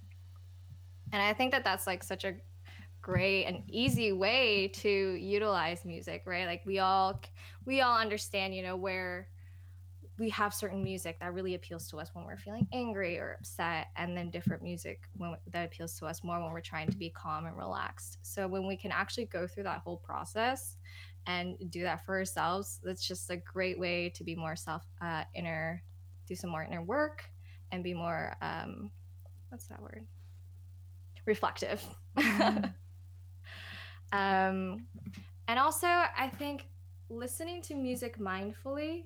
And 1.13 1.23
I 1.23 1.33
think 1.33 1.53
that 1.53 1.65
that's 1.65 1.87
like 1.87 2.03
such 2.03 2.25
a 2.25 2.35
great 3.01 3.45
and 3.45 3.63
easy 3.69 4.13
way 4.13 4.69
to 4.69 4.89
utilize 4.89 5.85
music, 5.85 6.23
right? 6.27 6.47
Like 6.47 6.63
we 6.67 6.79
all 6.79 7.21
we 7.65 7.81
all 7.81 7.97
understand, 7.99 8.55
you 8.55 8.63
know, 8.63 8.77
where 8.77 9.29
we 10.19 10.29
have 10.31 10.53
certain 10.53 10.83
music 10.83 11.19
that 11.21 11.33
really 11.33 11.55
appeals 11.55 11.89
to 11.89 11.99
us 11.99 12.11
when 12.13 12.25
we're 12.25 12.37
feeling 12.37 12.67
angry 12.73 13.19
or 13.19 13.37
upset 13.39 13.87
and 13.97 14.17
then 14.17 14.31
different 14.31 14.63
music 14.63 15.01
when, 15.17 15.37
that 15.53 15.67
appeals 15.67 15.97
to 15.99 16.07
us 16.07 16.25
more 16.25 16.43
when 16.43 16.53
we're 16.53 16.61
trying 16.61 16.89
to 16.89 16.97
be 16.97 17.09
calm 17.11 17.47
and 17.47 17.57
relaxed 17.57 18.19
so 18.23 18.49
when 18.49 18.67
we 18.67 18.77
can 18.77 18.91
actually 18.91 19.27
go 19.27 19.47
through 19.47 19.63
that 19.63 19.79
whole 19.79 19.97
process 19.99 20.77
and 21.27 21.57
do 21.71 21.83
that 21.83 22.05
for 22.05 22.17
ourselves 22.17 22.81
that's 22.83 23.07
just 23.07 23.31
a 23.31 23.37
great 23.37 23.79
way 23.79 24.09
to 24.09 24.25
be 24.25 24.35
more 24.35 24.57
self 24.57 24.85
uh, 25.03 25.25
inner 25.35 25.83
do 26.27 26.35
some 26.35 26.51
more 26.51 26.63
inner 26.63 26.83
work 26.83 27.25
and 27.73 27.83
be 27.83 27.95
more 27.95 28.35
um 28.43 28.91
what's 29.49 29.67
that 29.67 29.81
word? 29.81 30.07
Reflective. 31.27 31.83
Mm-hmm. 32.17 32.65
um 34.19 34.87
and 35.49 35.59
also 35.59 35.87
i 35.87 36.31
think 36.39 36.67
listening 37.11 37.61
to 37.61 37.75
music 37.75 38.19
mindfully 38.19 39.05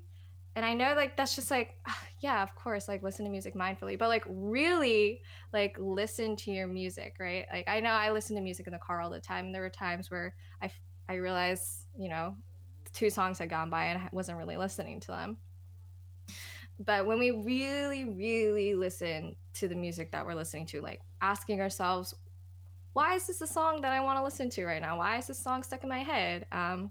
and 0.54 0.64
i 0.64 0.72
know 0.72 0.94
like 0.94 1.16
that's 1.16 1.34
just 1.34 1.50
like 1.50 1.74
yeah 2.20 2.40
of 2.40 2.54
course 2.54 2.86
like 2.86 3.02
listen 3.02 3.24
to 3.24 3.30
music 3.30 3.56
mindfully 3.56 3.98
but 3.98 4.08
like 4.08 4.24
really 4.28 5.20
like 5.52 5.76
listen 5.80 6.36
to 6.36 6.52
your 6.52 6.68
music 6.68 7.16
right? 7.18 7.46
Like 7.52 7.68
i 7.68 7.80
know 7.80 7.90
i 7.90 8.12
listen 8.12 8.36
to 8.36 8.42
music 8.42 8.68
in 8.68 8.72
the 8.72 8.78
car 8.78 9.00
all 9.00 9.10
the 9.10 9.20
time. 9.20 9.50
There 9.50 9.62
were 9.62 9.70
times 9.70 10.08
where 10.08 10.36
i 10.62 10.70
i 11.08 11.14
realized 11.14 11.86
you 11.98 12.08
know 12.08 12.36
two 12.92 13.10
songs 13.10 13.38
had 13.38 13.48
gone 13.48 13.70
by 13.70 13.86
and 13.86 14.02
i 14.02 14.08
wasn't 14.12 14.36
really 14.36 14.56
listening 14.56 15.00
to 15.00 15.08
them. 15.08 15.36
But 16.78 17.06
when 17.06 17.18
we 17.18 17.30
really 17.30 18.04
really 18.04 18.74
listen 18.74 19.36
to 19.54 19.68
the 19.68 19.74
music 19.74 20.10
that 20.12 20.26
we're 20.26 20.34
listening 20.34 20.66
to 20.66 20.80
like 20.80 21.00
asking 21.20 21.60
ourselves 21.60 22.14
why 22.94 23.14
is 23.14 23.26
this 23.26 23.40
a 23.40 23.46
song 23.46 23.80
that 23.82 23.92
i 23.92 24.00
want 24.00 24.18
to 24.18 24.24
listen 24.24 24.50
to 24.50 24.64
right 24.66 24.82
now? 24.82 24.98
Why 24.98 25.16
is 25.16 25.26
this 25.26 25.38
song 25.38 25.62
stuck 25.62 25.82
in 25.82 25.88
my 25.88 26.00
head? 26.00 26.46
Um, 26.52 26.90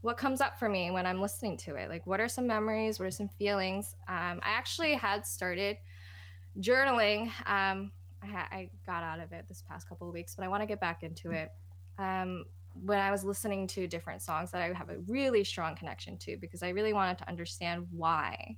what 0.00 0.16
comes 0.16 0.40
up 0.40 0.58
for 0.58 0.68
me 0.68 0.90
when 0.90 1.06
i'm 1.06 1.20
listening 1.20 1.56
to 1.58 1.74
it? 1.76 1.88
Like 1.88 2.06
what 2.06 2.20
are 2.20 2.28
some 2.28 2.46
memories? 2.46 2.98
What 2.98 3.06
are 3.06 3.12
some 3.12 3.28
feelings? 3.28 3.94
Um, 4.08 4.40
i 4.42 4.50
actually 4.50 4.94
had 4.94 5.26
started 5.26 5.76
journaling. 6.60 7.26
Um, 7.46 7.92
I, 8.22 8.26
ha- 8.26 8.48
I, 8.50 8.70
got 8.86 9.02
out 9.02 9.20
of 9.20 9.32
it 9.32 9.44
this 9.46 9.62
past 9.68 9.88
couple 9.88 10.08
of 10.08 10.14
weeks 10.14 10.34
but 10.34 10.44
i 10.44 10.48
want 10.48 10.62
to 10.62 10.66
get 10.66 10.80
back 10.80 11.02
into 11.02 11.30
it. 11.30 11.50
Um, 11.98 12.44
when 12.84 12.98
i 12.98 13.10
was 13.10 13.24
listening 13.24 13.66
to 13.66 13.86
different 13.86 14.20
songs 14.22 14.50
that 14.50 14.62
i 14.62 14.72
have 14.72 14.90
a 14.90 14.98
really 15.06 15.44
strong 15.44 15.74
connection 15.74 16.16
to 16.16 16.36
because 16.36 16.62
i 16.62 16.68
really 16.68 16.92
wanted 16.92 17.18
to 17.18 17.28
understand 17.28 17.86
why 17.90 18.56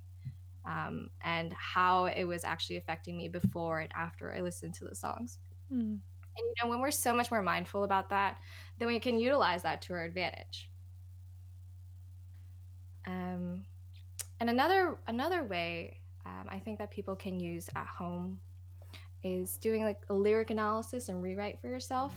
um, 0.65 1.09
and 1.23 1.53
how 1.53 2.05
it 2.05 2.23
was 2.23 2.43
actually 2.43 2.77
affecting 2.77 3.17
me 3.17 3.27
before 3.27 3.79
and 3.79 3.91
after 3.95 4.33
I 4.33 4.41
listened 4.41 4.75
to 4.75 4.85
the 4.85 4.95
songs. 4.95 5.39
Mm. 5.73 5.79
And 5.79 6.01
you 6.37 6.53
know, 6.61 6.69
when 6.69 6.79
we're 6.79 6.91
so 6.91 7.13
much 7.13 7.31
more 7.31 7.41
mindful 7.41 7.83
about 7.83 8.09
that, 8.09 8.37
then 8.77 8.87
we 8.87 8.99
can 8.99 9.19
utilize 9.19 9.63
that 9.63 9.81
to 9.83 9.93
our 9.93 10.03
advantage. 10.03 10.69
Um, 13.07 13.63
and 14.39 14.49
another 14.49 14.97
another 15.07 15.43
way 15.43 15.99
um, 16.25 16.45
I 16.47 16.59
think 16.59 16.77
that 16.77 16.91
people 16.91 17.15
can 17.15 17.39
use 17.39 17.67
at 17.75 17.87
home 17.87 18.39
is 19.23 19.57
doing 19.57 19.83
like 19.83 20.01
a 20.09 20.13
lyric 20.13 20.51
analysis 20.51 21.09
and 21.09 21.21
rewrite 21.23 21.59
for 21.59 21.67
yourself. 21.67 22.13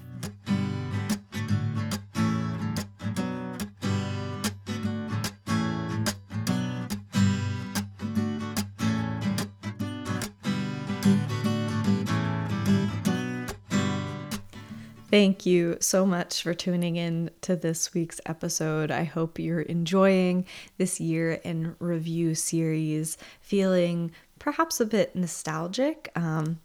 Thank 15.12 15.44
you 15.44 15.76
so 15.78 16.06
much 16.06 16.42
for 16.42 16.54
tuning 16.54 16.96
in 16.96 17.28
to 17.42 17.54
this 17.54 17.92
week's 17.92 18.18
episode. 18.24 18.90
I 18.90 19.04
hope 19.04 19.38
you're 19.38 19.60
enjoying 19.60 20.46
this 20.78 21.00
year 21.02 21.32
in 21.32 21.76
review 21.80 22.34
series, 22.34 23.18
feeling 23.42 24.12
perhaps 24.38 24.80
a 24.80 24.86
bit 24.86 25.14
nostalgic 25.14 26.10
um, 26.16 26.60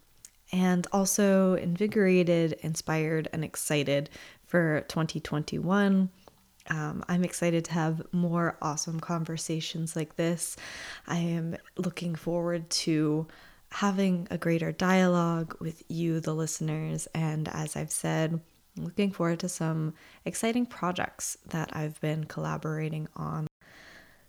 and 0.50 0.86
also 0.94 1.56
invigorated, 1.56 2.54
inspired, 2.62 3.28
and 3.34 3.44
excited 3.44 4.08
for 4.46 4.80
2021. 4.88 6.08
Um, 6.70 7.04
I'm 7.06 7.24
excited 7.24 7.66
to 7.66 7.72
have 7.72 8.00
more 8.12 8.56
awesome 8.62 8.98
conversations 8.98 9.94
like 9.94 10.16
this. 10.16 10.56
I 11.06 11.18
am 11.18 11.54
looking 11.76 12.14
forward 12.14 12.70
to 12.70 13.26
having 13.70 14.26
a 14.30 14.38
greater 14.38 14.72
dialogue 14.72 15.56
with 15.60 15.82
you, 15.88 16.20
the 16.20 16.34
listeners. 16.34 17.06
And 17.14 17.48
as 17.48 17.76
I've 17.76 17.90
said, 17.90 18.40
looking 18.76 19.10
forward 19.10 19.40
to 19.40 19.48
some 19.48 19.94
exciting 20.24 20.66
projects 20.66 21.36
that 21.48 21.70
I've 21.74 22.00
been 22.00 22.24
collaborating 22.24 23.08
on. 23.16 23.46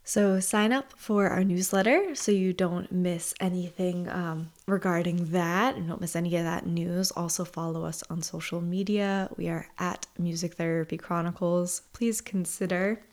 So, 0.04 0.40
sign 0.40 0.74
up 0.74 0.94
for 0.98 1.28
our 1.28 1.44
newsletter 1.44 2.16
so 2.16 2.32
you 2.32 2.52
don't 2.52 2.92
miss 2.92 3.36
anything 3.40 4.10
um, 4.10 4.50
regarding 4.66 5.32
that 5.32 5.76
and 5.76 5.88
don't 5.88 6.02
miss 6.02 6.16
any 6.16 6.36
of 6.36 6.46
that 6.46 6.66
news. 6.66 7.12
Also, 7.12 7.46
follow 7.46 7.86
us 7.86 8.04
on 8.10 8.24
social 8.24 8.60
media. 8.60 9.30
We 9.38 9.50
are 9.50 9.68
at 9.78 10.08
Music 10.18 10.56
Therapy 10.56 10.98
Chronicles. 10.98 11.84
Please 11.94 12.22
consider 12.22 13.04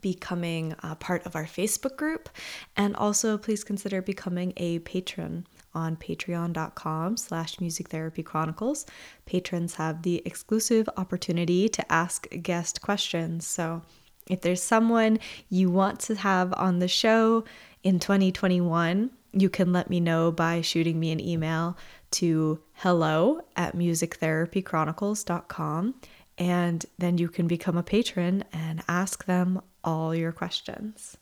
becoming 0.00 0.74
a 0.82 0.94
part 0.94 1.24
of 1.26 1.36
our 1.36 1.44
Facebook 1.44 1.96
group. 1.96 2.28
And 2.76 2.96
also 2.96 3.38
please 3.38 3.64
consider 3.64 4.02
becoming 4.02 4.52
a 4.56 4.80
patron 4.80 5.46
on 5.74 5.96
patreon.com 5.96 7.16
slash 7.16 7.60
music 7.60 7.88
therapy 7.88 8.22
chronicles. 8.22 8.86
Patrons 9.26 9.74
have 9.74 10.02
the 10.02 10.22
exclusive 10.24 10.88
opportunity 10.96 11.68
to 11.68 11.92
ask 11.92 12.26
guest 12.42 12.82
questions. 12.82 13.46
So 13.46 13.82
if 14.28 14.40
there's 14.40 14.62
someone 14.62 15.18
you 15.48 15.70
want 15.70 16.00
to 16.00 16.14
have 16.16 16.52
on 16.54 16.78
the 16.78 16.88
show 16.88 17.44
in 17.82 17.98
2021 17.98 19.10
you 19.32 19.50
can 19.50 19.72
let 19.72 19.90
me 19.90 19.98
know 20.00 20.32
by 20.32 20.60
shooting 20.60 20.98
me 20.98 21.12
an 21.12 21.20
email 21.20 21.76
to 22.10 22.58
hello 22.74 23.40
at 23.56 23.76
musictherapychronicles.com 23.76 25.94
and 26.38 26.86
then 26.98 27.18
you 27.18 27.28
can 27.28 27.46
become 27.46 27.76
a 27.76 27.82
patron 27.82 28.42
and 28.52 28.82
ask 28.88 29.26
them 29.26 29.60
all 29.84 30.14
your 30.14 30.32
questions. 30.32 31.16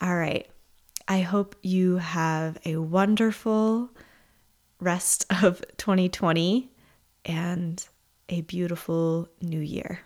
All 0.00 0.16
right. 0.16 0.48
I 1.08 1.20
hope 1.20 1.56
you 1.62 1.96
have 1.98 2.58
a 2.64 2.76
wonderful 2.76 3.90
rest 4.80 5.26
of 5.42 5.62
2020 5.76 6.70
and 7.24 7.86
a 8.28 8.40
beautiful 8.42 9.28
new 9.40 9.60
year. 9.60 10.00